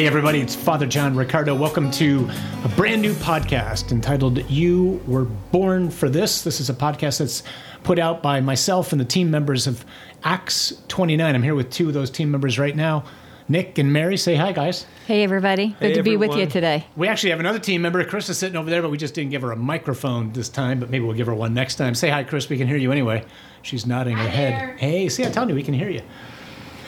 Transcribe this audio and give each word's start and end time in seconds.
Hey, 0.00 0.06
everybody, 0.06 0.40
it's 0.40 0.54
Father 0.54 0.86
John 0.86 1.14
Riccardo. 1.14 1.54
Welcome 1.54 1.90
to 1.90 2.26
a 2.64 2.68
brand 2.70 3.02
new 3.02 3.12
podcast 3.12 3.92
entitled 3.92 4.50
You 4.50 4.98
Were 5.06 5.26
Born 5.26 5.90
for 5.90 6.08
This. 6.08 6.40
This 6.40 6.58
is 6.58 6.70
a 6.70 6.72
podcast 6.72 7.18
that's 7.18 7.42
put 7.82 7.98
out 7.98 8.22
by 8.22 8.40
myself 8.40 8.92
and 8.92 9.00
the 9.02 9.04
team 9.04 9.30
members 9.30 9.66
of 9.66 9.84
Acts 10.24 10.72
29. 10.88 11.34
I'm 11.34 11.42
here 11.42 11.54
with 11.54 11.68
two 11.68 11.88
of 11.88 11.92
those 11.92 12.08
team 12.08 12.30
members 12.30 12.58
right 12.58 12.74
now. 12.74 13.04
Nick 13.46 13.76
and 13.76 13.92
Mary, 13.92 14.16
say 14.16 14.36
hi, 14.36 14.52
guys. 14.52 14.86
Hey, 15.06 15.22
everybody. 15.22 15.76
Good 15.78 15.88
Hey, 15.88 15.92
to 15.92 16.02
be 16.02 16.16
with 16.16 16.34
you 16.34 16.46
today. 16.46 16.86
We 16.96 17.06
actually 17.06 17.28
have 17.28 17.40
another 17.40 17.58
team 17.58 17.82
member. 17.82 18.02
Chris 18.04 18.30
is 18.30 18.38
sitting 18.38 18.56
over 18.56 18.70
there, 18.70 18.80
but 18.80 18.90
we 18.90 18.96
just 18.96 19.12
didn't 19.12 19.32
give 19.32 19.42
her 19.42 19.52
a 19.52 19.56
microphone 19.56 20.32
this 20.32 20.48
time, 20.48 20.80
but 20.80 20.88
maybe 20.88 21.04
we'll 21.04 21.14
give 21.14 21.26
her 21.26 21.34
one 21.34 21.52
next 21.52 21.74
time. 21.74 21.94
Say 21.94 22.08
hi, 22.08 22.24
Chris. 22.24 22.48
We 22.48 22.56
can 22.56 22.66
hear 22.66 22.78
you 22.78 22.90
anyway. 22.90 23.22
She's 23.60 23.84
nodding 23.84 24.16
her 24.16 24.28
head. 24.30 24.78
Hey, 24.78 25.10
see, 25.10 25.26
I'm 25.26 25.32
telling 25.32 25.50
you, 25.50 25.54
we 25.54 25.62
can 25.62 25.74
hear 25.74 25.90
you. 25.90 26.00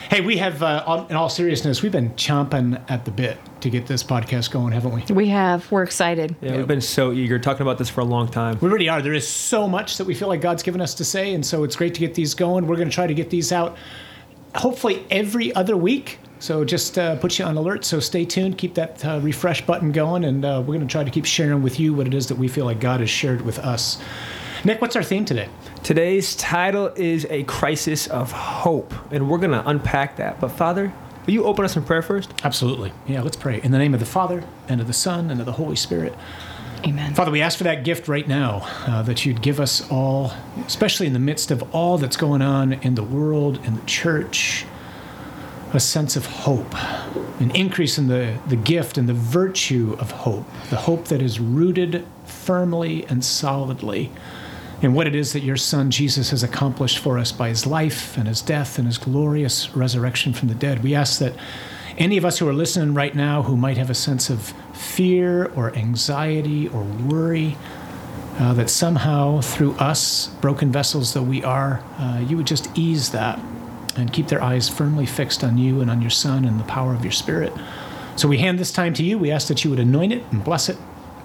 Hey, 0.09 0.21
we 0.21 0.37
have, 0.37 0.61
uh, 0.61 0.83
all- 0.85 1.07
in 1.07 1.15
all 1.15 1.29
seriousness, 1.29 1.81
we've 1.81 1.91
been 1.91 2.11
chomping 2.11 2.79
at 2.89 3.05
the 3.05 3.11
bit 3.11 3.37
to 3.61 3.69
get 3.69 3.87
this 3.87 4.03
podcast 4.03 4.51
going, 4.51 4.71
haven't 4.73 4.91
we? 4.93 5.13
We 5.13 5.27
have. 5.29 5.69
We're 5.71 5.83
excited. 5.83 6.35
Yeah, 6.41 6.57
we've 6.57 6.67
been 6.67 6.81
so 6.81 7.11
eager 7.13 7.39
talking 7.39 7.61
about 7.61 7.77
this 7.77 7.89
for 7.89 8.01
a 8.01 8.05
long 8.05 8.27
time. 8.27 8.57
We 8.61 8.69
really 8.69 8.89
are. 8.89 9.01
There 9.01 9.13
is 9.13 9.27
so 9.27 9.67
much 9.67 9.97
that 9.97 10.05
we 10.05 10.13
feel 10.13 10.27
like 10.27 10.41
God's 10.41 10.61
given 10.61 10.81
us 10.81 10.93
to 10.95 11.05
say, 11.05 11.33
and 11.33 11.45
so 11.45 11.63
it's 11.63 11.75
great 11.75 11.93
to 11.95 11.99
get 11.99 12.13
these 12.13 12.33
going. 12.33 12.67
We're 12.67 12.75
going 12.75 12.89
to 12.89 12.93
try 12.93 13.07
to 13.07 13.13
get 13.13 13.29
these 13.29 13.51
out 13.51 13.77
hopefully 14.55 15.03
every 15.09 15.53
other 15.55 15.75
week. 15.75 16.19
So 16.39 16.65
just 16.65 16.97
uh, 16.99 17.15
put 17.15 17.39
you 17.39 17.45
on 17.45 17.55
alert. 17.55 17.85
So 17.85 17.99
stay 18.01 18.25
tuned. 18.25 18.57
Keep 18.57 18.75
that 18.75 19.03
uh, 19.05 19.19
refresh 19.23 19.65
button 19.65 19.91
going, 19.93 20.25
and 20.25 20.43
uh, 20.43 20.59
we're 20.59 20.75
going 20.75 20.81
to 20.87 20.91
try 20.91 21.03
to 21.05 21.11
keep 21.11 21.25
sharing 21.25 21.63
with 21.63 21.79
you 21.79 21.93
what 21.93 22.05
it 22.05 22.13
is 22.13 22.27
that 22.27 22.37
we 22.37 22.47
feel 22.49 22.65
like 22.65 22.79
God 22.81 22.99
has 22.99 23.09
shared 23.09 23.41
with 23.41 23.57
us. 23.59 23.97
Nick, 24.65 24.79
what's 24.79 24.95
our 24.95 25.03
theme 25.03 25.25
today? 25.25 25.49
Today's 25.83 26.37
title 26.37 26.87
is 26.95 27.27
A 27.29 27.43
Crisis 27.43 28.07
of 28.07 28.31
Hope, 28.31 28.93
and 29.11 29.29
we're 29.29 29.37
going 29.37 29.51
to 29.51 29.67
unpack 29.67 30.15
that. 30.15 30.39
But, 30.39 30.53
Father, 30.53 30.93
will 31.25 31.33
you 31.33 31.43
open 31.43 31.65
us 31.65 31.75
in 31.75 31.83
prayer 31.83 32.01
first? 32.01 32.33
Absolutely. 32.45 32.93
Yeah, 33.05 33.23
let's 33.23 33.35
pray. 33.35 33.59
In 33.61 33.71
the 33.71 33.77
name 33.77 33.93
of 33.93 33.99
the 33.99 34.05
Father, 34.05 34.45
and 34.69 34.79
of 34.79 34.87
the 34.87 34.93
Son, 34.93 35.29
and 35.29 35.41
of 35.41 35.45
the 35.45 35.51
Holy 35.51 35.75
Spirit. 35.75 36.15
Amen. 36.85 37.13
Father, 37.13 37.29
we 37.29 37.41
ask 37.41 37.57
for 37.57 37.65
that 37.65 37.83
gift 37.83 38.07
right 38.07 38.25
now, 38.25 38.65
uh, 38.87 39.01
that 39.01 39.25
you'd 39.25 39.41
give 39.41 39.59
us 39.59 39.85
all, 39.91 40.31
especially 40.65 41.07
in 41.07 41.13
the 41.13 41.19
midst 41.19 41.51
of 41.51 41.75
all 41.75 41.97
that's 41.97 42.15
going 42.15 42.41
on 42.41 42.71
in 42.71 42.95
the 42.95 43.03
world, 43.03 43.59
in 43.65 43.75
the 43.75 43.85
church, 43.85 44.65
a 45.73 45.79
sense 45.81 46.15
of 46.15 46.25
hope, 46.25 46.73
an 47.41 47.51
increase 47.53 47.97
in 47.97 48.07
the, 48.07 48.39
the 48.47 48.55
gift 48.55 48.97
and 48.97 49.09
the 49.09 49.13
virtue 49.13 49.97
of 49.99 50.11
hope, 50.11 50.45
the 50.69 50.77
hope 50.77 51.09
that 51.09 51.21
is 51.21 51.37
rooted 51.37 52.07
firmly 52.23 53.05
and 53.07 53.25
solidly 53.25 54.09
in 54.83 54.93
what 54.93 55.07
it 55.07 55.15
is 55.15 55.31
that 55.31 55.43
your 55.43 55.55
Son 55.55 55.89
Jesus 55.89 56.31
has 56.31 56.43
accomplished 56.43 56.99
for 56.99 57.17
us 57.17 57.31
by 57.31 57.47
his 57.47 57.65
life 57.65 58.17
and 58.17 58.27
his 58.27 58.41
death 58.41 58.77
and 58.77 58.85
his 58.85 58.97
glorious 58.97 59.73
resurrection 59.73 60.33
from 60.33 60.49
the 60.49 60.55
dead. 60.55 60.83
We 60.83 60.93
ask 60.93 61.19
that 61.19 61.33
any 61.97 62.17
of 62.17 62.25
us 62.25 62.37
who 62.37 62.49
are 62.49 62.53
listening 62.53 62.93
right 62.93 63.15
now 63.15 63.43
who 63.43 63.55
might 63.55 63.77
have 63.77 63.89
a 63.89 63.95
sense 63.95 64.29
of 64.29 64.53
fear 64.73 65.45
or 65.55 65.73
anxiety 65.73 66.67
or 66.67 66.83
worry, 66.83 67.55
uh, 68.39 68.53
that 68.55 68.69
somehow 68.69 69.39
through 69.39 69.73
us, 69.75 70.27
broken 70.41 70.69
vessels 70.69 71.13
though 71.13 71.23
we 71.23 71.43
are, 71.43 71.81
uh, 71.97 72.21
you 72.27 72.35
would 72.35 72.47
just 72.47 72.67
ease 72.77 73.11
that 73.11 73.39
and 73.95 74.11
keep 74.11 74.27
their 74.27 74.43
eyes 74.43 74.67
firmly 74.67 75.05
fixed 75.05 75.43
on 75.45 75.57
you 75.57 75.79
and 75.79 75.89
on 75.89 76.01
your 76.01 76.09
Son 76.09 76.43
and 76.43 76.59
the 76.59 76.63
power 76.65 76.93
of 76.93 77.05
your 77.05 77.11
Spirit. 77.11 77.53
So 78.17 78.27
we 78.27 78.39
hand 78.39 78.59
this 78.59 78.71
time 78.71 78.93
to 78.95 79.03
you. 79.03 79.17
We 79.17 79.31
ask 79.31 79.47
that 79.47 79.63
you 79.63 79.69
would 79.69 79.79
anoint 79.79 80.11
it 80.11 80.23
and 80.31 80.43
bless 80.43 80.67
it. 80.67 80.77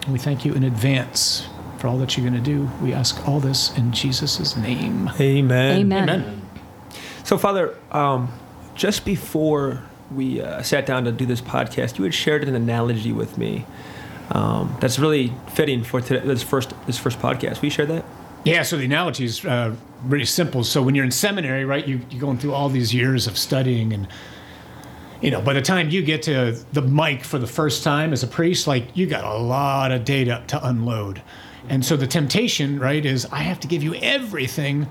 And 0.03 0.13
we 0.13 0.19
thank 0.19 0.45
you 0.45 0.53
in 0.53 0.63
advance 0.63 1.47
for 1.79 1.87
all 1.87 1.97
that 1.99 2.17
you're 2.17 2.29
going 2.29 2.41
to 2.41 2.51
do. 2.51 2.69
We 2.81 2.93
ask 2.93 3.27
all 3.27 3.39
this 3.39 3.75
in 3.77 3.91
Jesus' 3.91 4.55
name. 4.57 5.09
Amen. 5.19 5.79
Amen. 5.79 6.09
Amen. 6.09 6.41
So, 7.23 7.37
Father, 7.37 7.75
um, 7.91 8.31
just 8.75 9.05
before 9.05 9.83
we 10.11 10.41
uh, 10.41 10.61
sat 10.61 10.85
down 10.85 11.05
to 11.05 11.11
do 11.11 11.25
this 11.25 11.41
podcast, 11.41 11.97
you 11.97 12.03
had 12.03 12.13
shared 12.13 12.43
an 12.43 12.55
analogy 12.55 13.11
with 13.11 13.37
me 13.37 13.65
um, 14.31 14.75
that's 14.79 14.99
really 14.99 15.33
fitting 15.53 15.83
for 15.83 16.01
today, 16.01 16.25
this 16.25 16.43
first 16.43 16.73
this 16.85 16.97
first 16.97 17.19
podcast. 17.19 17.61
Will 17.61 17.65
you 17.65 17.71
share 17.71 17.85
that? 17.87 18.05
Yeah, 18.45 18.63
so 18.63 18.77
the 18.77 18.85
analogy 18.85 19.25
is 19.25 19.43
uh, 19.43 19.75
really 20.03 20.25
simple. 20.25 20.63
So 20.63 20.81
when 20.81 20.95
you're 20.95 21.05
in 21.05 21.11
seminary, 21.11 21.65
right, 21.65 21.85
you, 21.85 22.01
you're 22.09 22.21
going 22.21 22.37
through 22.37 22.53
all 22.53 22.69
these 22.69 22.93
years 22.93 23.27
of 23.27 23.37
studying, 23.37 23.91
and 23.91 24.07
you 25.21 25.31
know, 25.31 25.41
by 25.41 25.53
the 25.53 25.61
time 25.61 25.89
you 25.89 26.01
get 26.01 26.23
to 26.23 26.57
the 26.71 26.81
mic 26.81 27.23
for 27.23 27.37
the 27.37 27.47
first 27.47 27.83
time 27.83 28.13
as 28.13 28.23
a 28.23 28.27
priest, 28.27 28.67
like 28.67 28.95
you 28.95 29.07
got 29.07 29.23
a 29.23 29.37
lot 29.37 29.91
of 29.91 30.05
data 30.05 30.43
to 30.47 30.67
unload, 30.67 31.21
and 31.67 31.85
so 31.85 31.97
the 31.97 32.07
temptation, 32.07 32.79
right, 32.79 33.05
is 33.05 33.25
I 33.31 33.39
have 33.39 33.59
to 33.61 33.67
give 33.67 33.83
you 33.83 33.95
everything 33.95 34.87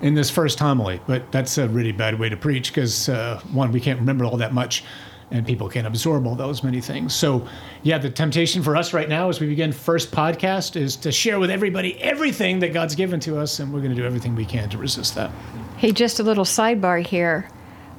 in 0.00 0.14
this 0.14 0.30
first 0.30 0.58
homily, 0.58 1.00
but 1.06 1.30
that's 1.32 1.58
a 1.58 1.68
really 1.68 1.92
bad 1.92 2.18
way 2.18 2.28
to 2.28 2.36
preach 2.36 2.72
because 2.72 3.08
uh, 3.08 3.40
one, 3.52 3.72
we 3.72 3.80
can't 3.80 3.98
remember 3.98 4.24
all 4.24 4.36
that 4.36 4.54
much, 4.54 4.84
and 5.30 5.46
people 5.46 5.68
can't 5.68 5.86
absorb 5.86 6.26
all 6.26 6.34
those 6.34 6.62
many 6.62 6.80
things. 6.80 7.14
So, 7.14 7.46
yeah, 7.82 7.98
the 7.98 8.10
temptation 8.10 8.62
for 8.62 8.76
us 8.76 8.92
right 8.92 9.08
now 9.08 9.28
as 9.28 9.40
we 9.40 9.48
begin 9.48 9.72
first 9.72 10.10
podcast 10.10 10.76
is 10.76 10.96
to 10.96 11.12
share 11.12 11.38
with 11.38 11.50
everybody 11.50 12.00
everything 12.00 12.60
that 12.60 12.72
God's 12.72 12.94
given 12.94 13.20
to 13.20 13.38
us, 13.38 13.58
and 13.58 13.72
we're 13.72 13.80
going 13.80 13.94
to 13.94 14.00
do 14.00 14.06
everything 14.06 14.34
we 14.34 14.46
can 14.46 14.68
to 14.70 14.78
resist 14.78 15.14
that. 15.16 15.30
Hey, 15.76 15.92
just 15.92 16.20
a 16.20 16.22
little 16.22 16.44
sidebar 16.44 17.04
here. 17.04 17.48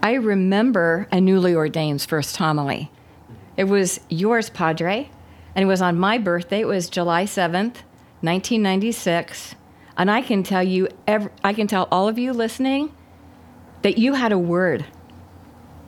I 0.02 0.14
remember 0.14 1.08
a 1.12 1.19
newly 1.19 1.53
ordaine's 1.53 2.06
first 2.06 2.38
homily. 2.38 2.90
It 3.58 3.66
was 3.66 4.00
yours, 4.08 4.50
Padre, 4.50 5.09
and 5.53 5.64
it 5.64 5.68
was 5.68 5.81
on 5.81 6.00
my 6.00 6.18
birthday. 6.18 6.62
It 6.62 6.68
was 6.68 6.90
July 6.90 7.25
7th, 7.25 7.75
1996. 8.22 9.56
And 9.97 10.09
I 10.09 10.22
can 10.22 10.44
tell 10.44 10.63
you, 10.63 10.88
ev 11.07 11.30
I 11.44 11.53
can 11.53 11.68
tell 11.68 11.88
all 11.91 12.07
of 12.07 12.18
you 12.18 12.34
listening 12.34 12.94
that 13.81 13.97
you 13.97 14.13
had 14.13 14.31
a 14.31 14.38
word 14.38 14.85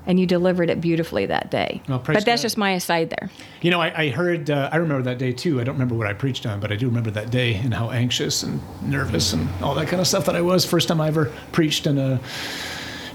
and 0.06 0.20
you 0.20 0.26
delivered 0.26 0.70
it 0.70 0.82
beautifully 0.82 1.26
that 1.28 1.52
day. 1.52 1.82
Well, 1.88 2.00
but 2.00 2.14
that's 2.14 2.26
God. 2.26 2.38
just 2.38 2.58
my 2.58 2.72
aside 2.72 3.12
there. 3.12 3.30
You 3.62 3.72
know, 3.72 3.80
I, 3.80 4.04
I 4.04 4.10
heard, 4.10 4.50
uh, 4.50 4.70
I 4.72 4.78
remember 4.78 5.04
that 5.04 5.18
day 5.18 5.32
too. 5.32 5.62
I 5.62 5.64
don't 5.64 5.76
remember 5.76 5.96
what 5.96 6.08
I 6.08 6.14
preached 6.14 6.46
on, 6.46 6.60
but 6.60 6.72
I 6.72 6.76
do 6.76 6.88
remember 6.88 7.12
that 7.12 7.30
day 7.30 7.56
and 7.56 7.74
how 7.74 7.92
anxious 7.92 8.44
and 8.44 8.60
nervous 8.82 9.34
and 9.34 9.48
all 9.62 9.76
that 9.76 9.88
kind 9.88 10.02
of 10.02 10.08
stuff 10.08 10.26
that 10.26 10.36
I 10.36 10.42
was. 10.42 10.66
First 10.66 10.88
time 10.88 11.00
I 11.00 11.08
ever 11.08 11.32
preached 11.52 11.88
in 11.88 11.98
a 11.98 12.20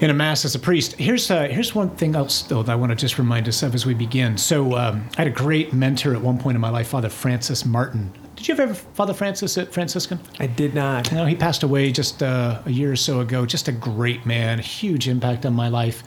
in 0.01 0.11
a 0.11 0.15
mass 0.15 0.45
as 0.45 0.55
a 0.55 0.59
priest. 0.59 0.93
Here's 0.95 1.31
uh, 1.31 1.49
here's 1.49 1.75
one 1.75 1.91
thing 1.97 2.15
else 2.15 2.43
though 2.43 2.63
that 2.63 2.71
I 2.71 2.77
want 2.77 2.91
to 2.91 2.97
just 2.97 3.19
remind 3.19 3.49
us 3.49 3.63
of 3.63 3.75
as 3.75 3.87
we 3.87 3.95
begin. 3.95 4.37
So 4.37 4.77
um, 4.77 5.09
I 5.17 5.23
had 5.23 5.27
a 5.27 5.31
great 5.31 5.73
mentor 5.73 6.15
at 6.15 6.21
one 6.21 6.39
point 6.39 6.55
in 6.55 6.61
my 6.61 6.71
life, 6.71 6.89
Father 6.89 7.09
Francis 7.09 7.65
Martin. 7.65 8.13
Did 8.37 8.49
you 8.49 8.55
ever 8.55 8.67
have 8.69 8.79
Father 8.79 9.15
Francis 9.15 9.57
at 9.59 9.73
Franciscan? 9.73 10.21
I 10.39 10.47
did 10.47 10.75
not. 10.75 11.11
You 11.11 11.17
know, 11.17 11.25
he 11.25 11.35
passed 11.35 11.63
away 11.63 11.91
just 11.91 12.23
uh, 12.23 12.63
a 12.65 12.71
year 12.71 12.93
or 12.93 12.97
so 12.97 13.21
ago. 13.21 13.47
Just 13.47 13.67
a 13.67 13.73
great 13.73 14.27
man, 14.27 14.59
huge 14.59 15.09
impact 15.09 15.47
on 15.47 15.55
my 15.55 15.69
life. 15.69 16.03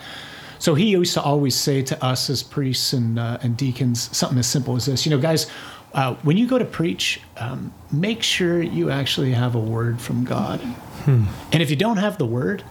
So 0.60 0.76
he 0.76 0.88
used 0.88 1.14
to 1.16 1.22
always 1.22 1.56
say 1.56 1.82
to 1.84 2.06
us 2.06 2.30
as 2.30 2.44
priests 2.44 2.94
and 2.94 3.18
uh, 3.18 3.40
and 3.42 3.58
deacons 3.58 4.16
something 4.16 4.38
as 4.38 4.48
simple 4.48 4.76
as 4.76 4.86
this: 4.86 5.06
you 5.06 5.10
know, 5.10 5.18
guys, 5.18 5.50
uh, 5.94 6.16
when 6.22 6.38
you 6.38 6.48
go 6.48 6.60
to 6.60 6.66
preach, 6.66 7.22
um, 7.38 7.74
make 7.92 8.22
sure 8.22 8.62
you 8.62 8.90
actually 8.92 9.32
have 9.32 9.56
a 9.56 9.60
word 9.60 10.00
from 10.00 10.24
God. 10.24 10.62
And 11.08 11.62
if 11.64 11.70
you 11.72 11.76
don't 11.76 11.98
have 11.98 12.20
the 12.20 12.26
word, 12.26 12.64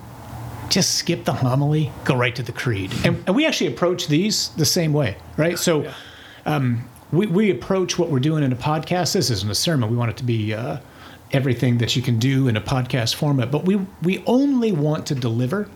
just 0.68 0.94
skip 0.96 1.24
the 1.24 1.32
homily, 1.32 1.90
go 2.04 2.14
right 2.14 2.36
to 2.36 2.42
the 2.42 2.52
creed. 2.52 2.92
And, 3.04 3.22
and 3.26 3.34
we 3.34 3.46
actually 3.46 3.66
approach 3.68 4.06
these 4.06 4.50
the 4.50 4.66
same 4.66 4.92
way, 4.92 5.16
right? 5.36 5.58
So 5.58 5.90
um, 6.46 6.88
we, 7.12 7.26
we 7.26 7.50
approach 7.50 7.98
what 7.98 8.10
we're 8.10 8.20
doing 8.20 8.42
in 8.42 8.52
a 8.52 8.56
podcast. 8.56 9.14
This 9.14 9.30
isn't 9.30 9.50
a 9.50 9.54
sermon. 9.54 9.90
We 9.90 9.96
want 9.96 10.10
it 10.10 10.16
to 10.18 10.24
be 10.24 10.54
uh, 10.54 10.78
everything 11.32 11.78
that 11.78 11.96
you 11.96 12.02
can 12.02 12.18
do 12.18 12.48
in 12.48 12.56
a 12.56 12.60
podcast 12.60 13.14
format. 13.14 13.50
But 13.50 13.64
we, 13.64 13.76
we 14.02 14.22
only 14.26 14.72
want 14.72 15.06
to 15.06 15.14
deliver 15.14 15.68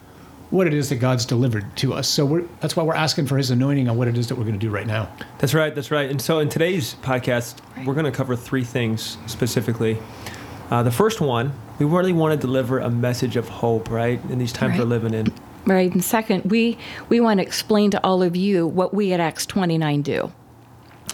what 0.51 0.67
it 0.67 0.75
is 0.75 0.91
that 0.91 0.97
God's 0.97 1.25
delivered 1.25 1.75
to 1.79 1.95
us. 1.95 2.07
So 2.07 2.27
we're, 2.27 2.43
that's 2.61 2.77
why 2.77 2.83
we're 2.83 2.95
asking 2.95 3.27
for 3.27 3.39
his 3.39 3.51
anointing 3.51 3.89
on 3.89 3.97
what 3.97 4.07
it 4.07 4.19
is 4.19 4.29
that 4.29 4.37
we're 4.37 4.45
going 4.45 4.59
to 4.59 4.67
do 4.67 4.71
right 4.71 4.87
now. 4.87 5.11
That's 5.39 5.55
right. 5.55 5.75
That's 5.75 5.91
right. 5.91 6.11
And 6.11 6.21
so 6.21 6.41
in 6.41 6.51
today's 6.51 6.95
podcast, 6.97 7.57
we're 7.87 7.95
going 7.95 8.05
to 8.05 8.13
cover 8.13 8.37
three 8.37 8.65
things 8.65 9.17
specifically. 9.27 9.99
Uh, 10.71 10.83
the 10.83 10.91
first 10.91 11.23
one, 11.23 11.53
we 11.79 11.87
really 11.87 12.13
want 12.13 12.39
to 12.39 12.47
deliver 12.47 12.79
a 12.79 12.91
message 12.91 13.37
of 13.37 13.49
hope, 13.49 13.91
right, 13.91 14.21
in 14.31 14.39
these 14.39 14.53
times 14.53 14.79
we're 14.79 14.85
living 14.85 15.15
in. 15.15 15.33
Right. 15.65 15.93
And 15.93 16.03
second, 16.03 16.45
we, 16.51 16.77
we 17.09 17.21
want 17.21 17.39
to 17.39 17.47
explain 17.47 17.91
to 17.93 18.05
all 18.05 18.23
of 18.23 18.37
you 18.37 18.67
what 18.67 18.93
we 18.93 19.13
at 19.13 19.21
Acts 19.21 19.47
29 19.47 20.03
do. 20.03 20.33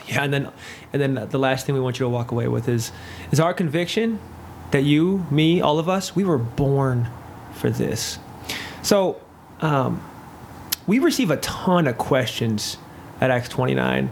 Yeah, 0.07 0.23
and 0.25 0.33
then 0.33 0.51
and 0.93 1.03
then 1.03 1.29
the 1.31 1.39
last 1.39 1.67
thing 1.67 1.75
we 1.75 1.81
want 1.81 1.99
you 1.99 2.05
to 2.05 2.11
walk 2.11 2.31
away 2.33 2.49
with 2.49 2.69
is 2.69 2.93
is 3.31 3.41
our 3.41 3.53
conviction 3.53 4.19
that 4.71 4.83
you, 4.85 5.27
me, 5.31 5.61
all 5.61 5.79
of 5.79 5.89
us, 5.89 6.15
we 6.15 6.25
were 6.25 6.39
born 6.39 7.09
for 7.55 7.71
this. 7.71 8.19
So 8.83 9.21
um, 9.61 10.03
we 10.87 10.99
receive 10.99 11.31
a 11.31 11.37
ton 11.39 11.87
of 11.87 11.97
questions 11.99 12.77
at 13.21 13.31
Acts 13.31 13.49
29. 13.49 14.11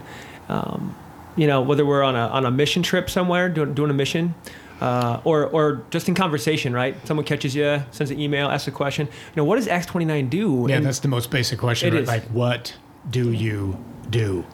Um, 0.48 0.96
you 1.36 1.46
know, 1.46 1.60
whether 1.60 1.84
we're 1.84 2.02
on 2.02 2.16
a 2.16 2.28
on 2.28 2.44
a 2.46 2.50
mission 2.50 2.82
trip 2.82 3.08
somewhere, 3.10 3.48
doing 3.48 3.74
doing 3.74 3.90
a 3.90 3.94
mission. 3.94 4.34
Uh, 4.78 5.22
or, 5.24 5.46
or 5.46 5.82
just 5.88 6.06
in 6.06 6.14
conversation, 6.14 6.74
right? 6.74 6.94
Someone 7.06 7.24
catches 7.24 7.54
you, 7.54 7.82
sends 7.92 8.10
an 8.10 8.20
email, 8.20 8.48
asks 8.50 8.68
a 8.68 8.70
question. 8.70 9.06
You 9.06 9.32
know, 9.36 9.44
what 9.44 9.56
does 9.56 9.68
Acts 9.68 9.86
29 9.86 10.28
do? 10.28 10.66
Yeah, 10.68 10.76
And- 10.76 10.84
that's 10.84 10.98
the 10.98 11.08
most 11.08 11.30
basic 11.30 11.58
question, 11.58 11.94
right? 11.94 12.04
Like, 12.06 12.24
what 12.24 12.76
do 13.08 13.32
you 13.32 13.82
do? 14.10 14.44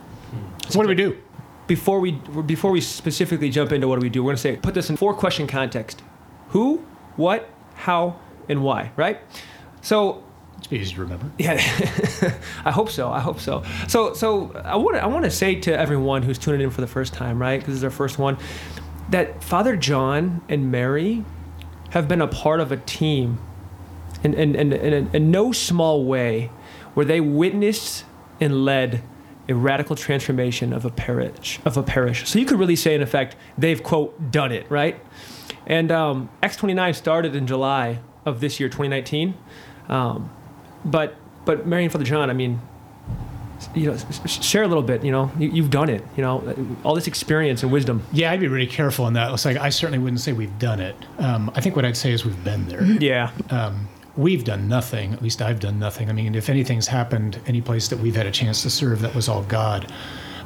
So 0.68 0.78
what 0.78 0.84
do 0.84 0.88
we 0.88 0.94
do? 0.94 1.18
before 1.66 2.00
we 2.00 2.12
before 2.46 2.70
we 2.70 2.80
specifically 2.80 3.48
jump 3.48 3.72
into 3.72 3.88
what 3.88 3.96
do 3.96 4.02
we 4.02 4.10
do, 4.10 4.22
we're 4.22 4.28
going 4.28 4.36
to 4.36 4.42
say 4.42 4.56
put 4.56 4.74
this 4.74 4.90
in 4.90 4.96
four 4.96 5.14
question 5.14 5.46
context: 5.46 6.02
who, 6.48 6.84
what, 7.16 7.48
how, 7.74 8.18
and 8.48 8.62
why. 8.62 8.92
Right. 8.96 9.20
So 9.80 10.22
It's 10.58 10.72
easy 10.72 10.94
to 10.94 11.00
remember. 11.00 11.30
Yeah, 11.38 11.54
I 12.64 12.70
hope 12.70 12.90
so. 12.90 13.10
I 13.10 13.20
hope 13.20 13.40
so. 13.40 13.62
So, 13.88 14.14
so 14.14 14.52
I 14.64 14.76
want 14.76 14.96
to 14.96 15.02
I 15.02 15.06
want 15.06 15.24
to 15.24 15.30
say 15.30 15.54
to 15.60 15.78
everyone 15.78 16.22
who's 16.22 16.38
tuning 16.38 16.60
in 16.60 16.70
for 16.70 16.80
the 16.80 16.86
first 16.86 17.14
time, 17.14 17.40
right? 17.40 17.58
Because 17.58 17.74
this 17.74 17.78
is 17.78 17.84
our 17.84 17.90
first 17.90 18.18
one, 18.18 18.36
that 19.10 19.42
Father 19.42 19.76
John 19.76 20.42
and 20.48 20.70
Mary 20.70 21.24
have 21.90 22.08
been 22.08 22.20
a 22.20 22.28
part 22.28 22.60
of 22.60 22.72
a 22.72 22.76
team, 22.76 23.38
in 24.22 24.34
in 24.34 24.54
in, 24.54 24.72
in, 24.72 24.92
a, 24.92 25.16
in 25.16 25.30
no 25.30 25.52
small 25.52 26.04
way, 26.04 26.50
where 26.94 27.06
they 27.06 27.20
witnessed 27.20 28.04
and 28.40 28.64
led 28.64 29.02
a 29.48 29.54
radical 29.54 29.96
transformation 29.96 30.72
of 30.72 30.84
a 30.84 30.90
parish 30.90 31.58
of 31.64 31.76
a 31.76 31.82
parish. 31.82 32.28
So 32.28 32.38
you 32.38 32.46
could 32.46 32.58
really 32.58 32.76
say, 32.76 32.94
in 32.94 33.02
effect, 33.02 33.36
they've 33.58 33.82
quote 33.82 34.30
done 34.30 34.52
it, 34.52 34.70
right? 34.70 35.00
And 35.66 35.90
um, 35.90 36.30
Acts 36.42 36.56
29 36.56 36.94
started 36.94 37.34
in 37.36 37.46
July 37.46 38.00
of 38.24 38.40
this 38.40 38.60
year, 38.60 38.68
2019. 38.68 39.34
Um, 39.88 40.30
but 40.84 41.16
but 41.44 41.66
Mary 41.66 41.84
and 41.84 41.92
Father 41.92 42.04
John, 42.04 42.30
I 42.30 42.34
mean, 42.34 42.60
you 43.74 43.90
know, 43.90 43.96
share 44.26 44.62
a 44.62 44.68
little 44.68 44.82
bit. 44.82 45.04
You 45.04 45.12
know, 45.12 45.30
you, 45.38 45.62
have 45.62 45.70
done 45.70 45.88
it. 45.88 46.04
You 46.16 46.22
know, 46.22 46.76
all 46.84 46.94
this 46.94 47.06
experience 47.06 47.62
and 47.62 47.72
wisdom. 47.72 48.02
Yeah, 48.12 48.32
I'd 48.32 48.40
be 48.40 48.48
really 48.48 48.66
careful 48.66 49.06
in 49.06 49.14
that. 49.14 49.32
It's 49.32 49.44
like 49.44 49.56
I 49.56 49.70
certainly 49.70 49.98
wouldn't 49.98 50.20
say 50.20 50.32
we've 50.32 50.58
done 50.58 50.80
it. 50.80 50.96
Um, 51.18 51.50
I 51.54 51.60
think 51.60 51.76
what 51.76 51.84
I'd 51.84 51.96
say 51.96 52.12
is 52.12 52.24
we've 52.24 52.44
been 52.44 52.68
there. 52.68 52.84
Yeah. 52.84 53.30
Um, 53.50 53.88
we've 54.16 54.44
done 54.44 54.68
nothing. 54.68 55.12
At 55.12 55.22
least 55.22 55.40
I've 55.40 55.60
done 55.60 55.78
nothing. 55.78 56.08
I 56.08 56.12
mean, 56.12 56.34
if 56.34 56.48
anything's 56.48 56.86
happened 56.86 57.40
any 57.46 57.60
place 57.60 57.88
that 57.88 57.98
we've 57.98 58.16
had 58.16 58.26
a 58.26 58.30
chance 58.30 58.62
to 58.62 58.70
serve, 58.70 59.00
that 59.00 59.14
was 59.14 59.28
all 59.28 59.42
God. 59.44 59.90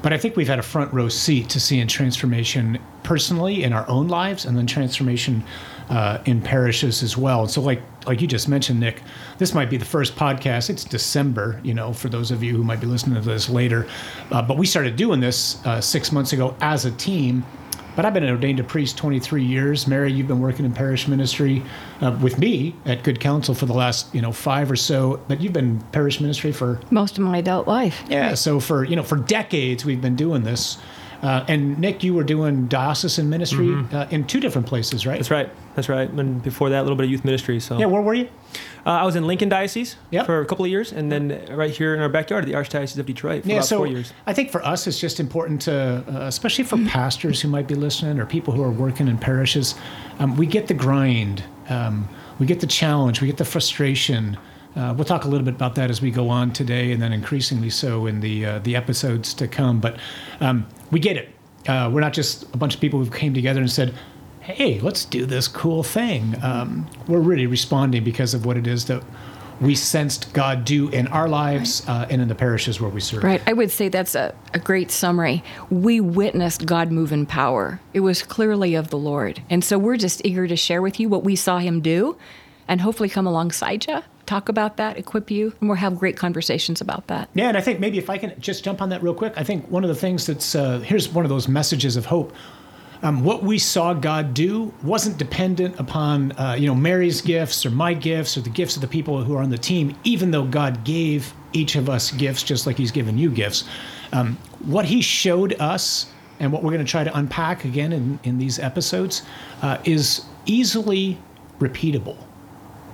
But 0.03 0.13
I 0.13 0.19
think 0.19 0.37
we've 0.37 0.49
had 0.49 0.59
a 0.59 0.63
front 0.63 0.93
row 0.93 1.09
seat 1.09 1.49
to 1.51 1.61
seeing 1.61 1.89
transformation 1.89 2.79
personally 3.03 3.65
in 3.65 3.73
our 3.73 3.89
own 3.89 4.09
lives, 4.09 4.45
and 4.45 4.57
then 4.57 4.67
transformation 4.67 5.43
uh, 5.89 6.19
in 6.27 6.41
parishes 6.43 7.03
as 7.03 7.17
well. 7.17 7.49
So, 7.49 7.61
like 7.61 7.81
like 8.07 8.21
you 8.21 8.27
just 8.27 8.49
mentioned, 8.49 8.79
Nick, 8.79 9.03
this 9.39 9.53
might 9.55 9.69
be 9.69 9.77
the 9.77 9.85
first 9.85 10.15
podcast. 10.15 10.71
It's 10.71 10.85
December, 10.85 11.61
you 11.65 11.75
know, 11.75 11.93
for 11.93 12.09
those 12.09 12.31
of 12.31 12.43
you 12.43 12.57
who 12.57 12.63
might 12.63 12.81
be 12.81 12.87
listening 12.87 13.21
to 13.21 13.29
this 13.29 13.49
later. 13.49 13.89
Uh, 14.31 14.43
but 14.43 14.57
we 14.59 14.67
started 14.67 14.97
doing 14.97 15.21
this 15.21 15.65
uh, 15.67 15.81
six 15.81 16.13
months 16.13 16.33
ago 16.33 16.55
as 16.61 16.85
a 16.85 16.93
team. 16.93 17.45
But 17.97 18.05
I've 18.05 18.15
been 18.15 18.23
an 18.23 18.31
ordained 18.31 18.61
a 18.61 18.65
priest 18.65 18.99
23 18.99 19.43
years. 19.43 19.87
Mary, 19.87 20.13
you've 20.13 20.29
been 20.29 20.41
working 20.41 20.65
in 20.65 20.73
parish 20.73 21.09
ministry 21.09 21.63
uh, 22.03 22.17
with 22.21 22.39
me 22.39 22.75
at 22.85 23.03
Good 23.03 23.19
Counsel 23.19 23.55
for 23.55 23.65
the 23.65 23.73
last, 23.73 24.15
you 24.15 24.21
know, 24.21 24.33
five 24.33 24.71
or 24.71 24.77
so. 24.77 25.19
But 25.29 25.41
you've 25.41 25.55
been 25.55 25.81
parish 25.93 26.21
ministry 26.21 26.53
for 26.53 26.79
most 26.91 27.17
of 27.17 27.25
my 27.25 27.39
adult 27.39 27.67
life. 27.67 28.05
Yeah. 28.09 28.35
So 28.35 28.61
for 28.61 28.85
you 28.85 28.95
know, 28.95 29.03
for 29.03 29.17
decades 29.17 29.85
we've 29.85 30.03
been 30.03 30.17
doing 30.17 30.45
this. 30.45 30.79
Uh, 31.23 31.45
and 31.49 31.79
Nick, 31.79 32.05
you 32.05 32.13
were 32.13 32.23
doing 32.23 32.67
diocesan 32.67 33.31
ministry 33.31 33.69
mm-hmm. 33.69 33.97
uh, 33.97 34.07
in 34.11 34.27
two 34.27 34.39
different 34.39 34.67
places, 34.67 35.07
right? 35.07 35.17
That's 35.17 35.31
right. 35.31 35.49
That's 35.75 35.89
right. 35.89 36.09
And 36.09 36.43
before 36.43 36.69
that, 36.71 36.81
a 36.81 36.83
little 36.83 36.97
bit 36.97 37.05
of 37.05 37.11
youth 37.11 37.25
ministry. 37.25 37.59
So 37.59 37.79
yeah, 37.79 37.87
where 37.87 38.03
were 38.03 38.15
you? 38.15 38.29
Uh, 38.87 38.91
I 38.91 39.05
was 39.05 39.17
in 39.17 39.27
Lincoln 39.27 39.49
Diocese 39.49 39.97
yep. 40.13 40.27
for 40.27 40.41
a 40.41 40.47
couple 40.47 40.65
of 40.65 40.71
years, 40.71 40.93
and 40.93 41.11
then 41.11 41.45
right 41.51 41.73
here 41.73 41.93
in 41.93 42.01
our 42.01 42.09
backyard 42.09 42.47
the 42.47 42.53
Archdiocese 42.53 42.97
of 42.97 43.05
Detroit 43.05 43.43
for 43.43 43.49
yeah, 43.49 43.57
about 43.57 43.67
so 43.67 43.79
four 43.79 43.89
years. 43.89 44.13
I 44.27 44.33
think 44.33 44.53
for 44.53 44.65
us, 44.65 44.87
it's 44.87 45.01
just 45.01 45.19
important 45.19 45.61
to, 45.63 46.05
uh, 46.09 46.27
especially 46.29 46.63
for 46.63 46.79
pastors 46.87 47.41
who 47.41 47.49
might 47.49 47.67
be 47.67 47.75
listening 47.75 48.21
or 48.21 48.27
people 48.27 48.55
who 48.55 48.63
are 48.63 48.71
working 48.71 49.09
in 49.09 49.19
parishes, 49.19 49.75
um, 50.21 50.37
we 50.37 50.47
get 50.47 50.69
the 50.69 50.75
grind, 50.75 51.43
um, 51.69 52.09
we 52.39 52.47
get 52.47 52.61
the 52.61 52.67
challenge, 52.69 53.21
we 53.21 53.27
get 53.27 53.39
the 53.39 53.45
frustration. 53.45 54.39
Uh, 54.77 54.95
we'll 54.97 55.05
talk 55.05 55.25
a 55.25 55.29
little 55.29 55.45
bit 55.45 55.55
about 55.55 55.75
that 55.75 55.91
as 55.91 56.01
we 56.01 56.13
go 56.13 56.29
on 56.29 56.53
today, 56.53 56.93
and 56.93 57.03
then 57.03 57.13
increasingly 57.13 57.71
so 57.71 58.07
in 58.07 58.21
the 58.21 58.47
uh, 58.47 58.59
the 58.61 58.77
episodes 58.77 59.35
to 59.35 59.49
come. 59.49 59.81
But 59.81 59.99
um, 60.39 60.65
we 60.93 61.01
get 61.01 61.17
it. 61.17 61.35
Uh, 61.67 61.91
we're 61.93 62.03
not 62.03 62.13
just 62.13 62.45
a 62.55 62.57
bunch 62.57 62.77
of 62.77 62.81
people 62.81 63.03
who 63.03 63.11
came 63.11 63.35
together 63.35 63.59
and 63.59 63.71
said, 63.71 63.93
hey, 64.47 64.79
let's 64.81 65.05
do 65.05 65.27
this 65.27 65.49
cool 65.49 65.83
thing. 65.83 66.37
Um, 66.43 66.87
we're 67.09 67.19
really 67.19 67.47
responding 67.47 68.05
because 68.05 68.33
of 68.33 68.47
what 68.47 68.57
it 68.57 68.67
is 68.67 68.85
that 68.87 69.03
we 69.61 69.75
sensed 69.75 70.33
God 70.33 70.65
do 70.65 70.89
in 70.91 71.09
our 71.09 71.29
lives 71.29 71.83
right. 71.89 72.03
uh, 72.03 72.07
and 72.11 72.23
in 72.23 72.29
the 72.29 72.35
parishes 72.35 72.81
where 72.81 72.91
we 72.91 73.01
serve. 73.01 73.25
Right. 73.25 73.43
I 73.47 73.55
would 73.55 73.71
say 73.71 73.89
that's 73.89 74.15
a, 74.15 74.35
a 74.55 74.59
great 74.59 74.91
summary. 74.91 75.43
We 75.71 76.01
witnessed 76.01 76.67
God 76.67 76.93
move 76.93 77.13
in 77.13 77.27
power, 77.27 77.81
it 77.93 78.01
was 78.01 78.23
clearly 78.23 78.75
of 78.75 78.91
the 78.91 78.99
Lord. 78.99 79.43
And 79.51 79.65
so 79.65 79.79
we're 79.79 79.97
just 79.97 80.25
eager 80.25 80.47
to 80.47 80.57
share 80.57 80.83
with 80.83 81.01
you 81.01 81.09
what 81.09 81.25
we 81.25 81.35
saw 81.35 81.59
Him 81.59 81.81
do 81.81 82.17
and 82.69 82.81
hopefully 82.81 83.09
come 83.09 83.27
alongside 83.27 83.87
you. 83.87 84.03
Talk 84.27 84.49
about 84.49 84.77
that, 84.77 84.99
equip 84.99 85.31
you, 85.31 85.55
and 85.61 85.69
we'll 85.69 85.79
have 85.79 85.99
great 85.99 86.17
conversations 86.17 86.81
about 86.81 87.07
that. 87.07 87.29
Yeah, 87.35 87.47
and 87.49 87.57
I 87.57 87.61
think 87.61 87.79
maybe 87.79 87.99
if 87.99 88.11
I 88.11 88.19
can 88.19 88.39
just 88.41 88.65
jump 88.65 88.83
on 88.83 88.89
that 88.89 89.03
real 89.03 89.15
quick, 89.15 89.33
I 89.37 89.45
think 89.45 89.69
one 89.71 89.85
of 89.85 89.89
the 89.89 89.95
things 89.95 90.27
that's 90.27 90.55
uh, 90.55 90.81
here's 90.81 91.09
one 91.09 91.25
of 91.25 91.29
those 91.29 91.47
messages 91.47 91.97
of 91.97 92.07
hope 92.07 92.33
um, 93.03 93.25
what 93.25 93.43
we 93.43 93.59
saw 93.59 93.95
God 93.95 94.35
do 94.35 94.73
wasn't 94.83 95.19
dependent 95.19 95.79
upon 95.79 96.33
uh, 96.33 96.57
you 96.59 96.67
know 96.67 96.75
Mary's 96.75 97.21
gifts 97.21 97.67
or 97.67 97.71
my 97.71 97.95
gifts 97.95 98.37
or 98.37 98.41
the 98.41 98.51
gifts 98.51 98.77
of 98.77 98.83
the 98.83 98.89
people 98.89 99.23
who 99.23 99.35
are 99.35 99.43
on 99.43 99.51
the 99.51 99.59
team. 99.59 99.97
Even 100.05 100.31
though 100.31 100.45
God 100.45 100.85
gave 100.85 101.33
each 101.53 101.77
of 101.77 101.89
us 101.89 102.11
gifts, 102.11 102.43
just 102.43 102.67
like 102.67 102.77
He's 102.77 102.91
given 102.91 103.19
you 103.19 103.31
gifts, 103.31 103.65
um, 104.13 104.37
what 104.65 104.85
He 104.85 105.01
showed 105.01 105.55
us 105.61 106.07
and 106.41 106.53
what 106.53 106.63
we're 106.63 106.73
going 106.73 106.85
to 106.85 106.91
try 106.91 107.05
to 107.05 107.17
unpack 107.17 107.65
again 107.65 107.93
in, 107.93 108.19
in 108.25 108.39
these 108.39 108.59
episodes 108.59 109.23
uh, 109.63 109.79
is 109.85 110.25
easily 110.45 111.19
repeatable. 111.59 112.17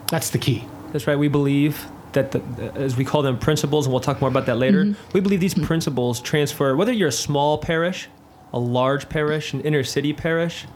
That's 0.08 0.30
the 0.30 0.38
key. 0.38 0.64
That's 0.92 1.06
right. 1.06 1.18
We 1.18 1.28
believe 1.28 1.86
that 2.12 2.32
the, 2.32 2.42
as 2.74 2.96
we 2.96 3.04
call 3.04 3.22
them 3.22 3.38
principles, 3.38 3.86
and 3.86 3.92
we'll 3.92 4.00
talk 4.00 4.20
more 4.20 4.28
about 4.28 4.46
that 4.46 4.56
later. 4.56 4.84
Mm-hmm. 4.84 5.12
We 5.12 5.20
believe 5.20 5.40
these 5.40 5.54
principles 5.54 6.20
transfer 6.20 6.76
whether 6.76 6.92
you're 6.92 7.08
a 7.08 7.12
small 7.12 7.58
parish 7.58 8.08
a 8.52 8.58
large 8.58 9.08
parish, 9.08 9.52
an 9.52 9.60
inner 9.62 9.84
city 9.84 10.12
parish, 10.12 10.66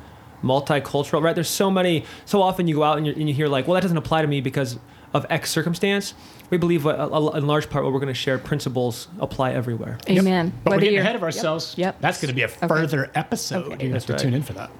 multicultural, 0.43 1.23
right? 1.23 1.35
There's 1.35 1.49
so 1.49 1.71
many, 1.71 2.05
so 2.25 2.43
often 2.43 2.69
you 2.69 2.77
go 2.77 2.83
out 2.83 2.99
and, 2.99 3.07
and 3.07 3.29
you 3.29 3.35
hear 3.35 3.49
like, 3.49 3.67
well, 3.67 3.75
that 3.75 3.83
doesn't 3.83 3.97
apply 3.97 4.23
to 4.23 4.29
me 4.29 4.41
because 4.41 4.79
of 5.13 5.27
X 5.31 5.51
circumstance. 5.51 6.15
We 6.51 6.59
believe, 6.59 6.87
a, 6.87 6.91
a, 6.91 7.37
in 7.37 7.47
large 7.47 7.69
part, 7.69 7.85
what 7.85 7.93
we're 7.93 8.01
going 8.01 8.13
to 8.13 8.15
share 8.15 8.39
principles 8.39 9.09
apply 9.19 9.53
everywhere. 9.53 9.99
Amen. 10.09 10.47
Yep. 10.47 10.55
But 10.63 10.71
Whether 10.71 10.77
we're 10.77 10.85
getting 10.85 10.99
ahead 11.01 11.17
of 11.17 11.23
ourselves. 11.23 11.75
Yep. 11.77 11.87
yep. 11.87 12.01
That's 12.01 12.21
going 12.21 12.29
to 12.29 12.35
be 12.35 12.43
a 12.43 12.49
further 12.49 13.07
okay. 13.07 13.19
episode. 13.19 13.73
Okay. 13.73 13.87
You 13.87 13.95
have 13.95 14.07
to 14.07 14.13
right. 14.13 14.23
tune 14.23 14.35
in 14.35 14.43
for 14.43 14.53
that. 14.53 14.71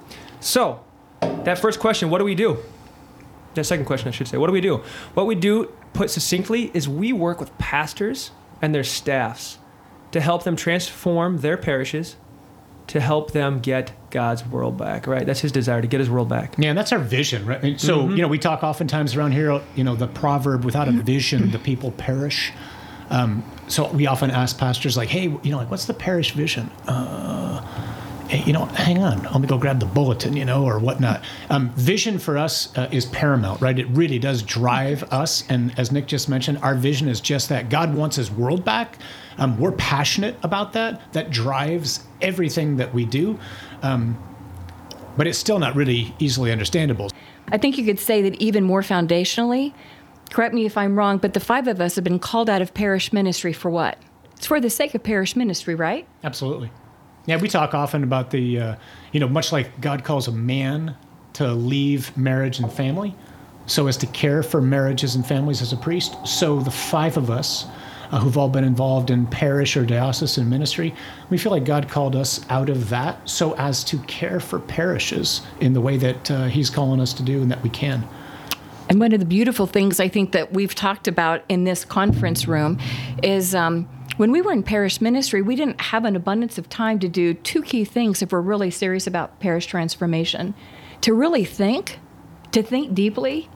So, 0.41 0.85
that 1.21 1.59
first 1.59 1.81
question, 1.81 2.11
what 2.11 2.19
do 2.19 2.25
we 2.25 2.35
do? 2.35 2.59
That 3.55 3.65
second 3.65 3.87
question, 3.87 4.09
I 4.09 4.11
should 4.11 4.29
say, 4.29 4.37
what 4.37 4.47
do 4.47 4.53
we 4.53 4.61
do? 4.61 4.83
What 5.15 5.27
we 5.27 5.35
do, 5.35 5.73
put 5.93 6.11
succinctly, 6.11 6.71
is 6.75 6.89
we 6.89 7.13
work 7.13 7.41
with 7.41 7.57
pastors 7.59 8.31
and 8.61 8.75
their 8.75 8.85
staffs 8.85 9.59
to 10.13 10.21
help 10.21 10.45
them 10.45 10.57
transform 10.57 11.39
their 11.39 11.57
parishes 11.57 12.17
to 12.89 13.01
help 13.01 13.33
them 13.33 13.61
get 13.61 13.93
God's 14.11 14.47
world 14.47 14.79
back, 14.79 15.07
right? 15.07 15.27
That's 15.27 15.41
his 15.41 15.53
desire 15.53 15.83
to 15.83 15.89
get 15.89 16.01
his 16.01 16.09
world 16.09 16.29
back. 16.29 16.55
Yeah, 16.57 16.71
and 16.71 16.79
that's 16.79 16.93
our 16.93 16.99
vision, 16.99 17.45
right? 17.45 17.81
so, 17.81 17.99
mm-hmm. 17.99 18.17
you 18.17 18.23
know, 18.23 18.29
we 18.29 18.39
talk 18.39 18.63
oftentimes 18.63 19.17
around 19.17 19.33
here, 19.33 19.61
you 19.75 19.85
know, 19.85 19.97
the 19.97 20.07
proverb, 20.07 20.65
without 20.65 20.89
a 20.89 20.93
vision, 20.93 21.51
the 21.51 21.59
people 21.59 21.91
perish. 21.93 22.53
Um, 23.11 23.45
so 23.69 23.91
we 23.93 24.07
often 24.07 24.31
ask 24.31 24.59
pastors, 24.59 24.97
like, 24.97 25.09
hey, 25.09 25.25
you 25.25 25.51
know, 25.51 25.59
like, 25.59 25.71
what's 25.71 25.87
the 25.87 25.95
parish 25.95 26.33
vision? 26.33 26.71
Uh, 26.87 27.61
hey, 28.29 28.43
you 28.45 28.53
know, 28.53 28.65
hang 28.67 29.03
on, 29.03 29.23
let 29.23 29.41
me 29.41 29.47
go 29.47 29.59
grab 29.59 29.81
the 29.81 29.87
bulletin, 29.87 30.37
you 30.37 30.45
know, 30.45 30.65
or 30.65 30.79
whatnot. 30.79 31.23
Um, 31.51 31.71
vision 31.71 32.19
for 32.19 32.39
us 32.39 32.77
uh, 32.77 32.89
is 32.93 33.07
paramount, 33.07 33.61
right? 33.61 33.79
It 33.79 33.89
really 33.89 34.19
does 34.19 34.43
drive 34.43 35.03
us. 35.13 35.45
And 35.49 35.77
as 35.79 35.93
Nick 35.93 36.07
just 36.07 36.29
mentioned, 36.29 36.59
our 36.59 36.75
vision 36.75 37.09
is 37.09 37.21
just 37.21 37.49
that 37.49 37.69
God 37.69 37.95
wants 37.95 38.17
his 38.17 38.31
world 38.31 38.65
back. 38.65 38.99
Um, 39.39 39.59
we're 39.59 39.73
passionate 39.73 40.37
about 40.43 40.73
that. 40.73 41.13
That 41.13 41.31
drives 41.31 42.05
everything 42.21 42.77
that 42.77 42.95
we 42.95 43.05
do. 43.05 43.39
Um, 43.83 44.19
but 45.17 45.27
it's 45.27 45.39
still 45.39 45.59
not 45.59 45.75
really 45.75 46.15
easily 46.19 46.53
understandable. 46.53 47.11
I 47.49 47.59
think 47.59 47.79
you 47.79 47.85
could 47.85 47.99
say 47.99 48.23
that 48.23 48.35
even 48.41 48.65
more 48.65 48.83
foundationally, 48.83 49.73
correct 50.31 50.55
me 50.55 50.67
if 50.67 50.77
I'm 50.77 50.97
wrong, 50.97 51.19
but 51.19 51.33
the 51.33 51.41
five 51.41 51.69
of 51.69 51.81
us 51.81 51.95
have 51.95 52.05
been 52.05 52.19
called 52.19 52.51
out 52.51 52.61
of 52.61 52.75
parish 52.75 53.13
ministry 53.13 53.53
for 53.53 53.71
what? 53.71 53.99
It's 54.37 54.47
for 54.47 54.61
the 54.61 54.71
sake 54.71 54.95
of 54.95 55.03
parish 55.03 55.37
ministry, 55.37 55.75
right? 55.75 56.07
Absolutely. 56.25 56.71
Yeah, 57.27 57.39
we 57.39 57.49
talk 57.49 57.75
often 57.75 58.05
about 58.05 58.31
the, 58.31 58.61
uh, 58.61 58.77
you 59.13 59.21
know, 59.21 59.29
much 59.29 59.53
like 59.53 59.81
God 59.81 60.05
calls 60.05 60.29
a 60.29 60.33
man 60.33 60.97
to 61.35 61.53
leave 61.53 62.17
marriage 62.17 62.59
and 62.61 62.71
family 62.73 63.15
so 63.67 63.89
as 63.89 63.97
to 63.99 64.07
care 64.07 64.43
for 64.43 64.61
marriages 64.61 65.17
and 65.17 65.27
families 65.27 65.61
as 65.61 65.73
a 65.73 65.77
priest. 65.77 66.17
So 66.27 66.61
the 66.61 66.71
five 66.71 67.17
of 67.17 67.31
us 67.31 67.67
uh, 68.11 68.21
who've 68.21 68.37
all 68.37 68.49
been 68.49 68.65
involved 68.65 69.11
in 69.11 69.27
parish 69.27 69.77
or 69.77 69.85
diocesan 69.85 70.49
ministry, 70.49 70.95
we 71.31 71.39
feel 71.39 71.53
like 71.53 71.65
God 71.65 71.89
called 71.89 72.17
us 72.17 72.45
out 72.51 72.69
of 72.69 72.89
that 72.91 73.29
so 73.29 73.55
as 73.57 73.85
to 73.85 73.99
care 74.01 74.41
for 74.41 74.59
parishes 74.59 75.43
in 75.61 75.73
the 75.73 75.81
way 75.81 75.97
that 75.97 76.31
uh, 76.31 76.45
He's 76.47 76.71
calling 76.71 77.01
us 77.01 77.13
to 77.15 77.23
do 77.23 77.43
and 77.43 77.51
that 77.51 77.63
we 77.63 77.71
can. 77.71 78.07
And 78.89 79.01
one 79.01 79.13
of 79.13 79.21
the 79.21 79.27
beautiful 79.27 79.67
things 79.67 79.99
I 79.99 80.09
think 80.09 80.33
that 80.33 80.53
we've 80.53 80.75
talked 80.75 81.09
about 81.09 81.43
in 81.49 81.65
this 81.65 81.85
conference 81.85 82.47
room 82.47 82.79
is 83.23 83.55
um, 83.55 83.89
when 84.17 84.31
we 84.31 84.41
were 84.41 84.53
in 84.53 84.63
parish 84.63 85.01
ministry, 85.01 85.43
we 85.43 85.57
didn't 85.57 85.81
have 85.81 86.05
an 86.05 86.17
abundance 86.17 86.57
of 86.57 86.69
time 86.69 86.99
to 87.01 87.09
do 87.09 87.35
two 87.35 87.63
key 87.63 87.85
things 87.85 88.23
if 88.23 88.33
we're 88.33 88.41
really 88.41 88.71
serious 88.71 89.07
about 89.07 89.41
parish 89.41 89.67
transformation 89.67 90.55
to 91.03 91.13
really 91.13 91.45
think, 91.45 91.99
to 92.53 92.63
think 92.63 92.95
deeply, 92.95 93.49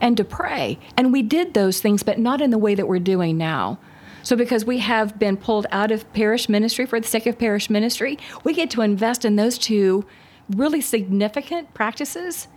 and 0.00 0.16
to 0.16 0.24
pray. 0.24 0.78
And 0.96 1.12
we 1.12 1.22
did 1.22 1.54
those 1.54 1.80
things, 1.80 2.02
but 2.02 2.18
not 2.18 2.40
in 2.40 2.50
the 2.50 2.58
way 2.58 2.74
that 2.74 2.86
we're 2.86 2.98
doing 2.98 3.38
now. 3.38 3.78
So, 4.24 4.36
because 4.36 4.64
we 4.64 4.78
have 4.78 5.18
been 5.18 5.36
pulled 5.36 5.66
out 5.70 5.92
of 5.92 6.10
parish 6.14 6.48
ministry 6.48 6.86
for 6.86 6.98
the 6.98 7.06
sake 7.06 7.26
of 7.26 7.38
parish 7.38 7.68
ministry, 7.68 8.18
we 8.42 8.54
get 8.54 8.70
to 8.70 8.80
invest 8.80 9.24
in 9.24 9.36
those 9.36 9.58
two 9.58 10.06
really 10.50 10.80
significant 10.80 11.72
practices 11.74 12.48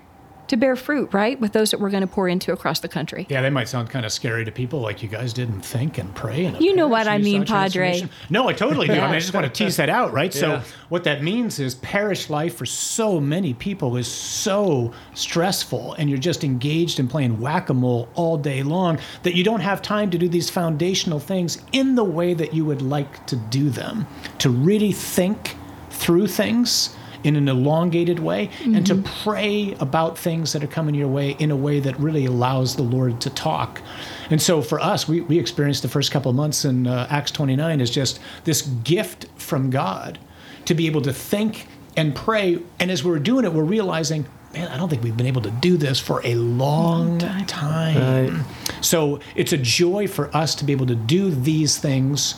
to 0.47 0.57
bear 0.57 0.75
fruit, 0.75 1.13
right? 1.13 1.39
With 1.39 1.53
those 1.53 1.71
that 1.71 1.79
we're 1.79 1.89
going 1.89 2.01
to 2.01 2.07
pour 2.07 2.27
into 2.27 2.51
across 2.51 2.79
the 2.79 2.87
country. 2.87 3.25
Yeah, 3.29 3.41
they 3.41 3.49
might 3.49 3.67
sound 3.67 3.89
kind 3.89 4.05
of 4.05 4.11
scary 4.11 4.45
to 4.45 4.51
people, 4.51 4.79
like 4.79 5.03
you 5.03 5.09
guys 5.09 5.33
didn't 5.33 5.61
think 5.61 5.97
and 5.97 6.13
pray. 6.15 6.45
And 6.45 6.59
You 6.61 6.75
know 6.75 6.87
what 6.87 7.07
I 7.07 7.17
mean, 7.17 7.45
Padre. 7.45 7.99
Padre. 8.01 8.09
No, 8.29 8.47
I 8.47 8.53
totally 8.53 8.87
do. 8.87 8.93
I 8.93 9.07
mean, 9.07 9.15
I 9.15 9.19
just 9.19 9.33
want 9.33 9.45
to 9.45 9.51
tease 9.51 9.77
that 9.77 9.89
out, 9.89 10.13
right? 10.13 10.33
So, 10.33 10.61
what 10.89 11.03
that 11.03 11.21
means 11.23 11.59
is 11.59 11.75
parish 11.75 12.29
life 12.29 12.55
for 12.55 12.65
so 12.65 13.19
many 13.19 13.53
people 13.53 13.97
is 13.97 14.07
so 14.07 14.93
stressful, 15.13 15.93
and 15.93 16.09
you're 16.09 16.19
just 16.19 16.43
engaged 16.43 16.99
in 16.99 17.07
playing 17.07 17.39
whack 17.39 17.69
a 17.69 17.73
mole 17.73 18.09
all 18.15 18.37
day 18.37 18.63
long 18.63 18.99
that 19.23 19.35
you 19.35 19.43
don't 19.43 19.59
have 19.61 19.81
time 19.81 20.09
to 20.11 20.17
do 20.17 20.27
these 20.27 20.49
foundational 20.49 21.19
things 21.19 21.61
in 21.71 21.95
the 21.95 22.03
way 22.03 22.33
that 22.33 22.53
you 22.53 22.65
would 22.65 22.81
like 22.81 23.25
to 23.27 23.35
do 23.35 23.69
them. 23.69 24.07
To 24.39 24.49
really 24.49 24.91
think 24.91 25.55
through 25.89 26.27
things 26.27 26.95
in 27.23 27.35
an 27.35 27.47
elongated 27.47 28.19
way 28.19 28.49
and 28.63 28.85
to 28.85 28.95
pray 29.23 29.75
about 29.79 30.17
things 30.17 30.53
that 30.53 30.63
are 30.63 30.67
coming 30.67 30.95
your 30.95 31.07
way 31.07 31.31
in 31.39 31.51
a 31.51 31.55
way 31.55 31.79
that 31.79 31.99
really 31.99 32.25
allows 32.25 32.75
the 32.75 32.83
Lord 32.83 33.19
to 33.21 33.29
talk. 33.29 33.81
And 34.29 34.41
so 34.41 34.61
for 34.61 34.79
us, 34.79 35.07
we, 35.07 35.21
we 35.21 35.39
experienced 35.39 35.81
the 35.81 35.89
first 35.89 36.11
couple 36.11 36.29
of 36.29 36.35
months 36.35 36.65
in 36.65 36.87
uh, 36.87 37.07
Acts 37.09 37.31
29 37.31 37.81
is 37.81 37.89
just 37.89 38.19
this 38.43 38.61
gift 38.61 39.27
from 39.37 39.69
God 39.69 40.19
to 40.65 40.73
be 40.73 40.85
able 40.85 41.01
to 41.01 41.13
think 41.13 41.67
and 41.95 42.15
pray. 42.15 42.59
And 42.79 42.91
as 42.91 43.03
we 43.03 43.11
were 43.11 43.19
doing 43.19 43.45
it, 43.45 43.53
we're 43.53 43.63
realizing, 43.63 44.25
man, 44.53 44.67
I 44.67 44.77
don't 44.77 44.89
think 44.89 45.03
we've 45.03 45.17
been 45.17 45.27
able 45.27 45.41
to 45.41 45.51
do 45.51 45.77
this 45.77 45.99
for 45.99 46.21
a 46.25 46.35
long 46.35 47.19
time. 47.45 48.45
So 48.81 49.19
it's 49.35 49.53
a 49.53 49.57
joy 49.57 50.07
for 50.07 50.35
us 50.35 50.55
to 50.55 50.65
be 50.65 50.73
able 50.73 50.85
to 50.87 50.95
do 50.95 51.31
these 51.31 51.77
things 51.77 52.35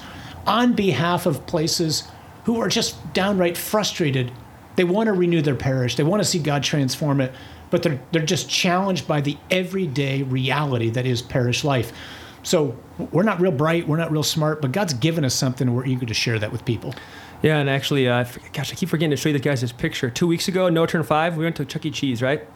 on 0.47 0.73
behalf 0.73 1.25
of 1.25 1.45
places 1.45 2.07
who 2.45 2.59
are 2.61 2.69
just 2.69 3.13
downright 3.13 3.57
frustrated. 3.57 4.31
They 4.79 4.85
want 4.85 5.07
to 5.07 5.11
renew 5.11 5.41
their 5.41 5.55
parish, 5.55 5.97
they 5.97 6.05
want 6.05 6.23
to 6.23 6.23
see 6.23 6.39
God 6.39 6.63
transform 6.63 7.19
it, 7.19 7.33
but 7.69 7.83
they're, 7.83 7.99
they're 8.13 8.25
just 8.25 8.49
challenged 8.49 9.09
by 9.09 9.19
the 9.19 9.35
everyday 9.51 10.23
reality 10.23 10.89
that 10.91 11.05
is 11.05 11.21
parish 11.21 11.65
life. 11.65 11.91
So 12.43 12.77
we're 13.11 13.23
not 13.23 13.41
real 13.41 13.51
bright, 13.51 13.89
we're 13.89 13.97
not 13.97 14.09
real 14.09 14.23
smart, 14.23 14.61
but 14.61 14.71
God's 14.71 14.93
given 14.93 15.25
us 15.25 15.35
something 15.35 15.67
and 15.67 15.75
we're 15.75 15.85
eager 15.85 16.05
to 16.05 16.13
share 16.13 16.39
that 16.39 16.53
with 16.53 16.63
people. 16.63 16.95
Yeah, 17.41 17.57
and 17.57 17.69
actually, 17.69 18.07
uh, 18.07 18.23
gosh, 18.53 18.71
I 18.71 18.75
keep 18.75 18.87
forgetting 18.87 19.11
to 19.11 19.17
show 19.17 19.27
you 19.27 19.33
the 19.33 19.39
guys 19.39 19.59
this 19.59 19.73
picture. 19.73 20.09
Two 20.09 20.27
weeks 20.27 20.47
ago, 20.47 20.69
No 20.69 20.85
Turn 20.85 21.03
Five, 21.03 21.35
we 21.35 21.43
went 21.43 21.57
to 21.57 21.65
Chuck 21.65 21.85
E. 21.85 21.91
Cheese, 21.91 22.21
right? 22.21 22.47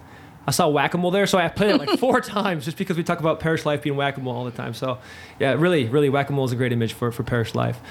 I 0.47 0.51
saw 0.51 0.69
whack 0.69 0.93
a 0.93 0.97
mole 0.97 1.11
there, 1.11 1.27
so 1.27 1.37
I 1.37 1.49
played 1.49 1.75
it 1.75 1.77
like 1.77 1.99
four 1.99 2.21
times 2.21 2.63
just 2.63 2.77
because 2.77 2.95
we 2.95 3.03
talk 3.03 3.19
about 3.19 3.41
parish 3.41 3.65
life 3.65 3.81
being 3.81 3.97
whack 3.97 4.15
a 4.15 4.21
mole 4.21 4.33
all 4.33 4.45
the 4.45 4.51
time. 4.51 4.73
So, 4.73 4.99
yeah, 5.41 5.55
really, 5.55 5.89
really, 5.89 6.07
whack 6.07 6.29
a 6.29 6.33
mole 6.33 6.45
is 6.45 6.53
a 6.53 6.55
great 6.55 6.71
image 6.71 6.93
for, 6.93 7.11
for 7.11 7.23
parish 7.23 7.53
life. 7.53 7.81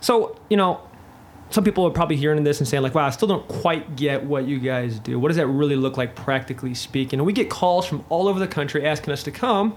So, 0.00 0.40
you 0.48 0.56
know, 0.56 0.80
some 1.52 1.64
people 1.64 1.86
are 1.86 1.90
probably 1.90 2.16
hearing 2.16 2.42
this 2.44 2.60
and 2.60 2.68
saying, 2.68 2.82
like, 2.82 2.94
wow, 2.94 3.06
I 3.06 3.10
still 3.10 3.28
don't 3.28 3.46
quite 3.46 3.94
get 3.96 4.24
what 4.24 4.46
you 4.46 4.58
guys 4.58 4.98
do. 4.98 5.18
What 5.18 5.28
does 5.28 5.36
that 5.36 5.46
really 5.46 5.76
look 5.76 5.96
like, 5.96 6.14
practically 6.14 6.74
speaking? 6.74 7.18
And 7.18 7.26
we 7.26 7.32
get 7.32 7.50
calls 7.50 7.86
from 7.86 8.04
all 8.08 8.28
over 8.28 8.38
the 8.38 8.48
country 8.48 8.86
asking 8.86 9.12
us 9.12 9.22
to 9.24 9.30
come 9.30 9.76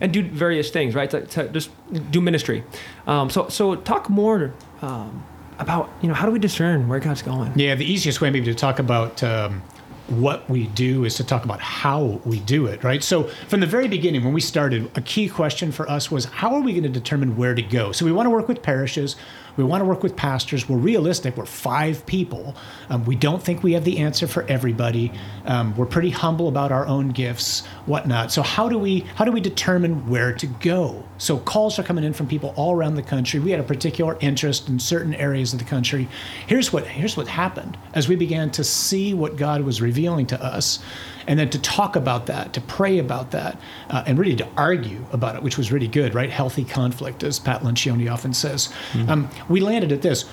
and 0.00 0.12
do 0.12 0.22
various 0.22 0.70
things, 0.70 0.94
right? 0.94 1.10
To, 1.10 1.26
to 1.26 1.48
just 1.48 1.70
do 2.10 2.20
ministry. 2.20 2.64
Um, 3.06 3.28
so, 3.30 3.48
so 3.48 3.74
talk 3.74 4.08
more 4.08 4.54
um, 4.82 5.24
about, 5.58 5.90
you 6.00 6.08
know, 6.08 6.14
how 6.14 6.26
do 6.26 6.32
we 6.32 6.38
discern 6.38 6.88
where 6.88 7.00
God's 7.00 7.22
going? 7.22 7.52
Yeah, 7.58 7.74
the 7.74 7.90
easiest 7.90 8.20
way 8.20 8.30
maybe 8.30 8.46
to 8.46 8.54
talk 8.54 8.78
about 8.78 9.22
um, 9.22 9.62
what 10.08 10.48
we 10.48 10.68
do 10.68 11.04
is 11.04 11.16
to 11.16 11.24
talk 11.24 11.44
about 11.44 11.60
how 11.60 12.20
we 12.24 12.38
do 12.40 12.66
it, 12.66 12.84
right? 12.84 13.02
So, 13.02 13.24
from 13.48 13.60
the 13.60 13.66
very 13.66 13.88
beginning, 13.88 14.22
when 14.22 14.32
we 14.32 14.40
started, 14.40 14.90
a 14.96 15.00
key 15.00 15.28
question 15.28 15.72
for 15.72 15.88
us 15.90 16.10
was 16.10 16.26
how 16.26 16.54
are 16.54 16.60
we 16.60 16.72
going 16.72 16.84
to 16.84 16.88
determine 16.88 17.36
where 17.36 17.54
to 17.54 17.62
go? 17.62 17.92
So, 17.92 18.04
we 18.04 18.12
want 18.12 18.26
to 18.26 18.30
work 18.30 18.46
with 18.46 18.62
parishes, 18.62 19.16
we 19.56 19.64
want 19.64 19.80
to 19.80 19.84
work 19.84 20.02
with 20.02 20.16
pastors. 20.16 20.68
We're 20.68 20.76
realistic, 20.76 21.36
we're 21.36 21.46
five 21.46 22.04
people. 22.06 22.54
Um, 22.90 23.04
we 23.04 23.16
don't 23.16 23.42
think 23.42 23.62
we 23.62 23.72
have 23.72 23.84
the 23.84 23.98
answer 23.98 24.26
for 24.26 24.44
everybody. 24.44 25.12
Um, 25.44 25.76
we're 25.76 25.86
pretty 25.86 26.10
humble 26.10 26.48
about 26.48 26.72
our 26.72 26.86
own 26.86 27.08
gifts, 27.10 27.64
whatnot. 27.86 28.32
So, 28.32 28.42
how 28.42 28.68
do 28.68 28.78
we 28.78 29.00
how 29.16 29.24
do 29.24 29.32
we 29.32 29.40
determine 29.40 30.08
where 30.08 30.32
to 30.34 30.46
go? 30.46 31.04
So, 31.18 31.38
calls 31.38 31.78
are 31.78 31.82
coming 31.82 32.04
in 32.04 32.12
from 32.12 32.26
people 32.26 32.52
all 32.56 32.74
around 32.74 32.94
the 32.94 33.02
country. 33.02 33.40
We 33.40 33.50
had 33.50 33.60
a 33.60 33.64
particular 33.64 34.16
interest 34.20 34.68
in 34.68 34.78
certain 34.78 35.14
areas 35.14 35.52
of 35.52 35.58
the 35.58 35.64
country. 35.64 36.08
Here's 36.46 36.72
what 36.72 36.86
here's 36.86 37.16
what 37.16 37.28
happened 37.28 37.76
as 37.94 38.08
we 38.08 38.16
began 38.16 38.50
to 38.52 38.64
see 38.64 39.14
what 39.14 39.36
God 39.36 39.62
was 39.62 39.80
revealing 39.80 40.26
to 40.26 40.42
us, 40.42 40.80
and 41.26 41.38
then 41.38 41.50
to 41.50 41.58
talk 41.60 41.96
about 41.96 42.26
that, 42.26 42.52
to 42.52 42.60
pray 42.60 42.98
about 42.98 43.30
that, 43.32 43.60
uh, 43.90 44.04
and 44.06 44.18
really 44.18 44.36
to 44.36 44.48
argue 44.56 45.04
about 45.12 45.36
it, 45.36 45.42
which 45.42 45.58
was 45.58 45.72
really 45.72 45.88
good, 45.88 46.14
right? 46.14 46.30
Healthy 46.30 46.64
conflict, 46.64 47.22
as 47.22 47.38
Pat 47.38 47.62
Lencioni 47.62 48.10
often 48.10 48.32
says. 48.32 48.72
Um, 49.08 49.28
we 49.48 49.60
landed 49.60 49.92
at 49.92 50.02
this. 50.02 50.24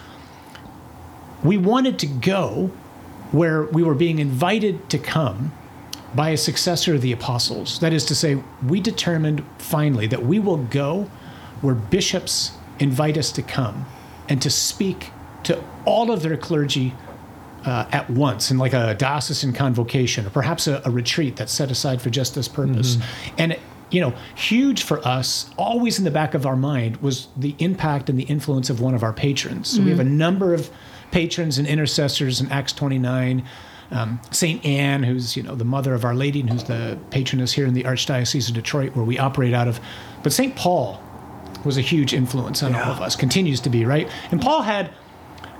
We 1.44 1.58
wanted 1.58 2.00
to 2.00 2.08
go 2.08 2.72
where 3.32 3.64
we 3.64 3.84
were 3.84 3.96
being 3.96 4.20
invited 4.20 4.90
to 4.92 5.00
come 5.00 5.52
by 6.16 6.30
a 6.30 6.38
successor 6.38 6.94
of 6.94 7.02
the 7.02 7.12
apostles. 7.12 7.80
That 7.80 7.92
is 7.92 8.06
to 8.06 8.16
say, 8.16 8.42
we 8.68 8.80
determined 8.80 9.44
finally 9.58 10.06
that 10.08 10.24
we 10.24 10.40
will 10.40 10.58
go 10.58 11.10
where 11.62 11.74
bishops 11.74 12.52
invite 12.80 13.18
us 13.18 13.32
to 13.32 13.42
come 13.42 13.86
and 14.30 14.42
to 14.42 14.50
speak 14.50 15.12
to 15.44 15.64
all 15.86 16.12
of 16.12 16.22
their 16.22 16.38
clergy 16.38 16.94
uh, 17.66 17.88
at 17.92 18.10
once 18.10 18.52
in 18.52 18.58
like 18.58 18.74
a 18.74 18.94
diocesan 18.96 19.54
convocation 19.54 20.26
or 20.26 20.30
perhaps 20.30 20.68
a, 20.68 20.82
a 20.86 20.92
retreat 20.92 21.36
that's 21.36 21.52
set 21.52 21.72
aside 21.72 22.02
for 22.02 22.10
just 22.10 22.36
this 22.36 22.48
purpose. 22.48 22.98
And 23.38 23.58
you 23.90 24.02
know, 24.02 24.14
huge 24.36 24.84
for 24.84 25.08
us, 25.08 25.52
always 25.56 26.00
in 26.00 26.04
the 26.04 26.12
back 26.12 26.34
of 26.34 26.48
our 26.48 26.56
mind, 26.56 26.98
was 26.98 27.28
the 27.38 27.56
impact 27.60 28.10
and 28.10 28.18
the 28.18 28.24
influence 28.24 28.72
of 28.72 28.82
one 28.82 28.96
of 28.96 29.04
our 29.04 29.14
patrons. 29.14 29.70
So 29.70 29.84
we 29.84 29.92
have 29.92 30.00
a 30.00 30.04
number 30.04 30.54
of 30.56 30.72
patrons 31.12 31.60
and 31.60 31.68
intercessors 31.68 32.42
in 32.42 32.52
Acts 32.52 32.74
29. 32.74 33.46
Um, 33.92 34.20
Saint 34.32 34.66
Anne, 34.66 35.04
who's 35.04 35.38
you 35.38 35.44
know 35.44 35.54
the 35.54 35.66
mother 35.66 35.94
of 35.94 36.04
Our 36.04 36.16
Lady 36.16 36.40
and 36.40 36.50
who's 36.50 36.64
the 36.64 36.98
patroness 37.12 37.54
here 37.54 37.68
in 37.68 37.76
the 37.76 37.84
Archdiocese 37.84 38.50
of 38.50 38.56
Detroit, 38.56 38.96
where 38.96 39.06
we 39.06 39.20
operate 39.20 39.54
out 39.54 39.68
of. 39.68 39.80
But 40.24 40.34
Saint 40.34 40.56
Paul 40.56 41.00
was 41.64 41.78
a 41.78 41.82
huge 41.82 42.14
influence 42.14 42.64
on 42.64 42.74
all 42.74 42.92
of 42.94 43.02
us, 43.02 43.16
continues 43.16 43.60
to 43.62 43.70
be 43.70 43.86
right. 43.86 44.10
And 44.32 44.42
Paul 44.42 44.64
had 44.64 44.90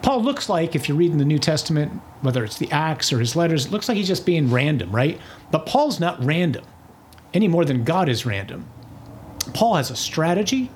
Paul 0.04 0.22
looks 0.22 0.50
like, 0.50 0.76
if 0.76 0.88
you're 0.88 0.98
reading 0.98 1.18
the 1.18 1.26
New 1.26 1.40
Testament, 1.40 1.94
whether 2.22 2.44
it's 2.44 2.58
the 2.58 2.70
Acts 2.72 3.12
or 3.12 3.20
his 3.20 3.36
letters, 3.36 3.66
it 3.66 3.72
looks 3.72 3.88
like 3.88 3.98
he's 3.98 4.08
just 4.08 4.26
being 4.26 4.52
random, 4.52 4.92
right? 4.92 5.20
But 5.50 5.66
Paul's 5.66 6.00
not 6.00 6.24
random 6.24 6.66
any 7.34 7.48
more 7.48 7.66
than 7.66 7.84
God 7.84 8.10
is 8.10 8.26
random. 8.26 8.68
Paul 9.54 9.76
has 9.76 9.90
a 9.90 9.96
strategy. 9.96 10.70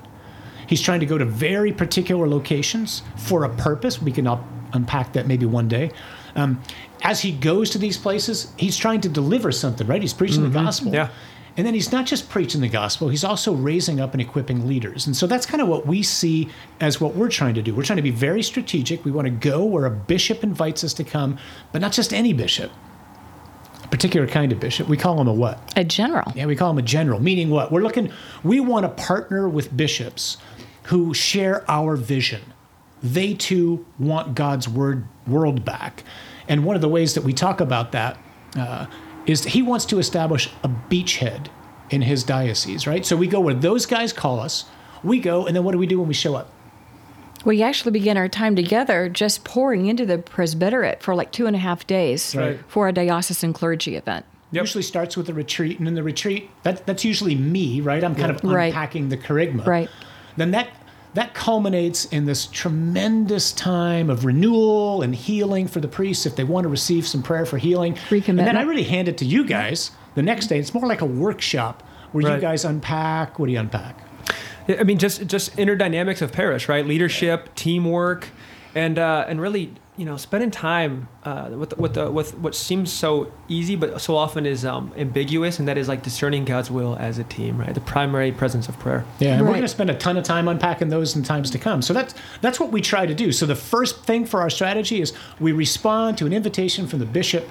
He's 0.66 0.80
trying 0.80 1.00
to 1.00 1.06
go 1.06 1.18
to 1.18 1.24
very 1.24 1.72
particular 1.72 2.26
locations 2.26 3.02
for 3.16 3.44
a 3.44 3.48
purpose. 3.48 4.00
We 4.00 4.12
can 4.12 4.26
up, 4.26 4.44
unpack 4.72 5.12
that 5.12 5.26
maybe 5.26 5.46
one 5.46 5.68
day. 5.68 5.92
Um, 6.34 6.62
as 7.02 7.20
he 7.20 7.32
goes 7.32 7.70
to 7.70 7.78
these 7.78 7.96
places, 7.96 8.52
he's 8.58 8.76
trying 8.76 9.02
to 9.02 9.08
deliver 9.08 9.52
something, 9.52 9.86
right? 9.86 10.00
He's 10.00 10.14
preaching 10.14 10.42
the 10.42 10.50
gospel. 10.50 10.92
Yeah. 10.92 11.10
And 11.58 11.66
then 11.66 11.74
he's 11.74 11.90
not 11.90 12.06
just 12.06 12.30
preaching 12.30 12.60
the 12.60 12.68
gospel, 12.68 13.08
he's 13.08 13.24
also 13.24 13.52
raising 13.52 13.98
up 14.00 14.12
and 14.12 14.22
equipping 14.22 14.68
leaders. 14.68 15.08
And 15.08 15.16
so 15.16 15.26
that's 15.26 15.44
kind 15.44 15.60
of 15.60 15.66
what 15.66 15.86
we 15.86 16.04
see 16.04 16.48
as 16.80 17.00
what 17.00 17.16
we're 17.16 17.28
trying 17.28 17.54
to 17.54 17.62
do. 17.62 17.74
We're 17.74 17.82
trying 17.82 17.96
to 17.96 18.02
be 18.02 18.12
very 18.12 18.44
strategic. 18.44 19.04
We 19.04 19.10
want 19.10 19.26
to 19.26 19.32
go 19.32 19.64
where 19.64 19.84
a 19.84 19.90
bishop 19.90 20.44
invites 20.44 20.84
us 20.84 20.94
to 20.94 21.04
come, 21.04 21.36
but 21.72 21.80
not 21.80 21.90
just 21.90 22.14
any 22.14 22.32
bishop, 22.32 22.70
a 23.82 23.88
particular 23.88 24.28
kind 24.28 24.52
of 24.52 24.60
bishop. 24.60 24.88
We 24.88 24.96
call 24.96 25.20
him 25.20 25.26
a 25.26 25.32
what? 25.32 25.72
A 25.74 25.82
general. 25.82 26.32
Yeah, 26.36 26.46
we 26.46 26.54
call 26.54 26.70
him 26.70 26.78
a 26.78 26.82
general, 26.82 27.18
meaning 27.18 27.50
what? 27.50 27.72
We're 27.72 27.82
looking, 27.82 28.12
we 28.44 28.60
want 28.60 28.84
to 28.84 29.04
partner 29.04 29.48
with 29.48 29.76
bishops 29.76 30.36
who 30.84 31.12
share 31.12 31.68
our 31.68 31.96
vision. 31.96 32.42
They 33.02 33.34
too 33.34 33.84
want 33.98 34.36
God's 34.36 34.68
word 34.68 35.08
world 35.26 35.64
back. 35.64 36.04
And 36.46 36.64
one 36.64 36.76
of 36.76 36.82
the 36.82 36.88
ways 36.88 37.14
that 37.14 37.24
we 37.24 37.32
talk 37.32 37.60
about 37.60 37.90
that 37.92 38.16
uh, 38.56 38.86
is 39.28 39.44
he 39.44 39.62
wants 39.62 39.84
to 39.84 39.98
establish 39.98 40.50
a 40.64 40.68
beachhead 40.68 41.46
in 41.90 42.02
his 42.02 42.24
diocese, 42.24 42.86
right? 42.86 43.04
So 43.06 43.16
we 43.16 43.26
go 43.28 43.38
where 43.40 43.54
those 43.54 43.86
guys 43.86 44.12
call 44.12 44.40
us, 44.40 44.64
we 45.04 45.20
go, 45.20 45.46
and 45.46 45.54
then 45.54 45.62
what 45.64 45.72
do 45.72 45.78
we 45.78 45.86
do 45.86 45.98
when 46.00 46.08
we 46.08 46.14
show 46.14 46.34
up? 46.34 46.50
We 47.44 47.62
actually 47.62 47.92
begin 47.92 48.16
our 48.16 48.28
time 48.28 48.56
together 48.56 49.08
just 49.08 49.44
pouring 49.44 49.86
into 49.86 50.04
the 50.04 50.18
presbyterate 50.18 51.02
for 51.02 51.14
like 51.14 51.30
two 51.30 51.46
and 51.46 51.54
a 51.54 51.58
half 51.58 51.86
days 51.86 52.34
Right. 52.34 52.58
for 52.66 52.88
a 52.88 52.92
diocesan 52.92 53.52
clergy 53.52 53.94
event. 53.94 54.26
Yep. 54.50 54.62
Usually 54.62 54.82
starts 54.82 55.16
with 55.16 55.28
a 55.28 55.34
retreat, 55.34 55.78
and 55.78 55.86
in 55.86 55.94
the 55.94 56.02
retreat, 56.02 56.50
that, 56.62 56.84
that's 56.86 57.04
usually 57.04 57.34
me, 57.34 57.80
right? 57.82 58.02
I'm 58.02 58.14
kind 58.14 58.30
of 58.30 58.42
Right. 58.42 58.68
unpacking 58.68 59.10
the 59.10 59.16
charisma. 59.18 59.64
Right. 59.66 59.90
Then 60.36 60.50
that 60.52 60.68
that 61.14 61.34
culminates 61.34 62.04
in 62.06 62.26
this 62.26 62.46
tremendous 62.46 63.52
time 63.52 64.10
of 64.10 64.24
renewal 64.24 65.02
and 65.02 65.14
healing 65.14 65.66
for 65.66 65.80
the 65.80 65.88
priests 65.88 66.26
if 66.26 66.36
they 66.36 66.44
want 66.44 66.64
to 66.64 66.68
receive 66.68 67.06
some 67.06 67.22
prayer 67.22 67.46
for 67.46 67.58
healing. 67.58 67.96
And 68.38 68.46
then 68.48 68.56
I 68.56 68.62
really 68.62 68.84
hand 68.84 69.08
it 69.08 69.18
to 69.18 69.24
you 69.24 69.44
guys 69.44 69.90
the 70.14 70.22
next 70.22 70.46
day. 70.48 70.58
It's 70.58 70.74
more 70.74 70.86
like 70.86 71.00
a 71.00 71.06
workshop 71.06 71.82
where 72.12 72.22
you 72.34 72.40
guys 72.40 72.64
unpack. 72.64 73.38
What 73.38 73.46
do 73.46 73.52
you 73.52 73.60
unpack? 73.60 73.98
I 74.68 74.82
mean, 74.84 74.98
just 74.98 75.26
just 75.26 75.58
inner 75.58 75.76
dynamics 75.76 76.20
of 76.20 76.30
parish, 76.30 76.68
right? 76.68 76.86
Leadership, 76.86 77.54
teamwork, 77.54 78.28
and 78.74 78.98
uh, 78.98 79.24
and 79.26 79.40
really, 79.40 79.72
you 79.98 80.04
know, 80.04 80.16
spending 80.16 80.52
time 80.52 81.08
uh, 81.24 81.50
with 81.50 81.76
with 81.76 81.94
the, 81.94 82.08
with 82.10 82.38
what 82.38 82.54
seems 82.54 82.92
so 82.92 83.32
easy, 83.48 83.74
but 83.74 84.00
so 84.00 84.16
often 84.16 84.46
is 84.46 84.64
um, 84.64 84.92
ambiguous, 84.96 85.58
and 85.58 85.66
that 85.66 85.76
is 85.76 85.88
like 85.88 86.04
discerning 86.04 86.44
God's 86.44 86.70
will 86.70 86.96
as 86.96 87.18
a 87.18 87.24
team, 87.24 87.58
right? 87.58 87.74
The 87.74 87.80
primary 87.80 88.30
presence 88.30 88.68
of 88.68 88.78
prayer. 88.78 89.04
Yeah, 89.18 89.34
and 89.34 89.42
we're 89.42 89.50
going 89.50 89.62
to 89.62 89.68
spend 89.68 89.90
a 89.90 89.96
ton 89.96 90.16
of 90.16 90.22
time 90.22 90.46
unpacking 90.46 90.88
those 90.88 91.16
in 91.16 91.24
times 91.24 91.50
to 91.50 91.58
come. 91.58 91.82
So 91.82 91.92
that's 91.92 92.14
that's 92.40 92.60
what 92.60 92.70
we 92.70 92.80
try 92.80 93.06
to 93.06 93.14
do. 93.14 93.32
So 93.32 93.44
the 93.44 93.56
first 93.56 94.04
thing 94.04 94.24
for 94.24 94.40
our 94.40 94.50
strategy 94.50 95.00
is 95.00 95.12
we 95.40 95.50
respond 95.50 96.16
to 96.18 96.26
an 96.26 96.32
invitation 96.32 96.86
from 96.86 97.00
the 97.00 97.06
bishop 97.06 97.50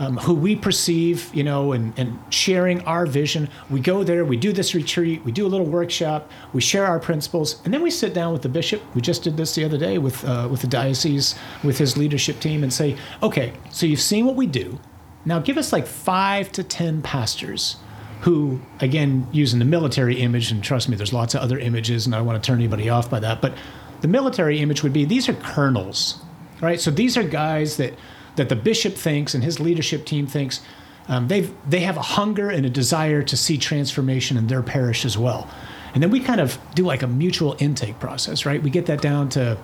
um, 0.00 0.16
who 0.16 0.34
we 0.34 0.56
perceive, 0.56 1.32
you 1.34 1.44
know, 1.44 1.72
and, 1.72 1.96
and 1.98 2.18
sharing 2.30 2.80
our 2.86 3.04
vision. 3.04 3.48
We 3.68 3.80
go 3.80 4.02
there, 4.02 4.24
we 4.24 4.38
do 4.38 4.50
this 4.50 4.74
retreat, 4.74 5.22
we 5.24 5.30
do 5.30 5.46
a 5.46 5.48
little 5.48 5.66
workshop, 5.66 6.30
we 6.54 6.62
share 6.62 6.86
our 6.86 6.98
principles, 6.98 7.60
and 7.64 7.72
then 7.72 7.82
we 7.82 7.90
sit 7.90 8.14
down 8.14 8.32
with 8.32 8.40
the 8.40 8.48
bishop. 8.48 8.82
We 8.94 9.02
just 9.02 9.22
did 9.22 9.36
this 9.36 9.54
the 9.54 9.64
other 9.64 9.78
day 9.78 9.98
with 9.98 10.24
uh, 10.24 10.48
with 10.50 10.62
the 10.62 10.66
diocese, 10.66 11.36
with 11.62 11.78
his 11.78 11.96
leadership 11.96 12.40
team, 12.40 12.62
and 12.62 12.72
say, 12.72 12.96
okay, 13.22 13.52
so 13.70 13.86
you've 13.86 14.00
seen 14.00 14.24
what 14.24 14.36
we 14.36 14.46
do. 14.46 14.80
Now 15.26 15.38
give 15.38 15.58
us 15.58 15.70
like 15.70 15.86
five 15.86 16.50
to 16.52 16.64
ten 16.64 17.02
pastors 17.02 17.76
who, 18.22 18.60
again, 18.80 19.26
using 19.32 19.58
the 19.58 19.64
military 19.64 20.20
image, 20.20 20.50
and 20.50 20.64
trust 20.64 20.88
me, 20.88 20.96
there's 20.96 21.12
lots 21.12 21.34
of 21.34 21.42
other 21.42 21.58
images, 21.58 22.06
and 22.06 22.14
I 22.14 22.18
don't 22.18 22.26
want 22.26 22.42
to 22.42 22.46
turn 22.46 22.58
anybody 22.58 22.88
off 22.90 23.08
by 23.08 23.20
that, 23.20 23.40
but 23.40 23.54
the 24.00 24.08
military 24.08 24.60
image 24.60 24.82
would 24.82 24.92
be 24.92 25.04
these 25.04 25.28
are 25.28 25.34
colonels, 25.34 26.22
right? 26.62 26.80
So 26.80 26.90
these 26.90 27.18
are 27.18 27.22
guys 27.22 27.76
that 27.76 27.94
that 28.40 28.48
the 28.48 28.56
bishop 28.56 28.94
thinks 28.94 29.34
and 29.34 29.44
his 29.44 29.60
leadership 29.60 30.06
team 30.06 30.26
thinks 30.26 30.62
um, 31.08 31.28
they 31.28 31.42
they 31.68 31.80
have 31.80 31.98
a 31.98 32.02
hunger 32.02 32.48
and 32.48 32.64
a 32.64 32.70
desire 32.70 33.22
to 33.22 33.36
see 33.36 33.58
transformation 33.58 34.38
in 34.38 34.46
their 34.46 34.62
parish 34.62 35.04
as 35.04 35.18
well. 35.18 35.46
And 35.92 36.02
then 36.02 36.10
we 36.10 36.20
kind 36.20 36.40
of 36.40 36.58
do 36.74 36.84
like 36.84 37.02
a 37.02 37.06
mutual 37.06 37.54
intake 37.58 37.98
process, 38.00 38.46
right? 38.46 38.62
We 38.62 38.70
get 38.70 38.86
that 38.86 39.02
down 39.02 39.28
to 39.30 39.58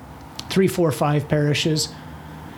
three, 0.50 0.68
four, 0.68 0.92
five 0.92 1.26
parishes, 1.26 1.88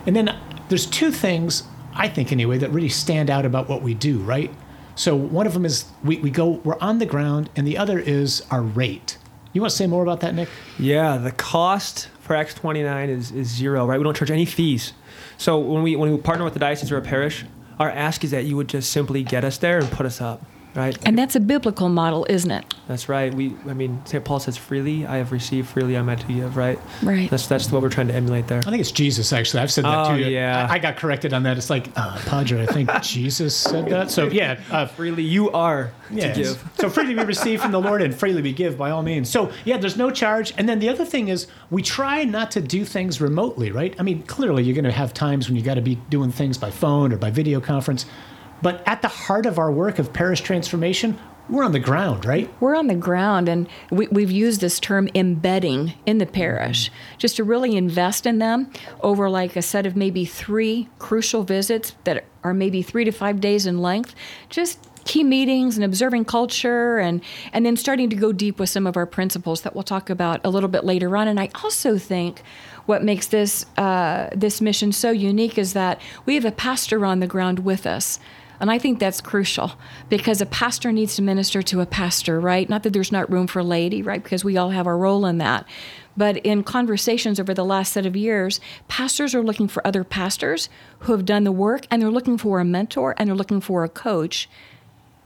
and 0.07 0.17
then 0.17 0.37
there's 0.69 0.87
two 0.87 1.13
things 1.13 1.63
I 1.95 2.09
think 2.09 2.33
anyway 2.33 2.59
that 2.59 2.71
really 2.71 2.89
stand 2.89 3.31
out 3.31 3.45
about 3.47 3.69
what 3.69 3.83
we 3.83 3.95
do, 3.95 4.19
right? 4.19 4.53
So 4.97 5.15
one 5.15 5.47
of 5.47 5.53
them 5.53 5.65
is 5.65 5.85
we, 6.03 6.19
we 6.19 6.31
go 6.31 6.61
we're 6.65 6.79
on 6.81 6.99
the 6.99 7.07
ground, 7.07 7.49
and 7.55 7.65
the 7.65 7.79
other 7.79 8.01
is 8.01 8.43
our 8.51 8.63
rate. 8.63 9.19
You 9.53 9.61
want 9.61 9.71
to 9.71 9.77
say 9.77 9.87
more 9.87 10.03
about 10.03 10.21
that, 10.21 10.35
Nick? 10.35 10.49
Yeah, 10.79 11.17
the 11.17 11.33
cost 11.33 12.09
for 12.29 12.37
Acts 12.37 12.55
29 12.55 13.09
is, 13.09 13.33
is 13.33 13.49
zero, 13.49 13.87
right? 13.87 13.99
We 13.99 14.05
don't 14.05 14.15
charge 14.15 14.31
any 14.31 14.45
fees. 14.45 14.93
So 15.39 15.59
when 15.59 15.83
we 15.83 15.97
when 15.97 16.13
we 16.13 16.19
partner 16.19 16.45
with 16.45 16.53
the 16.53 16.61
diocese 16.61 16.93
or 16.93 16.99
a 16.99 17.03
parish, 17.03 17.45
our 17.81 17.91
ask 17.91 18.23
is 18.23 18.31
that 18.33 18.45
you 18.45 18.55
would 18.55 18.69
just 18.69 18.93
simply 18.93 19.23
get 19.25 19.45
us 19.45 19.59
there 19.59 19.79
and 19.79 19.91
put 19.91 20.05
us 20.05 20.21
up 20.21 20.45
right? 20.75 20.97
And 21.07 21.19
that's 21.19 21.35
a 21.37 21.41
biblical 21.41 21.89
model, 21.89 22.27
isn't 22.29 22.51
it? 22.51 22.75
That's 22.87 23.09
right. 23.09 23.33
We, 23.35 23.55
I 23.69 23.75
mean, 23.75 24.01
St. 24.07 24.25
Paul 24.25 24.41
says, 24.41 24.57
"Freely 24.57 25.07
I 25.07 25.17
have 25.17 25.31
received, 25.33 25.69
freely 25.69 25.97
I'm 25.97 26.07
meant 26.07 26.21
to 26.23 26.27
give." 26.27 26.57
Right. 26.57 26.79
Right. 27.03 27.29
That's 27.31 27.47
that's 27.47 27.71
what 27.71 27.83
we're 27.83 27.89
trying 27.91 28.09
to 28.09 28.15
emulate 28.15 28.47
there. 28.47 28.59
I 28.59 28.63
think 28.71 28.81
it's 28.81 28.93
Jesus. 28.93 29.33
Actually, 29.33 29.63
I've 29.63 29.71
said 29.73 29.85
that 29.85 30.07
Oh, 30.11 30.17
too. 30.17 30.23
yeah. 30.31 30.67
I, 30.71 30.75
I 30.75 30.79
got 30.79 30.97
corrected 30.97 31.33
on 31.33 31.43
that. 31.43 31.57
It's 31.59 31.71
like 31.71 31.89
uh, 31.97 32.17
Padre. 32.27 32.63
I 32.63 32.67
think 32.67 32.91
Jesus 33.03 33.55
said 33.57 33.87
that. 33.91 34.11
So 34.11 34.29
yeah, 34.29 34.61
uh, 34.71 34.87
Freely 34.87 35.23
you 35.23 35.51
are 35.51 35.93
Yes. 36.11 36.37
to 36.37 36.43
give. 36.43 36.71
so 36.79 36.89
freely 36.89 37.15
we 37.15 37.23
receive 37.25 37.61
from 37.61 37.71
the 37.73 37.81
Lord 37.81 38.01
and 38.01 38.15
freely 38.15 38.41
we 38.41 38.53
give 38.55 38.79
by 38.79 38.91
all 38.91 39.03
means. 39.03 39.29
So 39.29 39.53
yeah, 39.67 39.77
there's 39.77 39.99
no 39.99 40.11
charge. 40.11 40.55
And 40.57 40.67
then 40.67 40.79
the 40.79 40.89
other 40.89 41.05
thing 41.05 41.29
is 41.29 41.47
we 41.71 41.83
try 41.83 42.25
not 42.25 42.51
to 42.53 42.63
do 42.63 42.87
things 42.87 43.21
remotely, 43.21 43.71
right? 43.73 43.95
I 43.99 44.03
mean, 44.03 44.23
clearly 44.23 44.63
you're 44.63 44.75
going 44.75 44.85
to 44.87 44.91
have 44.93 45.13
times 45.13 45.49
when 45.49 45.57
you 45.57 45.63
got 45.63 45.75
to 45.75 45.83
be 45.83 45.97
doing 46.09 46.33
things 46.33 46.57
by 46.57 46.71
phone 46.71 47.13
or 47.13 47.19
by 47.19 47.31
video 47.31 47.61
conference. 47.61 48.07
But 48.63 48.83
at 48.87 49.03
the 49.03 49.09
heart 49.09 49.47
of 49.47 49.59
our 49.59 49.71
work 49.71 49.99
of 49.99 50.13
parish 50.13 50.41
transformation, 50.41 51.19
we're 51.49 51.65
on 51.65 51.73
the 51.73 51.79
ground, 51.79 52.27
right? 52.27 52.53
We're 52.61 52.77
on 52.77 52.89
the 52.89 52.95
ground, 52.95 53.49
and 53.49 53.69
we, 53.91 54.07
we've 54.09 54.31
used 54.31 54.61
this 54.61 54.79
term 54.79 55.09
embedding 55.15 55.95
in 56.05 56.19
the 56.19 56.27
parish 56.27 56.91
just 57.17 57.37
to 57.37 57.45
really 57.45 57.75
invest 57.75 58.27
in 58.27 58.39
them 58.39 58.71
over 59.01 59.31
like 59.31 59.57
a 59.57 59.63
set 59.63 59.87
of 59.87 59.97
maybe 59.97 60.25
three 60.25 60.89
crucial 60.99 61.45
visits 61.45 61.95
that 62.05 62.25
are 62.45 62.53
maybe 62.53 62.83
three 62.83 63.05
to 63.05 63.13
five 63.13 63.41
days 63.41 63.65
in 63.65 63.81
length. 63.81 64.15
Just 64.51 64.79
key 65.05 65.25
meetings 65.25 65.77
and 65.77 65.85
observing 65.87 66.27
culture 66.27 66.99
and 66.99 67.23
and 67.55 67.65
then 67.65 67.79
starting 67.79 68.11
to 68.11 68.17
go 68.17 68.31
deep 68.31 68.59
with 68.59 68.69
some 68.69 68.87
of 68.87 68.95
our 68.95 69.07
principles 69.07 69.63
that 69.63 69.75
we'll 69.75 69.83
talk 69.83 70.11
about 70.11 70.39
a 70.45 70.51
little 70.51 70.69
bit 70.69 70.85
later 70.85 71.17
on 71.17 71.27
and 71.27 71.41
i 71.41 71.49
also 71.65 71.97
think 71.97 72.43
what 72.85 73.03
makes 73.03 73.29
this 73.29 73.65
uh, 73.79 74.29
this 74.35 74.61
mission 74.61 74.93
so 74.93 75.11
unique 75.11 75.57
is 75.57 75.73
that 75.73 75.99
we 76.27 76.35
have 76.35 76.45
a 76.45 76.53
pastor 76.53 77.07
on 77.07 77.21
the 77.21 77.27
ground 77.27 77.61
with 77.61 77.87
us 77.87 78.21
and 78.61 78.71
I 78.71 78.79
think 78.79 78.99
that's 78.99 79.21
crucial 79.21 79.73
because 80.09 80.41
a 80.41 80.47
pastor 80.47 80.93
needs 80.93 81.17
to 81.17 81.23
minister 81.23 81.63
to 81.63 81.81
a 81.81 81.87
pastor, 81.87 82.41
right? 82.41 82.69
Not 82.69 82.83
that 82.83 82.93
there's 82.93 83.13
not 83.13 83.31
room 83.31 83.47
for 83.47 83.63
laity, 83.63 84.03
right? 84.03 84.23
Because 84.23 84.45
we 84.45 84.57
all 84.57 84.71
have 84.71 84.87
our 84.87 84.99
role 84.99 85.27
in 85.27 85.39
that. 85.39 85.67
But 86.17 86.39
in 86.39 86.65
conversations 86.65 87.39
over 87.39 87.55
the 87.55 87.65
last 87.65 87.93
set 87.93 88.05
of 88.05 88.17
years, 88.17 88.59
pastors 88.89 89.37
are 89.37 89.43
looking 89.43 89.69
for 89.69 89.87
other 89.87 90.03
pastors 90.03 90.69
who 91.01 91.13
have 91.13 91.25
done 91.25 91.45
the 91.45 91.53
work 91.53 91.87
and 91.91 92.03
they're 92.03 92.11
looking 92.11 92.37
for 92.37 92.59
a 92.59 92.65
mentor 92.65 93.15
and 93.17 93.29
they're 93.29 93.37
looking 93.37 93.61
for 93.61 93.85
a 93.85 93.89
coach. 93.89 94.49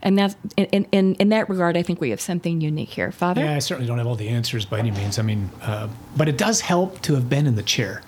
And 0.03 0.19
that's 0.19 0.35
in, 0.55 0.85
in, 0.91 1.15
in 1.15 1.29
that 1.29 1.49
regard, 1.49 1.75
I 1.75 1.81
think 1.81 1.99
we 1.99 2.11
have 2.11 2.21
something 2.21 2.61
unique 2.61 2.89
here. 2.89 3.11
Father? 3.11 3.43
Yeah, 3.43 3.55
I 3.55 3.59
certainly 3.59 3.87
don't 3.87 3.97
have 3.97 4.05
all 4.05 4.15
the 4.15 4.29
answers 4.29 4.65
by 4.65 4.77
any 4.77 4.91
means. 4.91 5.17
I 5.17 5.23
mean, 5.23 5.49
uh, 5.63 5.87
but 6.15 6.29
it 6.29 6.37
does 6.37 6.61
help 6.61 7.01
to 7.03 7.15
have 7.15 7.27
been 7.27 7.47
in 7.47 7.55
the 7.55 7.63
chair. 7.63 8.03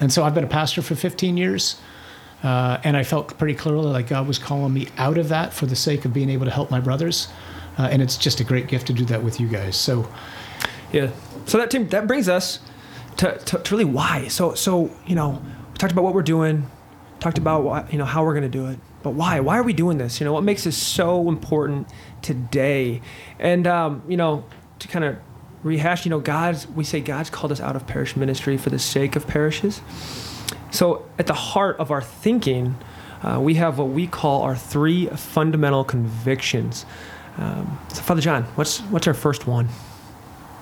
And 0.00 0.12
so 0.12 0.24
I've 0.24 0.34
been 0.34 0.44
a 0.44 0.48
pastor 0.48 0.82
for 0.82 0.94
15 0.94 1.38
years. 1.38 1.80
Uh, 2.42 2.78
and 2.84 2.96
I 2.96 3.02
felt 3.02 3.36
pretty 3.38 3.54
clearly 3.54 3.86
like 3.86 4.08
God 4.08 4.26
was 4.28 4.38
calling 4.38 4.72
me 4.72 4.88
out 4.96 5.18
of 5.18 5.28
that 5.30 5.52
for 5.52 5.66
the 5.66 5.76
sake 5.76 6.04
of 6.04 6.12
being 6.12 6.30
able 6.30 6.44
to 6.44 6.52
help 6.52 6.70
my 6.70 6.80
brothers. 6.80 7.28
Uh, 7.78 7.88
and 7.90 8.02
it's 8.02 8.16
just 8.16 8.40
a 8.40 8.44
great 8.44 8.68
gift 8.68 8.86
to 8.88 8.92
do 8.92 9.04
that 9.06 9.22
with 9.22 9.40
you 9.40 9.48
guys. 9.48 9.76
So, 9.76 10.08
Yeah. 10.92 11.10
So 11.46 11.58
that 11.58 11.70
team 11.70 11.88
that 11.88 12.06
brings 12.06 12.28
us 12.28 12.60
to, 13.18 13.38
to, 13.38 13.58
to 13.58 13.74
really 13.74 13.84
why. 13.84 14.28
So 14.28 14.54
so 14.54 14.90
you 15.06 15.14
know 15.14 15.42
we 15.72 15.78
talked 15.78 15.92
about 15.92 16.04
what 16.04 16.14
we're 16.14 16.22
doing, 16.22 16.68
talked 17.20 17.38
about 17.38 17.92
you 17.92 17.98
know 17.98 18.04
how 18.04 18.24
we're 18.24 18.34
going 18.34 18.42
to 18.42 18.48
do 18.48 18.66
it, 18.66 18.78
but 19.02 19.10
why? 19.10 19.40
Why 19.40 19.58
are 19.58 19.62
we 19.62 19.72
doing 19.72 19.98
this? 19.98 20.20
You 20.20 20.24
know 20.24 20.32
what 20.32 20.44
makes 20.44 20.64
this 20.64 20.76
so 20.76 21.28
important 21.28 21.88
today? 22.22 23.00
And 23.38 23.66
um, 23.66 24.02
you 24.08 24.16
know 24.16 24.44
to 24.78 24.88
kind 24.88 25.04
of 25.04 25.16
rehash, 25.62 26.04
you 26.04 26.10
know 26.10 26.20
God's 26.20 26.66
we 26.68 26.84
say 26.84 27.00
God's 27.00 27.30
called 27.30 27.52
us 27.52 27.60
out 27.60 27.76
of 27.76 27.86
parish 27.86 28.16
ministry 28.16 28.56
for 28.56 28.70
the 28.70 28.78
sake 28.78 29.16
of 29.16 29.26
parishes. 29.26 29.80
So 30.70 31.06
at 31.18 31.26
the 31.26 31.34
heart 31.34 31.78
of 31.78 31.90
our 31.90 32.02
thinking, 32.02 32.76
uh, 33.22 33.40
we 33.40 33.54
have 33.54 33.78
what 33.78 33.88
we 33.88 34.06
call 34.06 34.42
our 34.42 34.56
three 34.56 35.06
fundamental 35.08 35.84
convictions. 35.84 36.86
Um, 37.36 37.78
so 37.88 38.02
Father 38.02 38.20
John, 38.20 38.44
what's 38.54 38.80
what's 38.80 39.06
our 39.06 39.14
first 39.14 39.46
one? 39.46 39.68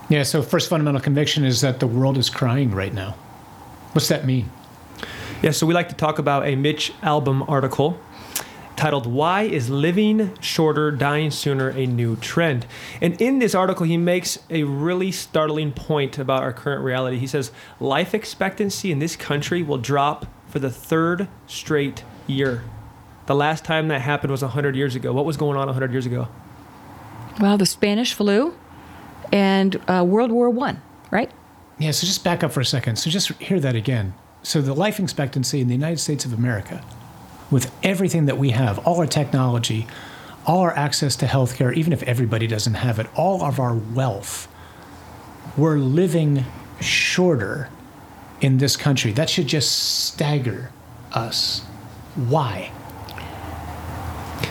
yeah, 0.09 0.23
so 0.23 0.43
first 0.43 0.69
fundamental 0.71 1.01
conviction 1.01 1.45
is 1.45 1.61
that 1.63 1.81
the 1.81 1.87
world 1.87 2.17
is 2.17 2.31
crying 2.31 2.71
right 2.71 2.95
now. 2.95 3.17
What's 3.93 4.09
that 4.09 4.25
mean? 4.25 4.51
Yeah, 5.43 5.51
so 5.51 5.67
we 5.67 5.75
like 5.75 5.89
to 5.89 5.95
talk 5.95 6.19
about 6.19 6.47
a 6.47 6.55
Mitch 6.55 6.93
Albom 7.03 7.49
article 7.49 7.99
titled 8.77 9.07
Why 9.07 9.43
is 9.43 9.71
Living 9.71 10.37
Shorter, 10.41 10.91
Dying 10.91 11.31
Sooner 11.31 11.71
a 11.71 11.87
New 11.87 12.17
Trend? 12.17 12.67
And 13.01 13.21
in 13.21 13.39
this 13.39 13.55
article, 13.55 13.87
he 13.87 13.97
makes 13.97 14.39
a 14.51 14.65
really 14.65 15.11
startling 15.11 15.73
point 15.73 16.19
about 16.19 16.43
our 16.43 16.53
current 16.53 16.85
reality. 16.85 17.19
He 17.19 17.27
says 17.27 17.51
life 17.81 18.15
expectancy 18.15 18.93
in 18.93 18.99
this 18.99 19.17
country 19.17 19.63
will 19.63 19.79
drop 19.79 20.27
for 20.47 20.59
the 20.59 20.71
third 20.71 21.29
straight 21.47 22.05
year. 22.27 22.65
The 23.27 23.35
last 23.35 23.65
time 23.65 23.89
that 23.89 24.03
happened 24.03 24.31
was 24.31 24.43
100 24.43 24.77
years 24.77 24.95
ago. 24.95 25.13
What 25.13 25.25
was 25.25 25.37
going 25.37 25.57
on 25.57 25.67
100 25.67 25.91
years 25.91 26.07
ago? 26.07 26.29
Well, 27.41 27.59
the 27.59 27.67
Spanish 27.67 28.15
flu 28.15 28.55
and 29.33 29.81
uh, 29.89 30.05
World 30.07 30.31
War 30.31 30.49
One, 30.49 30.81
right? 31.11 31.31
Yeah, 31.79 31.91
so 31.91 32.07
just 32.07 32.25
back 32.25 32.45
up 32.45 32.53
for 32.53 32.61
a 32.61 32.65
second. 32.65 32.97
So 32.97 33.11
just 33.11 33.33
hear 33.35 33.61
that 33.61 33.75
again. 33.75 34.15
So 34.43 34.63
the 34.63 34.75
life 34.75 35.01
expectancy 35.01 35.61
in 35.61 35.67
the 35.67 35.75
United 35.75 35.99
States 35.99 36.25
of 36.25 36.33
America, 36.33 36.83
with 37.51 37.73
everything 37.83 38.27
that 38.27 38.39
we 38.39 38.51
have, 38.51 38.79
all 38.81 38.99
our 38.99 39.07
technology, 39.07 39.87
all 40.47 40.61
our 40.61 40.77
access 40.77 41.17
to 41.17 41.27
healthcare, 41.27 41.75
even 41.75 41.93
if 41.93 42.03
everybody 42.05 42.47
doesn't 42.47 42.75
have 42.75 42.99
it, 42.99 43.07
all 43.15 43.43
of 43.43 43.59
our 43.59 43.75
wealth, 43.75 44.49
we're 45.57 45.77
living 45.77 46.45
shorter 46.81 47.69
in 48.41 48.59
this 48.59 48.77
country. 48.77 49.13
That 49.13 49.31
should 49.31 49.47
just 49.47 50.05
stagger 50.07 50.71
us. 51.13 51.61
Why? 52.15 52.73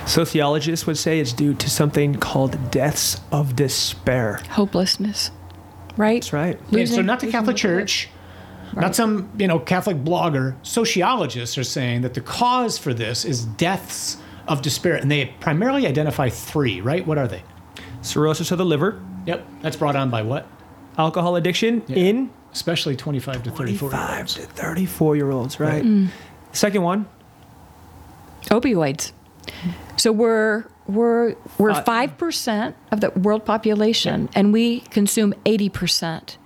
Sociologists 0.05 0.85
would 0.87 0.97
say 0.97 1.19
it's 1.19 1.33
due 1.33 1.53
to 1.55 1.69
something 1.69 2.15
called 2.15 2.71
deaths 2.71 3.19
of 3.31 3.55
despair. 3.55 4.41
Hopelessness, 4.49 5.31
right? 5.97 6.21
That's 6.21 6.33
right. 6.33 6.59
Yeah, 6.69 6.85
so 6.85 7.01
not 7.01 7.19
the 7.19 7.27
losing 7.27 7.31
Catholic 7.31 7.57
the 7.57 8.07
blood. 8.75 8.81
Church, 8.83 8.87
not 8.89 8.95
some 8.95 9.29
you 9.37 9.47
know 9.47 9.59
Catholic 9.59 9.97
blogger. 10.03 10.55
Sociologists 10.63 11.57
are 11.57 11.63
saying 11.63 12.01
that 12.01 12.13
the 12.13 12.21
cause 12.21 12.77
for 12.77 12.93
this 12.93 13.25
is 13.25 13.45
deaths 13.45 14.17
of 14.47 14.61
despair, 14.61 14.95
and 14.95 15.09
they 15.09 15.25
primarily 15.39 15.87
identify 15.87 16.29
three. 16.29 16.81
Right? 16.81 17.05
What 17.07 17.17
are 17.17 17.27
they? 17.27 17.43
Cirrhosis 18.01 18.51
of 18.51 18.59
the 18.59 18.65
liver, 18.65 19.01
Yep, 19.25 19.45
that's 19.61 19.75
brought 19.77 19.95
on 19.95 20.09
by 20.11 20.21
what? 20.21 20.45
alcohol 20.97 21.35
addiction 21.35 21.81
Yeah. 21.87 21.97
in 21.97 22.29
Especially 22.53 22.95
25 22.95 23.43
to 23.43 23.51
34 23.51 23.89
year 23.89 23.99
25 23.99 24.19
olds. 24.19 24.33
to 24.35 24.41
34 24.43 25.15
year 25.17 25.31
olds, 25.31 25.59
right? 25.59 25.83
Mm. 25.83 26.07
Second 26.53 26.83
one, 26.83 27.05
opioids. 28.49 29.11
So 29.97 30.11
we're 30.11 30.65
we're 30.87 31.35
we're 31.57 31.71
Uh, 31.71 31.81
five 31.83 32.17
percent 32.17 32.75
of 32.91 33.01
the 33.01 33.09
world 33.11 33.43
population, 33.45 34.29
and 34.35 34.53
we 34.53 34.81
consume 34.81 35.33
eighty 35.45 35.69
percent. 35.69 36.37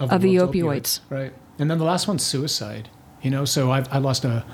Of 0.00 0.20
the 0.22 0.36
world's 0.38 0.52
opioids. 0.56 1.00
Right. 1.10 1.32
And 1.58 1.70
then 1.70 1.78
the 1.78 1.84
last 1.84 2.08
one's 2.08 2.24
suicide. 2.24 2.88
You 3.22 3.30
know, 3.30 3.44
so 3.44 3.70
I've, 3.70 3.92
I 3.92 3.98
lost 3.98 4.24
a, 4.24 4.44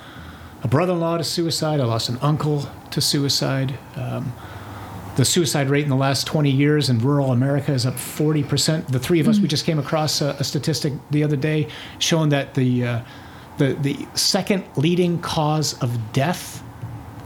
a 0.62 0.68
brother 0.68 0.92
in 0.92 1.00
law 1.00 1.16
to 1.16 1.24
suicide, 1.24 1.80
I 1.80 1.84
lost 1.84 2.08
an 2.08 2.18
uncle 2.20 2.68
to 2.90 3.00
suicide. 3.00 3.78
Um, 3.96 4.32
the 5.16 5.24
suicide 5.24 5.68
rate 5.68 5.82
in 5.82 5.90
the 5.90 5.96
last 5.96 6.28
20 6.28 6.48
years 6.48 6.88
in 6.90 7.00
rural 7.00 7.32
America 7.32 7.72
is 7.72 7.84
up 7.84 7.94
40%. 7.94 8.87
The 8.87 9.00
three 9.00 9.18
of 9.18 9.26
us, 9.26 9.40
we 9.40 9.48
just 9.48 9.64
came 9.64 9.80
across 9.80 10.20
a, 10.20 10.37
a 10.38 10.44
statistic 10.44 10.92
the 11.11 11.24
other 11.24 11.34
day 11.34 11.66
showing 11.98 12.28
that 12.28 12.54
the, 12.54 12.84
uh, 12.84 13.00
the, 13.56 13.72
the 13.74 14.06
second 14.14 14.64
leading 14.76 15.20
cause 15.20 15.76
of 15.82 16.12
death 16.12 16.62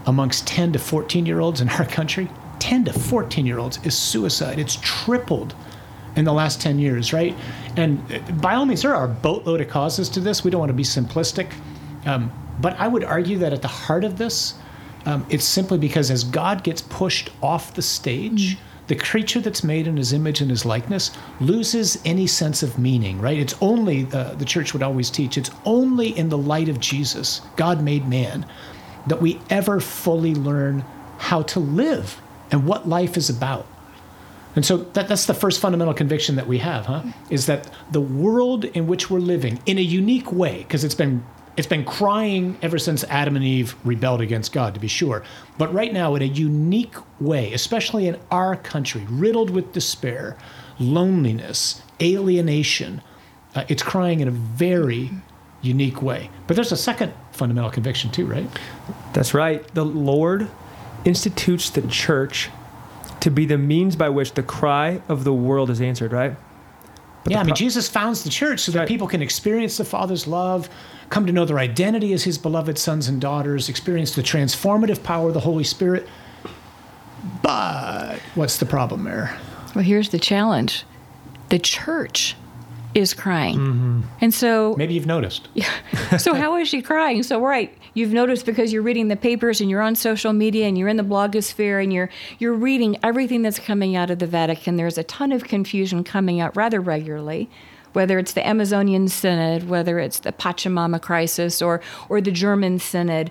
amongst 0.06 0.46
10 0.46 0.72
to 0.72 0.78
14 0.78 1.26
year 1.26 1.40
olds 1.40 1.60
in 1.60 1.68
our 1.68 1.84
country, 1.84 2.28
10 2.60 2.86
to 2.86 2.92
14 2.92 3.44
year 3.44 3.58
olds 3.58 3.78
is 3.84 3.96
suicide. 3.96 4.58
It's 4.58 4.78
tripled 4.80 5.54
in 6.16 6.24
the 6.24 6.32
last 6.32 6.60
10 6.60 6.78
years, 6.78 7.12
right? 7.12 7.34
And 7.76 8.00
uh, 8.12 8.18
by 8.32 8.54
all 8.54 8.66
means, 8.66 8.82
there 8.82 8.94
are 8.94 9.04
a 9.04 9.08
boatload 9.08 9.60
of 9.60 9.68
causes 9.68 10.08
to 10.10 10.20
this. 10.20 10.44
We 10.44 10.50
don't 10.50 10.60
want 10.60 10.70
to 10.70 10.74
be 10.74 10.82
simplistic. 10.82 11.52
Um, 12.04 12.32
but 12.60 12.78
I 12.78 12.88
would 12.88 13.04
argue 13.04 13.38
that 13.38 13.52
at 13.52 13.62
the 13.62 13.68
heart 13.68 14.04
of 14.04 14.18
this, 14.18 14.54
um, 15.06 15.26
it's 15.30 15.44
simply 15.44 15.78
because 15.78 16.10
as 16.10 16.24
God 16.24 16.62
gets 16.62 16.82
pushed 16.82 17.30
off 17.42 17.74
the 17.74 17.82
stage, 17.82 18.58
the 18.88 18.96
creature 18.96 19.40
that's 19.40 19.64
made 19.64 19.86
in 19.86 19.96
his 19.96 20.12
image 20.12 20.40
and 20.40 20.50
his 20.50 20.64
likeness 20.64 21.12
loses 21.40 21.98
any 22.04 22.26
sense 22.26 22.62
of 22.62 22.78
meaning, 22.78 23.20
right? 23.20 23.38
It's 23.38 23.54
only, 23.60 24.06
uh, 24.12 24.34
the 24.34 24.44
church 24.44 24.72
would 24.72 24.82
always 24.82 25.10
teach, 25.10 25.38
it's 25.38 25.50
only 25.64 26.16
in 26.16 26.28
the 26.28 26.38
light 26.38 26.68
of 26.68 26.78
Jesus, 26.78 27.40
God 27.56 27.82
made 27.82 28.08
man, 28.08 28.44
that 29.06 29.20
we 29.20 29.40
ever 29.50 29.80
fully 29.80 30.34
learn 30.34 30.84
how 31.18 31.42
to 31.42 31.60
live 31.60 32.20
and 32.50 32.66
what 32.66 32.88
life 32.88 33.16
is 33.16 33.30
about. 33.30 33.66
And 34.54 34.64
so 34.66 34.78
that, 34.78 35.08
that's 35.08 35.26
the 35.26 35.34
first 35.34 35.60
fundamental 35.60 35.94
conviction 35.94 36.36
that 36.36 36.46
we 36.46 36.58
have, 36.58 36.86
huh? 36.86 37.02
Is 37.30 37.46
that 37.46 37.70
the 37.90 38.00
world 38.00 38.64
in 38.64 38.86
which 38.86 39.10
we're 39.10 39.18
living, 39.20 39.60
in 39.66 39.78
a 39.78 39.82
unique 39.82 40.30
way, 40.32 40.58
because 40.58 40.84
it's 40.84 40.94
been 40.94 41.24
it's 41.54 41.66
been 41.66 41.84
crying 41.84 42.56
ever 42.62 42.78
since 42.78 43.04
Adam 43.04 43.36
and 43.36 43.44
Eve 43.44 43.76
rebelled 43.84 44.22
against 44.22 44.52
God, 44.52 44.72
to 44.72 44.80
be 44.80 44.88
sure. 44.88 45.22
But 45.58 45.72
right 45.74 45.92
now, 45.92 46.14
in 46.14 46.22
a 46.22 46.26
unique 46.26 46.94
way, 47.20 47.52
especially 47.52 48.06
in 48.06 48.18
our 48.30 48.56
country, 48.56 49.04
riddled 49.10 49.50
with 49.50 49.72
despair, 49.72 50.38
loneliness, 50.78 51.82
alienation, 52.00 53.02
uh, 53.54 53.64
it's 53.68 53.82
crying 53.82 54.20
in 54.20 54.28
a 54.28 54.30
very 54.30 55.10
unique 55.60 56.00
way. 56.00 56.30
But 56.46 56.56
there's 56.56 56.72
a 56.72 56.76
second 56.76 57.12
fundamental 57.32 57.70
conviction, 57.70 58.10
too, 58.10 58.24
right? 58.24 58.48
That's 59.12 59.34
right. 59.34 59.62
The 59.74 59.84
Lord 59.84 60.48
institutes 61.04 61.68
the 61.68 61.82
church 61.82 62.48
to 63.22 63.30
be 63.30 63.46
the 63.46 63.56
means 63.58 63.96
by 63.96 64.08
which 64.08 64.34
the 64.34 64.42
cry 64.42 65.00
of 65.08 65.24
the 65.24 65.32
world 65.32 65.70
is 65.70 65.80
answered, 65.80 66.12
right? 66.12 66.34
yeah, 67.28 67.38
I 67.38 67.44
mean, 67.44 67.54
Jesus 67.54 67.88
founds 67.88 68.24
the 68.24 68.30
church 68.30 68.58
so 68.60 68.72
that 68.72 68.80
Right. 68.80 68.88
people 68.88 69.06
can 69.06 69.22
experience 69.22 69.76
the 69.76 69.84
Father's 69.84 70.26
love, 70.26 70.68
come 71.08 71.24
to 71.26 71.32
know 71.32 71.44
their 71.44 71.60
identity 71.60 72.12
as 72.12 72.24
His 72.24 72.36
beloved 72.36 72.78
sons 72.78 73.06
and 73.06 73.20
daughters, 73.20 73.68
experience 73.68 74.16
the 74.16 74.22
transformative 74.22 75.04
power 75.04 75.28
of 75.28 75.34
the 75.34 75.40
Holy 75.40 75.62
Spirit. 75.62 76.08
But 77.42 78.18
what's 78.34 78.56
the 78.58 78.66
problem 78.66 79.04
there? 79.04 79.38
Well, 79.74 79.84
here's 79.84 80.08
the 80.08 80.18
challenge 80.18 80.84
the 81.48 81.60
church 81.60 82.34
is 82.94 83.14
crying. 83.14 84.04
And 84.20 84.34
so, 84.34 84.74
Maybe 84.76 84.94
you've 84.94 85.06
noticed. 85.06 85.48
so 86.18 86.34
how 86.34 86.56
is 86.56 86.68
she 86.68 86.82
crying? 86.82 87.22
So, 87.22 87.40
right, 87.40 87.76
you've 87.94 88.12
noticed 88.12 88.46
because 88.46 88.72
you're 88.72 88.82
reading 88.82 89.08
the 89.08 89.16
papers 89.16 89.60
and 89.60 89.70
you're 89.70 89.82
on 89.82 89.94
social 89.94 90.32
media 90.32 90.66
and 90.66 90.76
you're 90.76 90.88
in 90.88 90.96
the 90.96 91.02
blogosphere 91.02 91.82
and 91.82 91.92
you're 91.92 92.10
you're 92.38 92.54
reading 92.54 92.98
everything 93.02 93.42
that's 93.42 93.58
coming 93.58 93.96
out 93.96 94.10
of 94.10 94.18
the 94.18 94.26
Vatican. 94.26 94.76
There's 94.76 94.98
a 94.98 95.04
ton 95.04 95.32
of 95.32 95.44
confusion 95.44 96.04
coming 96.04 96.40
out 96.40 96.56
rather 96.56 96.80
regularly. 96.80 97.48
Whether 97.92 98.18
it's 98.18 98.32
the 98.32 98.46
Amazonian 98.46 99.08
Synod, 99.08 99.68
whether 99.68 99.98
it's 99.98 100.20
the 100.20 100.32
Pachamama 100.32 101.00
crisis, 101.00 101.60
or 101.60 101.82
or 102.08 102.22
the 102.22 102.30
German 102.30 102.78
Synod, 102.78 103.30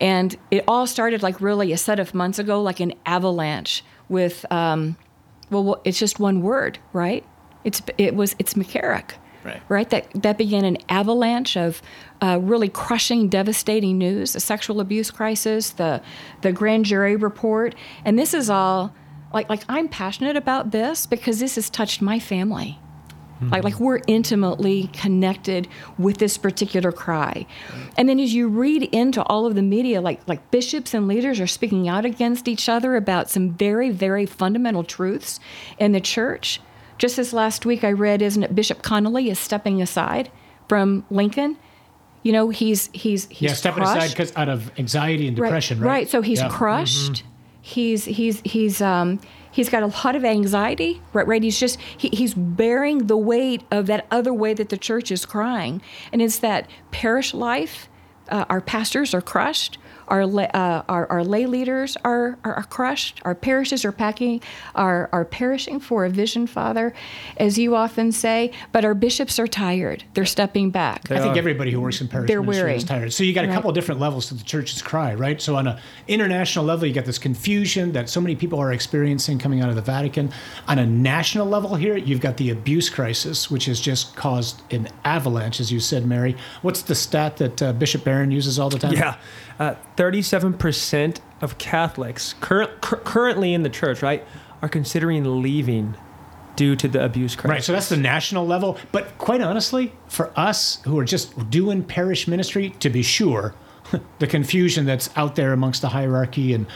and 0.00 0.36
it 0.50 0.64
all 0.66 0.86
started 0.86 1.22
like 1.22 1.40
really 1.40 1.72
a 1.72 1.76
set 1.76 2.00
of 2.00 2.14
months 2.14 2.38
ago, 2.38 2.60
like 2.60 2.80
an 2.80 2.94
avalanche 3.06 3.84
with, 4.08 4.50
um, 4.50 4.96
well, 5.50 5.80
it's 5.84 5.98
just 5.98 6.18
one 6.18 6.42
word, 6.42 6.78
right? 6.92 7.24
It's 7.64 7.82
it 7.98 8.14
was 8.14 8.34
it's 8.38 8.54
McCarrick, 8.54 9.12
Right. 9.44 9.62
right? 9.68 9.90
That 9.90 10.06
that 10.22 10.38
began 10.38 10.64
an 10.64 10.78
avalanche 10.88 11.56
of 11.56 11.82
uh, 12.22 12.38
really 12.40 12.68
crushing, 12.68 13.28
devastating 13.28 13.98
news: 13.98 14.32
the 14.34 14.40
sexual 14.40 14.80
abuse 14.80 15.10
crisis, 15.10 15.70
the 15.70 16.02
the 16.42 16.52
grand 16.52 16.84
jury 16.86 17.16
report, 17.16 17.74
and 18.04 18.18
this 18.18 18.34
is 18.34 18.50
all 18.50 18.94
like 19.32 19.48
like 19.48 19.62
I'm 19.68 19.88
passionate 19.88 20.36
about 20.36 20.70
this 20.70 21.06
because 21.06 21.38
this 21.40 21.54
has 21.56 21.70
touched 21.70 22.00
my 22.02 22.18
family. 22.18 22.78
Like, 23.42 23.64
like 23.64 23.80
we're 23.80 24.00
intimately 24.06 24.90
connected 24.92 25.66
with 25.96 26.18
this 26.18 26.36
particular 26.36 26.92
cry. 26.92 27.46
And 27.96 28.06
then 28.06 28.20
as 28.20 28.34
you 28.34 28.48
read 28.48 28.82
into 28.82 29.22
all 29.22 29.46
of 29.46 29.54
the 29.54 29.62
media, 29.62 30.02
like 30.02 30.20
like 30.28 30.50
bishops 30.50 30.92
and 30.92 31.08
leaders 31.08 31.40
are 31.40 31.46
speaking 31.46 31.88
out 31.88 32.04
against 32.04 32.48
each 32.48 32.68
other 32.68 32.96
about 32.96 33.30
some 33.30 33.52
very, 33.54 33.88
very 33.88 34.26
fundamental 34.26 34.84
truths 34.84 35.40
in 35.78 35.92
the 35.92 36.02
church. 36.02 36.60
Just 37.00 37.16
this 37.16 37.32
last 37.32 37.64
week 37.64 37.82
I 37.82 37.92
read, 37.92 38.20
isn't 38.20 38.42
it 38.42 38.54
Bishop 38.54 38.82
Conley 38.82 39.30
is 39.30 39.38
stepping 39.38 39.80
aside 39.80 40.30
from 40.68 41.02
Lincoln? 41.10 41.56
You 42.22 42.32
know, 42.32 42.50
he's 42.50 42.90
he's 42.92 43.26
he's 43.30 43.40
yeah, 43.40 43.54
stepping 43.54 43.82
aside 43.82 44.10
because 44.10 44.36
out 44.36 44.50
of 44.50 44.70
anxiety 44.78 45.26
and 45.26 45.34
depression, 45.34 45.80
right? 45.80 45.86
Right. 45.86 46.08
So 46.10 46.20
he's 46.20 46.40
Yeah. 46.40 46.48
Mm-hmm. 46.48 46.56
crushed. 46.56 47.22
He's 47.62 48.04
he's 48.04 48.42
he's 48.44 48.82
um 48.82 49.18
he's 49.50 49.70
got 49.70 49.82
a 49.82 49.86
lot 49.86 50.14
of 50.14 50.26
anxiety. 50.26 51.00
Right. 51.14 51.26
Right. 51.26 51.42
He's 51.42 51.58
just 51.58 51.80
he, 51.80 52.10
he's 52.12 52.34
bearing 52.34 53.06
the 53.06 53.16
weight 53.16 53.62
of 53.70 53.86
that 53.86 54.06
other 54.10 54.34
way 54.34 54.52
that 54.52 54.68
the 54.68 54.76
church 54.76 55.10
is 55.10 55.24
crying, 55.24 55.80
and 56.12 56.20
it's 56.20 56.38
that 56.40 56.68
parish 56.90 57.32
life. 57.32 57.88
Uh, 58.28 58.44
our 58.50 58.60
pastors 58.60 59.14
are 59.14 59.22
crushed. 59.22 59.78
Our, 60.10 60.22
uh, 60.22 60.82
our, 60.88 61.06
our 61.06 61.24
lay 61.24 61.46
leaders 61.46 61.96
are, 62.04 62.36
are, 62.44 62.54
are 62.54 62.62
crushed. 62.64 63.20
Our 63.24 63.34
parishes 63.34 63.84
are 63.84 63.92
packing, 63.92 64.42
are, 64.74 65.08
are 65.12 65.24
perishing 65.24 65.78
for 65.80 66.04
a 66.04 66.10
vision, 66.10 66.46
Father, 66.46 66.92
as 67.36 67.56
you 67.58 67.76
often 67.76 68.10
say. 68.12 68.52
But 68.72 68.84
our 68.84 68.94
bishops 68.94 69.38
are 69.38 69.46
tired. 69.46 70.04
They're 70.14 70.24
stepping 70.26 70.70
back. 70.70 71.10
I 71.10 71.20
think 71.20 71.36
are. 71.36 71.38
everybody 71.38 71.70
who 71.70 71.80
works 71.80 72.00
in 72.00 72.08
parish 72.08 72.28
They're 72.28 72.42
ministry 72.42 72.64
weary. 72.64 72.76
is 72.76 72.84
tired. 72.84 73.12
So 73.12 73.22
you 73.24 73.32
got 73.32 73.44
a 73.44 73.48
Right. 73.48 73.54
couple 73.54 73.70
of 73.70 73.74
different 73.74 74.00
levels 74.00 74.26
to 74.28 74.34
the 74.34 74.44
church's 74.44 74.82
cry, 74.82 75.14
right? 75.14 75.40
So 75.40 75.56
on 75.56 75.66
an 75.66 75.78
international 76.08 76.64
level, 76.64 76.86
you 76.86 76.92
got 76.94 77.04
this 77.04 77.18
confusion 77.18 77.92
that 77.92 78.08
so 78.08 78.20
many 78.20 78.34
people 78.36 78.58
are 78.58 78.72
experiencing 78.72 79.38
coming 79.38 79.60
out 79.60 79.68
of 79.70 79.76
the 79.76 79.82
Vatican. 79.82 80.30
On 80.68 80.78
a 80.78 80.86
national 80.86 81.46
level 81.46 81.74
here, 81.76 81.96
you've 81.96 82.20
got 82.20 82.36
the 82.36 82.50
abuse 82.50 82.88
crisis, 82.90 83.50
which 83.50 83.66
has 83.66 83.80
just 83.80 84.16
caused 84.16 84.60
an 84.72 84.88
avalanche, 85.04 85.60
as 85.60 85.70
you 85.70 85.80
said, 85.80 86.04
Mary. 86.06 86.36
What's 86.62 86.82
the 86.82 86.94
stat 86.94 87.36
that 87.38 87.62
uh, 87.62 87.72
Bishop 87.72 88.04
Barron 88.04 88.30
uses 88.30 88.58
all 88.58 88.70
the 88.70 88.78
time? 88.78 88.92
Yeah. 88.92 89.16
Uh, 89.60 89.74
37% 89.94 91.20
of 91.42 91.58
Catholics 91.58 92.34
cur- 92.40 92.74
cur- 92.80 92.96
currently 92.96 93.52
in 93.52 93.62
the 93.62 93.68
church, 93.68 94.00
right, 94.00 94.24
are 94.62 94.70
considering 94.70 95.42
leaving 95.42 95.94
due 96.56 96.74
to 96.74 96.88
the 96.88 97.04
abuse 97.04 97.36
crisis. 97.36 97.50
Right, 97.50 97.64
so 97.64 97.72
that's 97.74 97.90
the 97.90 97.98
national 97.98 98.46
level. 98.46 98.78
But 98.90 99.18
quite 99.18 99.42
honestly, 99.42 99.92
for 100.08 100.32
us 100.34 100.80
who 100.84 100.98
are 100.98 101.04
just 101.04 101.50
doing 101.50 101.84
parish 101.84 102.26
ministry, 102.26 102.70
to 102.80 102.88
be 102.88 103.02
sure, 103.02 103.54
the 104.18 104.26
confusion 104.26 104.86
that's 104.86 105.10
out 105.14 105.36
there 105.36 105.52
amongst 105.52 105.82
the 105.82 105.90
hierarchy 105.90 106.54
and 106.54 106.66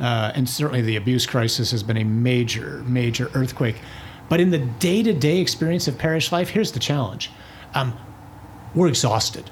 uh, 0.00 0.32
and 0.34 0.48
certainly 0.48 0.80
the 0.80 0.96
abuse 0.96 1.26
crisis 1.26 1.70
has 1.70 1.84
been 1.84 1.98
a 1.98 2.04
major, 2.04 2.82
major 2.88 3.30
earthquake. 3.34 3.76
But 4.28 4.40
in 4.40 4.50
the 4.50 4.58
day-to-day 4.58 5.38
experience 5.38 5.86
of 5.86 5.96
parish 5.96 6.32
life, 6.32 6.48
here's 6.48 6.72
the 6.72 6.80
challenge: 6.80 7.30
um, 7.74 7.96
we're 8.74 8.88
exhausted. 8.88 9.48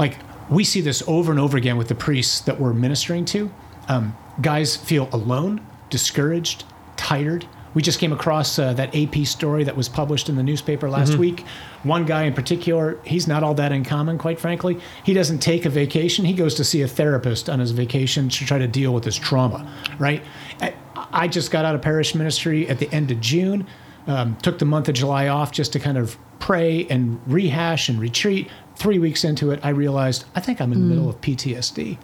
Like 0.00 0.16
we 0.52 0.64
see 0.64 0.80
this 0.80 1.02
over 1.06 1.30
and 1.32 1.40
over 1.40 1.56
again 1.56 1.76
with 1.76 1.88
the 1.88 1.94
priests 1.94 2.40
that 2.40 2.60
we're 2.60 2.72
ministering 2.72 3.24
to. 3.26 3.50
Um, 3.88 4.16
guys 4.40 4.76
feel 4.76 5.08
alone, 5.12 5.64
discouraged, 5.90 6.64
tired. 6.96 7.46
We 7.74 7.80
just 7.80 7.98
came 7.98 8.12
across 8.12 8.58
uh, 8.58 8.74
that 8.74 8.94
AP 8.94 9.24
story 9.26 9.64
that 9.64 9.74
was 9.76 9.88
published 9.88 10.28
in 10.28 10.36
the 10.36 10.42
newspaper 10.42 10.90
last 10.90 11.16
week. 11.16 11.44
One 11.84 12.04
guy 12.04 12.24
in 12.24 12.34
particular, 12.34 12.98
he's 13.04 13.26
not 13.26 13.42
all 13.42 13.54
that 13.54 13.72
uncommon, 13.72 14.18
quite 14.18 14.38
frankly. 14.38 14.78
He 15.04 15.14
doesn't 15.14 15.38
take 15.38 15.64
a 15.64 15.70
vacation. 15.70 16.26
He 16.26 16.34
goes 16.34 16.54
to 16.56 16.64
see 16.64 16.82
a 16.82 16.88
therapist 16.88 17.48
on 17.48 17.60
his 17.60 17.70
vacation 17.70 18.28
to 18.28 18.44
try 18.44 18.58
to 18.58 18.68
deal 18.68 18.92
with 18.92 19.04
his 19.04 19.16
trauma, 19.16 19.66
right? 19.98 20.22
I- 20.60 20.74
I 21.14 21.28
just 21.28 21.50
got 21.50 21.64
out 21.64 21.74
of 21.74 21.82
parish 21.82 22.14
ministry 22.14 22.68
at 22.68 22.78
the 22.78 22.90
end 22.92 23.10
of 23.10 23.20
June. 23.20 23.66
Um, 24.06 24.36
took 24.42 24.58
the 24.58 24.64
month 24.64 24.88
of 24.88 24.94
July 24.94 25.28
off 25.28 25.50
just 25.52 25.72
to 25.74 25.78
kind 25.78 25.96
of 25.96 26.16
pray 26.40 26.86
and 26.90 27.20
rehash 27.26 27.88
and 27.88 27.98
retreat. 28.00 28.48
Three 28.76 28.98
weeks 28.98 29.22
into 29.24 29.50
it, 29.50 29.60
I 29.62 29.68
realized 29.70 30.24
I 30.34 30.40
think 30.40 30.60
I'm 30.60 30.72
in 30.72 30.80
the 30.80 30.86
middle 30.86 31.08
of 31.08 31.20
PTSD. 31.20 31.98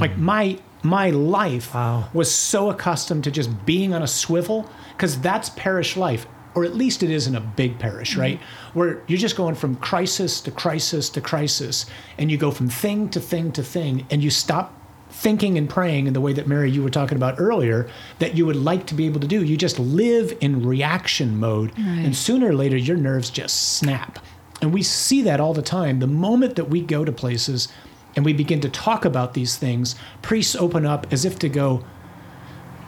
Like 0.00 0.16
my 0.18 0.58
my 0.82 1.10
life 1.10 1.74
Wow. 1.74 2.08
was 2.14 2.30
so 2.34 2.70
accustomed 2.70 3.24
to 3.24 3.30
just 3.30 3.50
being 3.66 3.92
on 3.92 4.02
a 4.02 4.06
swivel 4.06 4.68
because 4.96 5.20
that's 5.20 5.50
parish 5.50 5.96
life, 5.96 6.26
or 6.54 6.64
at 6.64 6.74
least 6.74 7.02
it 7.02 7.10
is 7.10 7.26
in 7.26 7.34
a 7.36 7.40
big 7.40 7.78
parish, 7.78 8.16
right? 8.16 8.38
Where 8.74 9.02
you're 9.06 9.18
just 9.18 9.36
going 9.36 9.54
from 9.56 9.76
crisis 9.76 10.40
to 10.42 10.50
crisis 10.50 11.10
to 11.10 11.20
crisis, 11.20 11.86
and 12.18 12.30
you 12.30 12.38
go 12.38 12.50
from 12.50 12.68
thing 12.68 13.08
to 13.10 13.20
thing 13.20 13.52
to 13.52 13.62
thing, 13.62 14.06
and 14.10 14.22
you 14.22 14.30
stop 14.30 14.76
thinking 15.10 15.58
and 15.58 15.68
praying 15.68 16.06
in 16.06 16.12
the 16.12 16.20
way 16.20 16.32
that 16.32 16.46
Mary 16.46 16.70
you 16.70 16.82
were 16.82 16.88
talking 16.90 17.16
about 17.16 17.34
earlier 17.40 17.88
that 18.20 18.36
you 18.36 18.46
would 18.46 18.54
like 18.56 18.86
to 18.86 18.94
be 18.94 19.06
able 19.06 19.18
to 19.20 19.26
do. 19.26 19.42
You 19.44 19.56
just 19.56 19.78
live 19.78 20.36
in 20.40 20.64
reaction 20.66 21.38
mode, 21.38 21.72
and 21.76 22.14
sooner 22.16 22.48
or 22.50 22.54
later 22.54 22.76
your 22.76 22.96
nerves 22.96 23.28
just 23.28 23.74
snap. 23.76 24.18
And 24.60 24.72
we 24.72 24.82
see 24.82 25.22
that 25.22 25.40
all 25.40 25.54
the 25.54 25.62
time. 25.62 26.00
The 26.00 26.06
moment 26.06 26.56
that 26.56 26.68
we 26.68 26.80
go 26.80 27.04
to 27.04 27.12
places 27.12 27.68
and 28.16 28.24
we 28.24 28.32
begin 28.32 28.60
to 28.60 28.68
talk 28.68 29.04
about 29.04 29.34
these 29.34 29.56
things, 29.56 29.94
priests 30.22 30.54
open 30.56 30.84
up 30.84 31.06
as 31.12 31.24
if 31.24 31.38
to 31.40 31.48
go, 31.48 31.84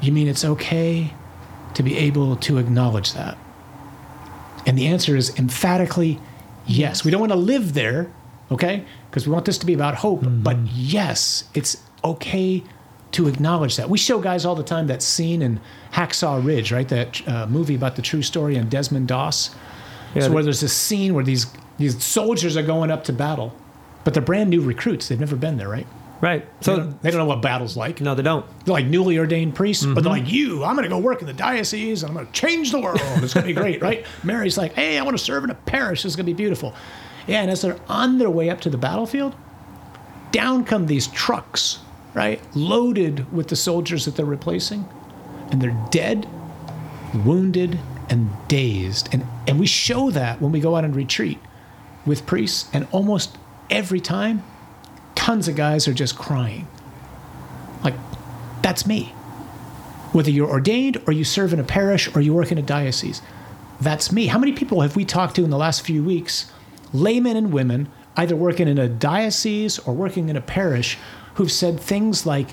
You 0.01 0.13
mean 0.13 0.29
it's 0.29 0.45
okay 0.45 1.15
to 1.75 1.83
be 1.83 1.97
able 1.97 2.37
to 2.37 2.59
acknowledge 2.59 3.13
that? 3.15 3.39
And 4.67 4.77
the 4.79 4.87
answer 4.87 5.17
is 5.17 5.37
emphatically 5.39 6.21
yes. 6.67 7.05
We 7.05 7.11
don't 7.11 7.21
want 7.21 7.33
to 7.33 7.39
live 7.39 7.75
there, 7.75 8.13
okay? 8.51 8.85
Because 9.11 9.27
we 9.27 9.33
want 9.33 9.45
this 9.45 9.59
to 9.59 9.67
be 9.67 9.75
about 9.75 9.97
hope, 9.97 10.21
but 10.25 10.57
yes, 10.69 11.45
it's 11.55 11.83
okay 12.05 12.63
to 13.13 13.29
acknowledge 13.29 13.77
that. 13.77 13.91
We 13.91 13.99
show 13.99 14.21
guys 14.21 14.45
all 14.45 14.55
the 14.55 14.63
time 14.63 14.87
that 14.87 15.03
scene 15.03 15.43
in 15.43 15.61
Hacksaw 15.93 16.45
Ridge, 16.45 16.73
right? 16.73 16.89
That 16.89 17.29
uh, 17.29 17.47
movie 17.47 17.75
about 17.75 17.97
the 17.97 18.03
true 18.03 18.23
story 18.23 18.59
on 18.59 18.69
Desmond 18.69 19.09
Doss. 19.09 19.55
Yeah, 20.15 20.23
so 20.23 20.33
where 20.33 20.43
there's 20.43 20.61
this 20.61 20.73
scene 20.73 21.15
where 21.15 21.25
these 21.25 21.47
these 21.79 22.03
soldiers 22.03 22.57
are 22.57 22.63
going 22.63 22.91
up 22.91 23.05
to 23.05 23.13
battle, 23.13 23.55
but 24.05 24.15
they're 24.15 24.23
brand 24.23 24.51
new 24.51 24.61
recruits. 24.61 25.09
They've 25.09 25.19
never 25.21 25.37
been 25.37 25.57
there, 25.57 25.69
right? 25.69 25.87
Right. 26.21 26.47
So 26.61 26.77
they 26.77 26.79
don't, 26.83 27.03
they 27.03 27.11
don't 27.11 27.19
know 27.19 27.25
what 27.27 27.43
battle's 27.43 27.77
like. 27.77 28.01
no, 28.01 28.15
they 28.15 28.23
don't. 28.23 28.47
They're 28.65 28.75
like 28.75 28.87
newly 28.87 29.19
ordained 29.19 29.57
priests, 29.57 29.85
but 29.85 30.05
they're 30.05 30.13
Mm-hmm. 30.13 30.25
like, 30.25 30.33
you, 30.33 30.63
I'm 30.63 30.77
going 30.77 30.85
to 30.85 30.89
go 30.89 30.99
work 30.99 31.21
in 31.21 31.27
the 31.27 31.33
diocese 31.33 32.03
and 32.05 32.11
I'm 32.11 32.15
going 32.15 32.27
to 32.29 32.33
change 32.33 32.71
the 32.71 32.81
world. 32.81 33.01
It's 33.17 33.35
going 33.35 33.47
to 33.47 33.53
be 33.53 33.61
great, 33.61 33.83
right? 33.83 34.07
Mary's 34.23 34.57
like, 34.57 34.75
hey, 34.75 34.99
I 34.99 35.03
want 35.03 35.19
to 35.19 35.23
serve 35.25 35.43
in 35.43 35.51
a 35.51 35.55
parish. 35.55 36.05
It's 36.05 36.15
going 36.15 36.27
to 36.27 36.33
be 36.33 36.37
beautiful. 36.37 36.75
Yeah, 37.27 37.43
and 37.43 37.51
as 37.51 37.63
they're 37.63 37.79
on 37.89 38.19
their 38.19 38.31
way 38.31 38.51
up 38.51 38.61
to 38.61 38.71
the 38.71 38.79
battlefield, 38.79 39.35
down 40.31 40.65
come 40.65 40.87
these 40.87 41.09
trucks, 41.09 41.81
right? 42.15 42.41
Loaded 42.55 43.33
with 43.33 43.49
the 43.49 43.57
soldiers 43.57 44.05
that 44.05 44.15
they're 44.15 44.25
replacing. 44.25 44.89
And 45.51 45.61
they're 45.61 45.77
dead, 45.91 46.29
wounded, 47.25 47.79
and 48.09 48.31
dazed. 48.49 49.09
And, 49.13 49.27
and 49.47 49.59
we 49.59 49.67
show 49.67 50.11
that 50.13 50.41
when 50.41 50.53
we 50.53 50.61
go 50.61 50.77
out 50.77 50.85
and 50.85 50.95
retreat 50.95 51.39
with 52.05 52.27
priests. 52.27 52.69
And 52.73 52.87
almost 52.91 53.37
every 53.71 54.01
time, 54.01 54.43
tons 55.15 55.49
of 55.49 55.57
guys 55.57 55.87
are 55.89 55.95
just 55.95 56.17
crying. 56.19 56.67
Like, 57.85 57.95
that's 58.63 58.87
me. 58.87 59.15
Whether 60.13 60.31
you're 60.31 60.49
ordained 60.49 61.03
or 61.07 61.13
you 61.13 61.25
serve 61.25 61.53
in 61.53 61.61
a 61.61 61.65
parish 61.65 62.15
or 62.15 62.21
you 62.21 62.35
work 62.35 62.53
in 62.53 62.59
a 62.59 62.63
diocese, 62.63 63.23
that's 63.81 64.13
me. 64.13 64.27
How 64.27 64.39
many 64.39 64.53
people 64.53 64.83
have 64.83 64.95
we 64.95 65.05
talked 65.05 65.37
to 65.37 65.45
in 65.45 65.51
the 65.51 65.59
last 65.59 65.83
few 65.83 66.05
weeks, 66.05 66.53
laymen 66.93 67.37
and 67.37 67.53
women, 67.53 67.91
either 68.17 68.37
working 68.37 68.69
in 68.69 68.79
a 68.79 68.89
diocese 68.89 69.79
or 69.81 69.95
working 69.95 70.29
in 70.29 70.37
a 70.37 70.41
parish, 70.41 70.99
who've 71.35 71.51
said 71.51 71.81
things 71.81 72.27
like, 72.27 72.49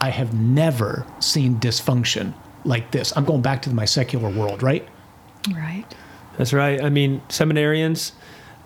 I 0.00 0.10
have 0.10 0.34
never 0.34 1.06
seen 1.20 1.60
dysfunction 1.60 2.34
like 2.64 2.90
this? 2.90 3.12
I'm 3.16 3.24
going 3.24 3.42
back 3.42 3.62
to 3.62 3.70
my 3.70 3.84
secular 3.84 4.28
world, 4.28 4.62
right? 4.62 4.86
Right. 5.54 5.84
That's 6.36 6.52
right. 6.52 6.82
I 6.82 6.90
mean, 6.90 7.22
seminarians, 7.28 8.12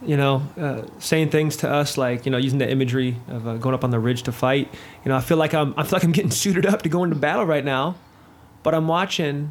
you 0.02 0.16
know, 0.16 0.42
uh, 0.58 0.82
saying 0.98 1.30
things 1.30 1.56
to 1.58 1.70
us 1.70 1.98
like, 1.98 2.24
you 2.24 2.32
know, 2.32 2.38
using 2.38 2.58
the 2.58 2.70
imagery 2.70 3.16
of 3.28 3.46
uh, 3.46 3.56
going 3.56 3.74
up 3.74 3.84
on 3.84 3.90
the 3.90 3.98
ridge 3.98 4.22
to 4.24 4.32
fight. 4.32 4.72
You 5.04 5.08
know, 5.08 5.16
I 5.16 5.20
feel 5.20 5.37
like 5.37 5.54
I'm, 5.54 5.74
I 5.76 5.82
feel 5.82 5.96
like 5.96 6.04
I'm 6.04 6.12
getting 6.12 6.30
suited 6.30 6.66
up 6.66 6.82
to 6.82 6.88
go 6.88 7.04
into 7.04 7.16
battle 7.16 7.44
right 7.44 7.64
now, 7.64 7.96
but 8.62 8.74
I'm 8.74 8.87
watching 8.88 9.50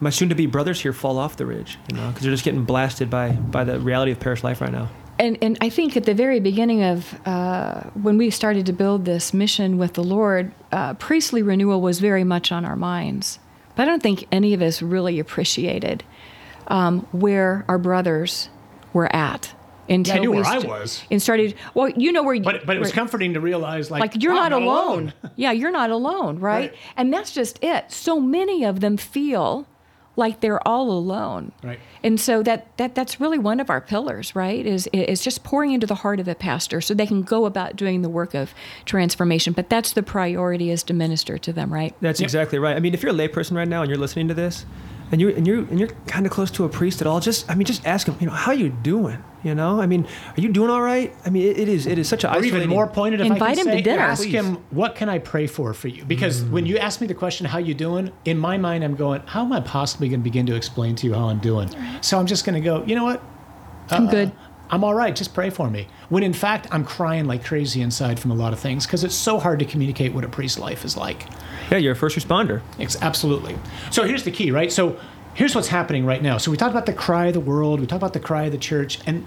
my 0.00 0.10
soon-to-be 0.10 0.46
brothers 0.46 0.80
here 0.80 0.92
fall 0.92 1.18
off 1.18 1.36
the 1.36 1.46
ridge. 1.46 1.78
You 1.90 1.96
know, 1.96 2.08
because 2.08 2.22
they're 2.22 2.32
just 2.32 2.44
getting 2.44 2.64
blasted 2.64 3.10
by 3.10 3.32
by 3.32 3.64
the 3.64 3.78
reality 3.78 4.12
of 4.12 4.20
parish 4.20 4.42
life 4.42 4.60
right 4.60 4.72
now. 4.72 4.88
And, 5.16 5.38
and 5.40 5.56
I 5.60 5.68
think 5.68 5.96
at 5.96 6.04
the 6.04 6.14
very 6.14 6.40
beginning 6.40 6.82
of 6.82 7.14
uh, 7.24 7.82
when 7.90 8.18
we 8.18 8.30
started 8.30 8.66
to 8.66 8.72
build 8.72 9.04
this 9.04 9.32
mission 9.32 9.78
with 9.78 9.92
the 9.94 10.02
Lord, 10.02 10.52
uh, 10.72 10.94
priestly 10.94 11.40
renewal 11.40 11.80
was 11.80 12.00
very 12.00 12.24
much 12.24 12.50
on 12.50 12.64
our 12.64 12.74
minds. 12.74 13.38
But 13.76 13.82
I 13.82 13.86
don't 13.86 14.02
think 14.02 14.26
any 14.32 14.54
of 14.54 14.60
us 14.60 14.82
really 14.82 15.20
appreciated 15.20 16.02
um, 16.66 17.06
where 17.12 17.64
our 17.68 17.78
brothers 17.78 18.48
were 18.92 19.14
at 19.14 19.54
until 19.88 20.16
I 20.16 20.18
knew 20.18 20.30
we 20.30 20.36
where 20.38 20.46
I 20.46 20.58
was. 20.58 21.02
and 21.10 21.20
started. 21.20 21.54
Well, 21.74 21.88
you 21.90 22.12
know 22.12 22.22
where. 22.22 22.34
You, 22.34 22.42
but, 22.42 22.64
but 22.66 22.76
it 22.76 22.80
was 22.80 22.88
where- 22.88 22.94
comforting 22.94 23.34
to 23.34 23.40
realize, 23.40 23.90
like, 23.90 24.00
like 24.00 24.22
you're 24.22 24.32
wow, 24.34 24.48
not 24.48 24.52
I'm 24.52 24.62
alone. 24.62 25.12
yeah, 25.36 25.52
you're 25.52 25.70
not 25.72 25.90
alone, 25.90 26.38
right? 26.38 26.70
Right. 26.70 26.78
And 26.96 27.12
that's 27.12 27.32
just 27.32 27.62
it. 27.62 27.90
So 27.92 28.20
many 28.20 28.64
of 28.64 28.80
them 28.80 28.96
feel 28.96 29.66
like 30.16 30.38
they're 30.40 30.66
all 30.66 30.92
alone. 30.92 31.50
Right. 31.64 31.80
And 32.04 32.20
so 32.20 32.40
that, 32.44 32.76
that 32.76 32.94
that's 32.94 33.18
really 33.20 33.36
one 33.38 33.58
of 33.58 33.68
our 33.68 33.80
pillars, 33.80 34.36
right? 34.36 34.64
Is 34.64 34.88
is 34.92 35.20
just 35.22 35.42
pouring 35.42 35.72
into 35.72 35.88
the 35.88 35.96
heart 35.96 36.20
of 36.20 36.28
a 36.28 36.36
pastor 36.36 36.80
so 36.80 36.94
they 36.94 37.06
can 37.06 37.22
go 37.22 37.46
about 37.46 37.74
doing 37.74 38.02
the 38.02 38.08
work 38.08 38.32
of 38.32 38.54
transformation. 38.84 39.52
But 39.54 39.68
that's 39.70 39.92
the 39.92 40.04
priority 40.04 40.70
is 40.70 40.84
to 40.84 40.94
minister 40.94 41.36
to 41.38 41.52
them, 41.52 41.72
right? 41.72 41.94
That's 42.00 42.20
Yep. 42.20 42.26
exactly 42.26 42.58
right. 42.60 42.76
I 42.76 42.80
mean, 42.80 42.94
if 42.94 43.02
you're 43.02 43.10
a 43.12 43.14
layperson 43.16 43.56
right 43.56 43.66
now 43.66 43.82
and 43.82 43.90
you're 43.90 43.98
listening 43.98 44.28
to 44.28 44.34
this, 44.34 44.64
and 45.12 45.20
you 45.20 45.30
and 45.30 45.46
you 45.46 45.66
and 45.70 45.78
you're 45.78 45.90
kind 46.06 46.26
of 46.26 46.32
close 46.32 46.50
to 46.52 46.64
a 46.64 46.68
priest 46.68 47.00
at 47.00 47.06
all, 47.06 47.20
just 47.20 47.50
I 47.50 47.54
mean, 47.54 47.66
just 47.66 47.86
ask 47.86 48.06
him. 48.06 48.16
You 48.20 48.26
know, 48.26 48.32
how 48.32 48.52
you 48.52 48.68
doing? 48.70 49.22
You 49.42 49.54
know, 49.54 49.80
I 49.80 49.86
mean, 49.86 50.06
are 50.36 50.40
you 50.40 50.50
doing 50.50 50.70
all 50.70 50.80
right? 50.80 51.14
I 51.26 51.30
mean, 51.30 51.42
it, 51.42 51.58
it 51.58 51.68
is 51.68 51.86
it 51.86 51.98
is 51.98 52.08
such 52.08 52.24
a 52.24 52.34
Or 52.34 52.42
even 52.42 52.68
more 52.68 52.86
pointed, 52.86 53.20
if 53.20 53.30
I 53.30 53.54
can 53.54 53.58
him 53.58 53.66
to 53.66 53.72
say, 53.72 53.82
dinner. 53.82 54.02
ask 54.02 54.22
Please. 54.22 54.32
him, 54.32 54.54
what 54.70 54.94
can 54.94 55.10
I 55.10 55.18
pray 55.18 55.46
for 55.46 55.74
for 55.74 55.88
you? 55.88 56.04
Because 56.04 56.42
mm. 56.42 56.50
when 56.50 56.64
you 56.66 56.78
ask 56.78 57.00
me 57.00 57.06
the 57.06 57.14
question, 57.14 57.44
how 57.46 57.58
you 57.58 57.74
doing? 57.74 58.10
In 58.24 58.38
my 58.38 58.56
mind, 58.56 58.82
I'm 58.82 58.94
going, 58.94 59.20
how 59.26 59.44
am 59.44 59.52
I 59.52 59.60
possibly 59.60 60.08
going 60.08 60.20
to 60.20 60.24
begin 60.24 60.46
to 60.46 60.54
explain 60.54 60.96
to 60.96 61.06
you 61.06 61.12
how 61.12 61.28
I'm 61.28 61.40
doing? 61.40 61.68
So 62.00 62.18
I'm 62.18 62.26
just 62.26 62.46
going 62.46 62.54
to 62.54 62.60
go, 62.60 62.82
you 62.84 62.94
know 62.94 63.04
what? 63.04 63.22
I'm 63.90 64.04
uh-uh. 64.04 64.10
good. 64.10 64.32
I'm 64.70 64.82
all 64.82 64.94
right. 64.94 65.14
Just 65.14 65.34
pray 65.34 65.50
for 65.50 65.70
me. 65.70 65.88
When 66.08 66.22
in 66.22 66.32
fact, 66.32 66.66
I'm 66.70 66.84
crying 66.84 67.26
like 67.26 67.44
crazy 67.44 67.80
inside 67.80 68.18
from 68.18 68.30
a 68.30 68.34
lot 68.34 68.52
of 68.52 68.58
things 68.58 68.86
because 68.86 69.04
it's 69.04 69.14
so 69.14 69.38
hard 69.38 69.58
to 69.58 69.64
communicate 69.64 70.12
what 70.12 70.24
a 70.24 70.28
priest's 70.28 70.58
life 70.58 70.84
is 70.84 70.96
like. 70.96 71.26
Yeah, 71.70 71.78
you're 71.78 71.92
a 71.92 71.96
first 71.96 72.16
responder. 72.16 72.62
It's 72.78 73.00
absolutely. 73.00 73.56
So 73.90 74.04
here's 74.04 74.24
the 74.24 74.30
key, 74.30 74.50
right? 74.50 74.72
So 74.72 74.98
here's 75.34 75.54
what's 75.54 75.68
happening 75.68 76.06
right 76.06 76.22
now. 76.22 76.38
So 76.38 76.50
we 76.50 76.56
talked 76.56 76.72
about 76.72 76.86
the 76.86 76.92
cry 76.92 77.26
of 77.26 77.34
the 77.34 77.40
world, 77.40 77.80
we 77.80 77.86
talked 77.86 78.02
about 78.02 78.14
the 78.14 78.20
cry 78.20 78.44
of 78.44 78.52
the 78.52 78.58
church, 78.58 78.98
and 79.06 79.26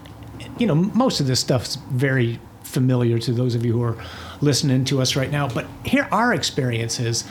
you 0.58 0.65
know 0.65 0.76
most 0.76 1.19
of 1.19 1.28
this 1.28 1.39
stuff's 1.39 1.76
very 1.91 2.39
familiar 2.63 3.17
to 3.19 3.32
those 3.32 3.56
of 3.56 3.65
you 3.65 3.73
who 3.73 3.84
are 3.84 3.97
listening 4.41 4.86
to 4.86 5.02
us 5.02 5.15
right 5.15 5.32
now. 5.32 5.47
But 5.47 5.67
here 5.86 6.08
our 6.12 6.34
experience 6.34 7.00
is 7.00 7.23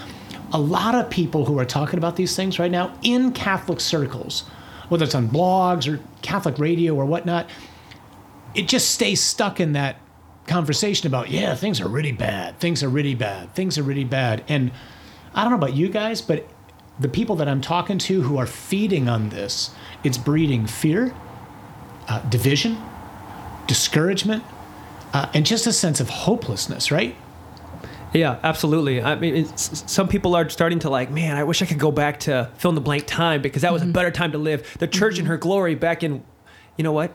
a 0.53 0.61
lot 0.61 0.95
of 0.95 1.11
people 1.11 1.45
who 1.45 1.59
are 1.59 1.65
talking 1.65 1.99
about 1.99 2.17
these 2.17 2.37
things 2.37 2.59
right 2.59 2.71
now 2.71 2.97
in 3.03 3.33
Catholic 3.33 3.81
circles, 3.81 4.43
whether 4.89 5.05
it's 5.05 5.15
on 5.15 5.29
blogs 5.29 5.93
or 5.93 6.01
Catholic 6.23 6.59
radio 6.59 6.95
or 6.95 7.05
whatnot, 7.05 7.49
it 8.57 8.69
just 8.69 8.91
stays 8.91 9.23
stuck 9.23 9.61
in 9.61 9.73
that 9.73 9.97
conversation 10.47 11.07
about 11.07 11.29
yeah 11.31 11.55
things 11.55 11.81
are 11.81 11.89
really 11.89 12.13
bad 12.13 12.59
things 12.59 12.83
are 12.83 12.89
really 12.89 13.15
bad 13.15 13.53
things 13.55 13.77
are 13.79 13.83
really 13.83 14.05
bad 14.05 14.45
and 14.49 14.71
i 15.35 15.43
don't 15.43 15.51
know 15.51 15.57
about 15.57 15.75
you 15.75 15.89
guys 15.89 16.23
but 16.23 16.49
the 17.01 17.09
people 17.09 17.37
that 17.37 17.49
i'm 17.49 17.61
talking 17.61 17.99
to 17.99 18.23
who 18.23 18.37
are 18.39 18.47
feeding 18.47 19.09
on 19.09 19.29
this 19.31 19.71
it's 20.05 20.17
breeding 20.17 20.67
fear 20.67 21.13
uh, 22.09 22.21
division 22.29 22.77
discouragement 23.67 24.43
uh, 25.13 25.29
and 25.35 25.45
just 25.45 25.67
a 25.67 25.73
sense 25.73 26.01
of 26.01 26.09
hopelessness 26.09 26.91
right 26.93 27.15
Yeah, 28.15 28.39
absolutely. 28.43 29.03
I 29.03 29.17
mean, 29.17 29.35
it's, 29.35 29.83
some 29.93 30.09
people 30.09 30.37
are 30.37 30.49
starting 30.49 30.79
to 30.81 30.91
like, 30.91 31.11
man, 31.11 31.37
I 31.37 31.45
wish 31.45 31.61
I 31.61 31.67
could 31.67 31.81
go 31.81 31.91
back 31.91 32.21
to 32.21 32.51
fill 32.57 32.71
in 32.71 32.75
the 32.75 32.81
blank 32.81 33.05
time 33.07 33.43
because 33.43 33.61
that 33.63 33.73
was 33.73 33.83
a 33.83 33.87
better 33.87 34.11
time 34.11 34.33
to 34.33 34.39
live. 34.39 34.77
The 34.79 34.87
church 34.87 35.19
in 35.19 35.27
her 35.27 35.37
glory 35.37 35.75
back 35.75 36.03
in, 36.03 36.23
you 36.79 36.85
know 36.85 36.93
what? 36.93 37.13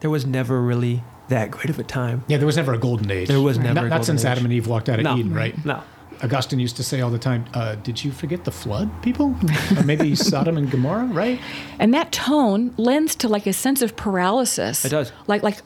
There 0.00 0.10
was 0.10 0.24
never 0.26 0.60
really 0.60 1.02
that 1.28 1.50
great 1.50 1.70
of 1.70 1.78
a 1.78 1.84
time. 1.84 2.24
yeah 2.26 2.38
there 2.38 2.46
was 2.46 2.56
never 2.56 2.72
a 2.74 2.78
golden 2.78 3.10
age 3.10 3.28
There 3.28 3.40
was 3.40 3.56
never 3.58 3.74
not, 3.74 3.84
a 3.84 3.88
not 3.88 4.04
since 4.04 4.22
golden 4.22 4.32
adam 4.32 4.44
and 4.46 4.52
eve 4.54 4.66
walked 4.66 4.88
out 4.88 4.98
of 4.98 5.04
No. 5.04 5.16
eden 5.16 5.32
right 5.32 5.54
No. 5.64 5.80
augustine 6.22 6.58
used 6.58 6.76
to 6.76 6.82
say 6.82 7.00
all 7.00 7.10
the 7.10 7.18
time 7.20 7.44
uh, 7.54 7.76
did 7.76 8.02
you 8.04 8.10
forget 8.10 8.44
the 8.44 8.50
flood 8.50 8.90
people 9.00 9.36
or 9.76 9.84
maybe 9.84 10.14
sodom 10.30 10.56
and 10.56 10.70
gomorrah 10.72 11.04
right 11.06 11.38
And 11.78 11.94
that 11.94 12.10
tone 12.10 12.74
lends 12.76 13.14
to 13.16 13.28
like 13.28 13.46
a 13.46 13.52
sense 13.52 13.80
of 13.80 13.94
paralysis. 13.94 14.84
It 14.84 14.88
does. 14.90 15.12
Like 15.28 15.42
like 15.44 15.58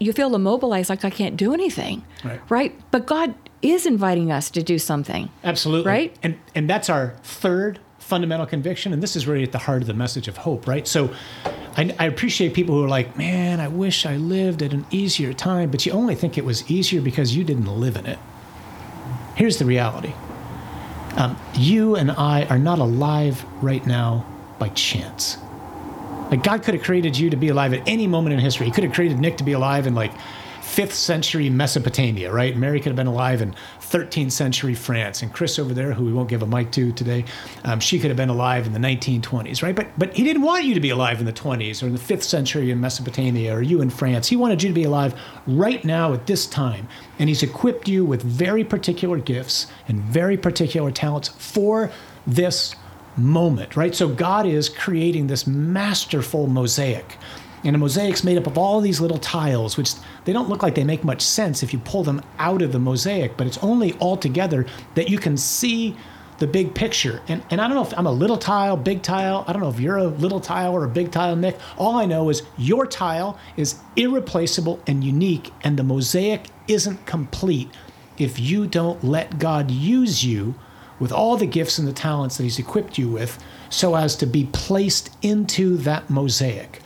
you 0.00 0.12
feel 0.12 0.34
immobilized, 0.34 0.88
like 0.90 1.04
I 1.04 1.10
can't 1.10 1.36
do 1.36 1.54
anything. 1.54 2.02
Right. 2.24 2.40
Right. 2.50 2.90
But 2.90 3.06
God 3.06 3.34
is 3.62 3.86
inviting 3.86 4.32
us 4.32 4.50
to 4.50 4.62
do 4.62 4.78
something. 4.78 5.28
Absolutely. 5.44 5.88
Right? 5.90 6.16
And 6.22 6.36
and 6.56 6.68
that's 6.68 6.88
our 6.90 7.14
third 7.22 7.78
fundamental 7.98 8.46
conviction, 8.46 8.92
and 8.92 9.02
this 9.02 9.14
is 9.16 9.26
really 9.26 9.44
at 9.44 9.52
the 9.52 9.58
heart 9.66 9.80
of 9.82 9.86
the 9.86 9.94
message 9.94 10.28
of 10.28 10.36
hope, 10.38 10.66
right? 10.66 10.86
So 10.88 11.10
I, 11.76 11.94
I 11.98 12.06
appreciate 12.06 12.54
people 12.54 12.74
who 12.76 12.84
are 12.84 12.88
like, 12.88 13.16
man, 13.16 13.60
I 13.60 13.68
wish 13.68 14.06
I 14.06 14.16
lived 14.16 14.62
at 14.62 14.72
an 14.72 14.86
easier 14.90 15.32
time, 15.32 15.70
but 15.70 15.84
you 15.84 15.92
only 15.92 16.14
think 16.14 16.38
it 16.38 16.44
was 16.44 16.70
easier 16.70 17.00
because 17.00 17.36
you 17.36 17.44
didn't 17.44 17.66
live 17.66 17.96
in 17.96 18.06
it. 18.06 18.18
Here's 19.34 19.58
the 19.58 19.64
reality. 19.64 20.12
Um, 21.16 21.36
you 21.54 21.96
and 21.96 22.10
I 22.10 22.44
are 22.46 22.58
not 22.58 22.78
alive 22.78 23.44
right 23.62 23.84
now 23.86 24.24
by 24.58 24.68
chance. 24.70 25.38
Like 26.30 26.42
God 26.42 26.62
could 26.62 26.74
have 26.74 26.82
created 26.82 27.16
you 27.16 27.30
to 27.30 27.36
be 27.36 27.48
alive 27.48 27.72
at 27.72 27.86
any 27.86 28.06
moment 28.06 28.34
in 28.34 28.40
history. 28.40 28.66
He 28.66 28.72
could 28.72 28.84
have 28.84 28.92
created 28.92 29.18
Nick 29.18 29.36
to 29.38 29.44
be 29.44 29.52
alive 29.52 29.86
in 29.86 29.94
like 29.94 30.12
fifth 30.74 30.92
century 30.92 31.48
Mesopotamia, 31.48 32.32
right? 32.32 32.56
Mary 32.56 32.80
could 32.80 32.88
have 32.88 32.96
been 32.96 33.06
alive 33.06 33.40
in 33.40 33.54
13th 33.80 34.32
century 34.32 34.74
France, 34.74 35.22
and 35.22 35.32
Chris 35.32 35.56
over 35.56 35.72
there, 35.72 35.92
who 35.92 36.04
we 36.04 36.12
won't 36.12 36.28
give 36.28 36.42
a 36.42 36.46
mic 36.46 36.72
to 36.72 36.90
today, 36.90 37.24
um, 37.64 37.78
she 37.78 37.96
could 38.00 38.10
have 38.10 38.16
been 38.16 38.28
alive 38.28 38.66
in 38.66 38.72
the 38.72 38.80
1920s, 38.80 39.62
right? 39.62 39.76
But 39.76 39.96
but 39.96 40.12
he 40.14 40.24
didn't 40.24 40.42
want 40.42 40.64
you 40.64 40.74
to 40.74 40.80
be 40.80 40.90
alive 40.90 41.20
in 41.20 41.26
the 41.26 41.32
20s 41.32 41.80
or 41.80 41.86
in 41.86 41.92
the 41.92 41.98
fifth 42.00 42.24
century 42.24 42.72
in 42.72 42.80
Mesopotamia 42.80 43.54
or 43.54 43.62
you 43.62 43.82
in 43.82 43.88
France. 43.88 44.26
He 44.26 44.34
wanted 44.34 44.64
you 44.64 44.68
to 44.68 44.74
be 44.74 44.82
alive 44.82 45.14
right 45.46 45.84
now 45.84 46.12
at 46.12 46.26
this 46.26 46.44
time, 46.44 46.88
and 47.20 47.28
he's 47.28 47.44
equipped 47.44 47.86
you 47.86 48.04
with 48.04 48.22
very 48.22 48.64
particular 48.64 49.18
gifts 49.18 49.68
and 49.86 50.00
very 50.00 50.36
particular 50.36 50.90
talents 50.90 51.28
for 51.28 51.92
this 52.26 52.74
moment, 53.16 53.76
right? 53.76 53.94
So 53.94 54.08
God 54.08 54.44
is 54.44 54.68
creating 54.68 55.28
this 55.28 55.46
masterful 55.46 56.48
mosaic. 56.48 57.16
And 57.64 57.74
a 57.74 57.78
mosaic's 57.78 58.22
made 58.22 58.36
up 58.36 58.46
of 58.46 58.58
all 58.58 58.80
these 58.80 59.00
little 59.00 59.18
tiles, 59.18 59.76
which 59.76 59.94
they 60.24 60.32
don't 60.32 60.50
look 60.50 60.62
like 60.62 60.74
they 60.74 60.84
make 60.84 61.02
much 61.02 61.22
sense 61.22 61.62
if 61.62 61.72
you 61.72 61.78
pull 61.78 62.04
them 62.04 62.22
out 62.38 62.60
of 62.60 62.72
the 62.72 62.78
mosaic, 62.78 63.36
but 63.36 63.46
it's 63.46 63.58
only 63.58 63.94
all 63.94 64.16
together 64.16 64.66
that 64.94 65.08
you 65.08 65.18
can 65.18 65.36
see 65.36 65.96
the 66.38 66.46
big 66.46 66.74
picture. 66.74 67.22
And, 67.28 67.42
and 67.50 67.60
I 67.60 67.68
don't 67.68 67.76
know 67.76 67.82
if 67.82 67.96
I'm 67.96 68.06
a 68.06 68.12
little 68.12 68.36
tile, 68.36 68.76
big 68.76 69.02
tile. 69.02 69.44
I 69.46 69.52
don't 69.52 69.62
know 69.62 69.70
if 69.70 69.80
you're 69.80 69.96
a 69.96 70.04
little 70.04 70.40
tile 70.40 70.72
or 70.72 70.84
a 70.84 70.88
big 70.88 71.10
tile, 71.10 71.36
Nick. 71.36 71.58
All 71.78 71.96
I 71.96 72.06
know 72.06 72.28
is 72.28 72.42
your 72.58 72.86
tile 72.86 73.38
is 73.56 73.76
irreplaceable 73.96 74.80
and 74.86 75.02
unique, 75.02 75.52
and 75.62 75.78
the 75.78 75.84
mosaic 75.84 76.48
isn't 76.68 77.06
complete 77.06 77.70
if 78.18 78.38
you 78.38 78.66
don't 78.66 79.02
let 79.02 79.38
God 79.38 79.70
use 79.70 80.24
you 80.24 80.54
with 80.98 81.12
all 81.12 81.36
the 81.36 81.46
gifts 81.46 81.78
and 81.78 81.88
the 81.88 81.92
talents 81.92 82.36
that 82.36 82.44
He's 82.44 82.58
equipped 82.58 82.98
you 82.98 83.08
with 83.08 83.42
so 83.68 83.94
as 83.94 84.14
to 84.16 84.26
be 84.26 84.44
placed 84.52 85.10
into 85.22 85.76
that 85.78 86.08
mosaic. 86.10 86.80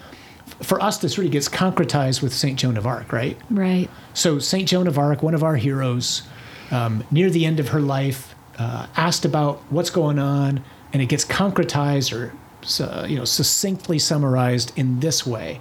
For 0.62 0.82
us, 0.82 0.98
this 0.98 1.18
really 1.18 1.30
gets 1.30 1.48
concretized 1.48 2.20
with 2.20 2.34
St. 2.34 2.58
Joan 2.58 2.76
of 2.76 2.86
Arc, 2.86 3.12
right? 3.12 3.38
Right. 3.48 3.88
So, 4.12 4.38
St. 4.38 4.68
Joan 4.68 4.88
of 4.88 4.98
Arc, 4.98 5.22
one 5.22 5.34
of 5.34 5.44
our 5.44 5.56
heroes, 5.56 6.22
um, 6.70 7.04
near 7.10 7.30
the 7.30 7.46
end 7.46 7.60
of 7.60 7.68
her 7.68 7.80
life, 7.80 8.34
uh, 8.58 8.86
asked 8.96 9.24
about 9.24 9.62
what's 9.70 9.90
going 9.90 10.18
on, 10.18 10.64
and 10.92 11.00
it 11.00 11.06
gets 11.06 11.24
concretized 11.24 12.12
or 12.12 12.32
uh, 12.80 13.06
you 13.08 13.16
know 13.16 13.24
succinctly 13.24 13.98
summarized 13.98 14.76
in 14.76 15.00
this 15.00 15.24
way. 15.24 15.60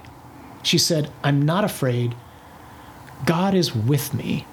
She 0.62 0.78
said, 0.78 1.10
"I'm 1.22 1.42
not 1.42 1.64
afraid. 1.64 2.14
God 3.24 3.54
is 3.54 3.74
with 3.74 4.12
me. 4.12 4.46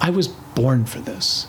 I 0.00 0.10
was 0.10 0.28
born 0.28 0.84
for 0.84 1.00
this." 1.00 1.46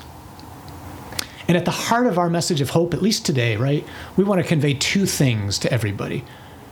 And 1.48 1.58
at 1.58 1.66
the 1.66 1.72
heart 1.72 2.08
of 2.08 2.18
our 2.18 2.30
message 2.30 2.62
of 2.62 2.70
hope, 2.70 2.94
at 2.94 3.02
least 3.02 3.26
today, 3.26 3.58
right, 3.58 3.86
we 4.16 4.24
want 4.24 4.42
to 4.42 4.48
convey 4.48 4.74
two 4.74 5.06
things 5.06 5.60
to 5.60 5.72
everybody. 5.72 6.24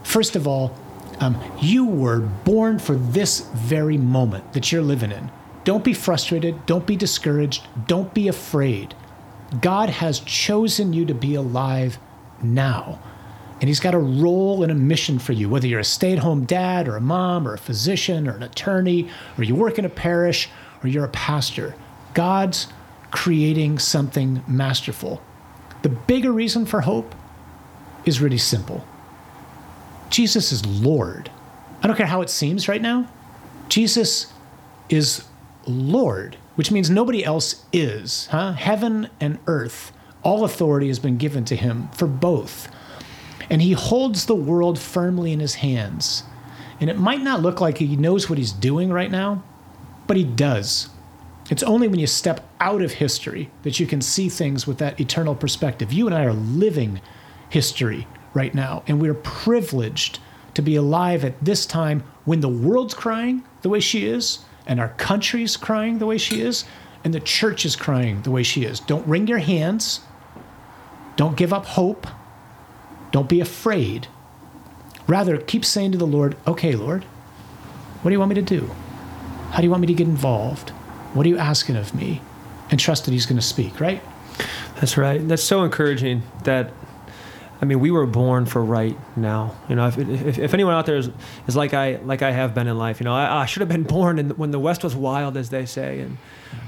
First 0.02 0.34
of 0.34 0.48
all, 0.48 0.74
um, 1.20 1.40
you 1.60 1.84
were 1.84 2.20
born 2.20 2.78
for 2.78 2.94
this 2.94 3.40
very 3.54 3.98
moment 3.98 4.52
that 4.52 4.72
you're 4.72 4.82
living 4.82 5.12
in. 5.12 5.30
Don't 5.64 5.84
be 5.84 5.94
frustrated. 5.94 6.66
Don't 6.66 6.86
be 6.86 6.96
discouraged. 6.96 7.66
Don't 7.86 8.12
be 8.12 8.28
afraid. 8.28 8.94
God 9.60 9.90
has 9.90 10.20
chosen 10.20 10.92
you 10.92 11.04
to 11.06 11.14
be 11.14 11.34
alive 11.34 11.98
now. 12.42 12.98
And 13.60 13.68
He's 13.68 13.80
got 13.80 13.94
a 13.94 13.98
role 13.98 14.62
and 14.62 14.72
a 14.72 14.74
mission 14.74 15.18
for 15.18 15.32
you, 15.32 15.48
whether 15.48 15.68
you're 15.68 15.80
a 15.80 15.84
stay 15.84 16.12
at 16.12 16.18
home 16.18 16.44
dad 16.44 16.88
or 16.88 16.96
a 16.96 17.00
mom 17.00 17.46
or 17.46 17.54
a 17.54 17.58
physician 17.58 18.26
or 18.26 18.32
an 18.32 18.42
attorney 18.42 19.08
or 19.38 19.44
you 19.44 19.54
work 19.54 19.78
in 19.78 19.84
a 19.84 19.90
parish 19.90 20.48
or 20.82 20.88
you're 20.88 21.04
a 21.04 21.08
pastor. 21.10 21.74
God's 22.14 22.66
creating 23.12 23.78
something 23.78 24.42
masterful. 24.48 25.22
The 25.82 25.90
bigger 25.90 26.32
reason 26.32 26.66
for 26.66 26.80
hope 26.80 27.14
is 28.04 28.20
really 28.20 28.38
simple 28.38 28.84
Jesus 30.12 30.52
is 30.52 30.64
Lord. 30.66 31.30
I 31.82 31.86
don't 31.86 31.96
care 31.96 32.06
how 32.06 32.20
it 32.20 32.28
seems 32.28 32.68
right 32.68 32.82
now. 32.82 33.08
Jesus 33.68 34.30
is 34.90 35.24
Lord, 35.66 36.36
which 36.54 36.70
means 36.70 36.90
nobody 36.90 37.24
else 37.24 37.64
is. 37.72 38.26
Huh? 38.26 38.52
Heaven 38.52 39.08
and 39.20 39.38
earth, 39.46 39.90
all 40.22 40.44
authority 40.44 40.88
has 40.88 40.98
been 40.98 41.16
given 41.16 41.46
to 41.46 41.56
him 41.56 41.88
for 41.88 42.06
both. 42.06 42.68
And 43.48 43.62
he 43.62 43.72
holds 43.72 44.26
the 44.26 44.34
world 44.34 44.78
firmly 44.78 45.32
in 45.32 45.40
his 45.40 45.56
hands. 45.56 46.24
And 46.78 46.90
it 46.90 46.98
might 46.98 47.22
not 47.22 47.40
look 47.40 47.62
like 47.62 47.78
he 47.78 47.96
knows 47.96 48.28
what 48.28 48.38
he's 48.38 48.52
doing 48.52 48.92
right 48.92 49.10
now, 49.10 49.42
but 50.06 50.18
he 50.18 50.24
does. 50.24 50.90
It's 51.50 51.62
only 51.62 51.88
when 51.88 51.98
you 51.98 52.06
step 52.06 52.46
out 52.60 52.82
of 52.82 52.92
history 52.92 53.50
that 53.62 53.80
you 53.80 53.86
can 53.86 54.02
see 54.02 54.28
things 54.28 54.66
with 54.66 54.76
that 54.78 55.00
eternal 55.00 55.34
perspective. 55.34 55.90
You 55.90 56.06
and 56.06 56.14
I 56.14 56.24
are 56.24 56.34
living 56.34 57.00
history 57.48 58.06
right 58.34 58.54
now, 58.54 58.82
and 58.86 59.00
we're 59.00 59.14
privileged 59.14 60.18
to 60.54 60.62
be 60.62 60.76
alive 60.76 61.24
at 61.24 61.42
this 61.44 61.66
time 61.66 62.02
when 62.24 62.40
the 62.40 62.48
world's 62.48 62.94
crying 62.94 63.42
the 63.62 63.68
way 63.68 63.80
she 63.80 64.06
is, 64.06 64.40
and 64.66 64.78
our 64.80 64.90
country's 64.90 65.56
crying 65.56 65.98
the 65.98 66.06
way 66.06 66.18
she 66.18 66.40
is, 66.40 66.64
and 67.04 67.12
the 67.12 67.20
church 67.20 67.64
is 67.64 67.74
crying 67.74 68.22
the 68.22 68.30
way 68.30 68.42
she 68.42 68.64
is. 68.64 68.80
Don't 68.80 69.06
wring 69.06 69.26
your 69.26 69.38
hands. 69.38 70.00
Don't 71.16 71.36
give 71.36 71.52
up 71.52 71.66
hope. 71.66 72.06
Don't 73.10 73.28
be 73.28 73.40
afraid. 73.40 74.06
Rather, 75.06 75.36
keep 75.38 75.64
saying 75.64 75.92
to 75.92 75.98
the 75.98 76.06
Lord, 76.06 76.36
okay, 76.46 76.74
Lord, 76.74 77.04
what 77.04 78.10
do 78.10 78.12
you 78.12 78.18
want 78.18 78.30
me 78.30 78.36
to 78.36 78.42
do? 78.42 78.70
How 79.50 79.58
do 79.58 79.64
you 79.64 79.70
want 79.70 79.80
me 79.80 79.86
to 79.88 79.94
get 79.94 80.06
involved? 80.06 80.70
What 81.12 81.26
are 81.26 81.28
you 81.28 81.38
asking 81.38 81.76
of 81.76 81.94
me? 81.94 82.22
And 82.70 82.80
trust 82.80 83.04
that 83.04 83.10
He's 83.10 83.26
going 83.26 83.36
to 83.36 83.46
speak, 83.46 83.80
right? 83.80 84.02
That's 84.76 84.96
right. 84.96 85.26
That's 85.26 85.42
so 85.42 85.62
encouraging 85.62 86.22
that 86.44 86.72
I 87.62 87.64
mean, 87.64 87.78
we 87.78 87.92
were 87.92 88.06
born 88.06 88.44
for 88.44 88.62
right 88.62 88.98
now. 89.16 89.54
You 89.68 89.76
know, 89.76 89.86
if, 89.86 89.96
if, 89.96 90.36
if 90.36 90.52
anyone 90.52 90.74
out 90.74 90.84
there 90.84 90.96
is, 90.96 91.08
is 91.46 91.54
like 91.54 91.72
I 91.72 92.00
like 92.02 92.20
I 92.20 92.32
have 92.32 92.54
been 92.54 92.66
in 92.66 92.76
life, 92.76 92.98
you 92.98 93.04
know, 93.04 93.14
I, 93.14 93.42
I 93.42 93.46
should 93.46 93.60
have 93.60 93.68
been 93.68 93.82
born 93.98 94.18
in, 94.18 94.30
when 94.30 94.50
the 94.50 94.58
West 94.58 94.82
was 94.82 94.96
wild, 94.96 95.36
as 95.36 95.50
they 95.50 95.64
say, 95.64 96.00
and 96.00 96.18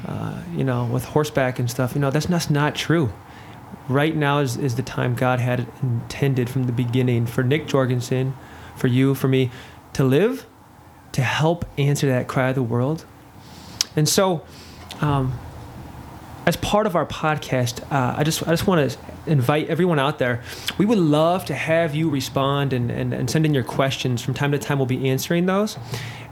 uh, 0.07 0.41
you 0.55 0.63
know, 0.63 0.85
with 0.85 1.05
horseback 1.05 1.59
and 1.59 1.69
stuff. 1.69 1.97
You 1.97 2.01
know, 2.01 2.11
that's, 2.11 2.27
that's 2.27 2.49
not 2.49 2.77
true. 2.77 3.13
Right 3.89 4.15
now 4.15 4.39
is, 4.39 4.57
is 4.57 4.77
the 4.77 4.83
time 4.83 5.17
God 5.17 5.41
had 5.41 5.67
intended 5.83 6.49
from 6.49 6.65
the 6.65 6.73
beginning 6.73 7.27
for 7.27 7.43
Nick 7.43 7.67
Jorgensen, 7.67 8.35
for 8.77 8.87
you, 8.87 9.17
for 9.17 9.27
me, 9.27 9.51
to 9.95 10.05
live, 10.05 10.47
to 11.13 11.23
help 11.23 11.65
answer 11.77 12.07
that 12.07 12.29
cry 12.29 12.51
of 12.51 12.55
the 12.55 12.63
world. 12.63 13.05
And 13.97 14.09
so, 14.09 14.45
um, 15.01 15.39
as 16.47 16.57
part 16.57 16.87
of 16.87 16.95
our 16.95 17.07
podcast, 17.07 17.83
uh, 17.91 18.17
I 18.19 18.25
just 18.25 18.43
I 18.43 18.51
just 18.51 18.67
want 18.67 18.91
to 18.91 18.99
invite 19.27 19.69
everyone 19.69 19.99
out 19.99 20.19
there. 20.19 20.43
We 20.79 20.85
would 20.85 20.99
love 20.99 21.45
to 21.47 21.55
have 21.55 21.95
you 21.95 22.11
respond 22.11 22.73
and, 22.73 22.91
and, 22.91 23.15
and 23.15 23.31
send 23.31 23.47
in 23.47 23.55
your 23.55 23.65
questions. 23.65 24.23
From 24.23 24.35
time 24.35 24.53
to 24.53 24.59
time, 24.59 24.79
we'll 24.79 24.87
be 24.87 25.09
answering 25.09 25.47
those. 25.47 25.79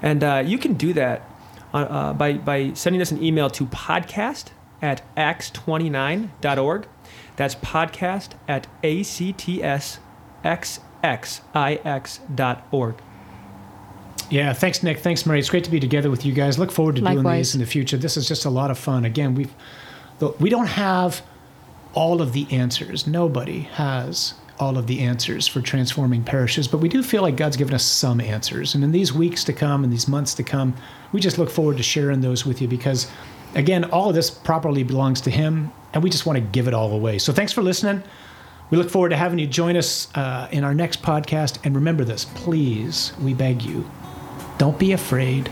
And 0.03 0.23
uh, 0.23 0.43
you 0.45 0.59
can 0.59 0.75
do 0.75 0.93
that 0.95 1.23
uh, 1.73 2.13
by, 2.13 2.35
by 2.35 2.73
sending 2.75 3.01
us 3.01 3.11
an 3.11 3.23
email 3.23 3.49
to 3.51 3.67
podcast 3.67 4.49
at 4.83 5.03
acts29.org. 5.17 6.87
That's 7.37 7.55
podcast 7.55 8.31
at 8.49 8.67
actsxxix.org. 8.83 9.99
Yeah, 14.31 14.53
thanks, 14.55 14.83
Nick. 14.83 15.01
Thanks, 15.01 15.27
Mary. 15.27 15.39
It's 15.39 15.51
great 15.51 15.65
to 15.65 15.71
be 15.71 15.81
together 15.81 16.11
with 16.11 16.25
you 16.25 16.33
guys. 16.33 16.59
Look 16.59 16.73
forward 16.73 16.97
to 16.97 17.03
Likewise. 17.03 17.23
doing 17.23 17.37
these 17.37 17.55
in 17.55 17.61
the 17.61 17.67
future. 17.67 17.99
This 17.99 18.17
is 18.17 18.27
just 18.27 18.47
a 18.47 18.51
lot 18.51 18.71
of 18.71 18.79
fun. 18.79 19.05
Again, 19.05 19.35
we've 19.35 19.53
we 20.31 20.51
don't 20.51 20.67
have 20.67 21.23
all 21.95 22.23
of 22.23 22.33
the 22.33 22.47
answers. 22.51 23.07
Nobody 23.07 23.61
has 23.61 24.35
all 24.59 24.79
of 24.79 24.87
the 24.87 25.01
answers 25.01 25.47
for 25.49 25.61
transforming 25.61 26.23
parishes, 26.23 26.69
but 26.69 26.79
we 26.79 26.89
do 26.89 27.03
feel 27.03 27.23
like 27.23 27.37
God's 27.37 27.57
given 27.57 27.75
us 27.75 27.85
some 27.85 28.21
answers. 28.21 28.75
And 28.75 28.85
in 28.85 28.93
these 28.93 29.13
weeks 29.13 29.45
to 29.45 29.53
come 29.53 29.83
and 29.83 29.93
these 29.93 30.07
months 30.07 30.35
to 30.35 30.43
come, 30.43 30.75
we 31.11 31.21
just 31.21 31.39
look 31.39 31.51
forward 31.51 31.77
to 31.79 31.83
sharing 31.83 32.21
those 32.21 32.47
with 32.47 32.63
you 32.63 32.69
because, 32.69 33.11
again, 33.55 33.85
all 33.85 34.09
of 34.09 34.15
this 34.15 34.31
properly 34.31 34.83
belongs 34.83 35.21
to 35.23 35.31
Him, 35.31 35.73
and 35.93 36.03
we 36.03 36.11
just 36.11 36.27
want 36.27 36.37
to 36.37 36.41
give 36.41 36.69
it 36.69 36.75
all 36.75 36.93
away. 36.93 37.19
So 37.19 37.33
thanks 37.33 37.53
for 37.53 37.63
listening. 37.63 38.03
We 38.71 38.79
look 38.79 38.89
forward 38.89 39.11
to 39.11 39.17
having 39.17 39.39
you 39.39 39.47
join 39.47 39.77
us 39.77 40.09
uh, 40.15 40.49
in 40.51 40.65
our 40.65 40.75
next 40.75 41.03
podcast. 41.03 41.59
And 41.65 41.75
remember 41.75 42.05
this, 42.05 42.25
please, 42.25 43.13
we 43.21 43.35
beg 43.35 43.63
you, 43.63 43.91
don't 44.59 44.79
be 44.79 44.93
afraid. 44.93 45.51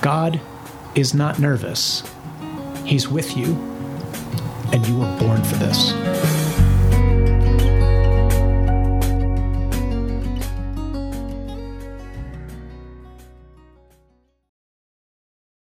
God 0.00 0.40
is 0.94 1.14
not 1.14 1.38
nervous, 1.38 2.02
He's 2.88 3.06
with 3.06 3.36
you, 3.36 3.52
and 4.72 4.88
you 4.88 4.96
were 4.96 5.18
born 5.18 5.44
for 5.44 5.56
this. 5.56 6.37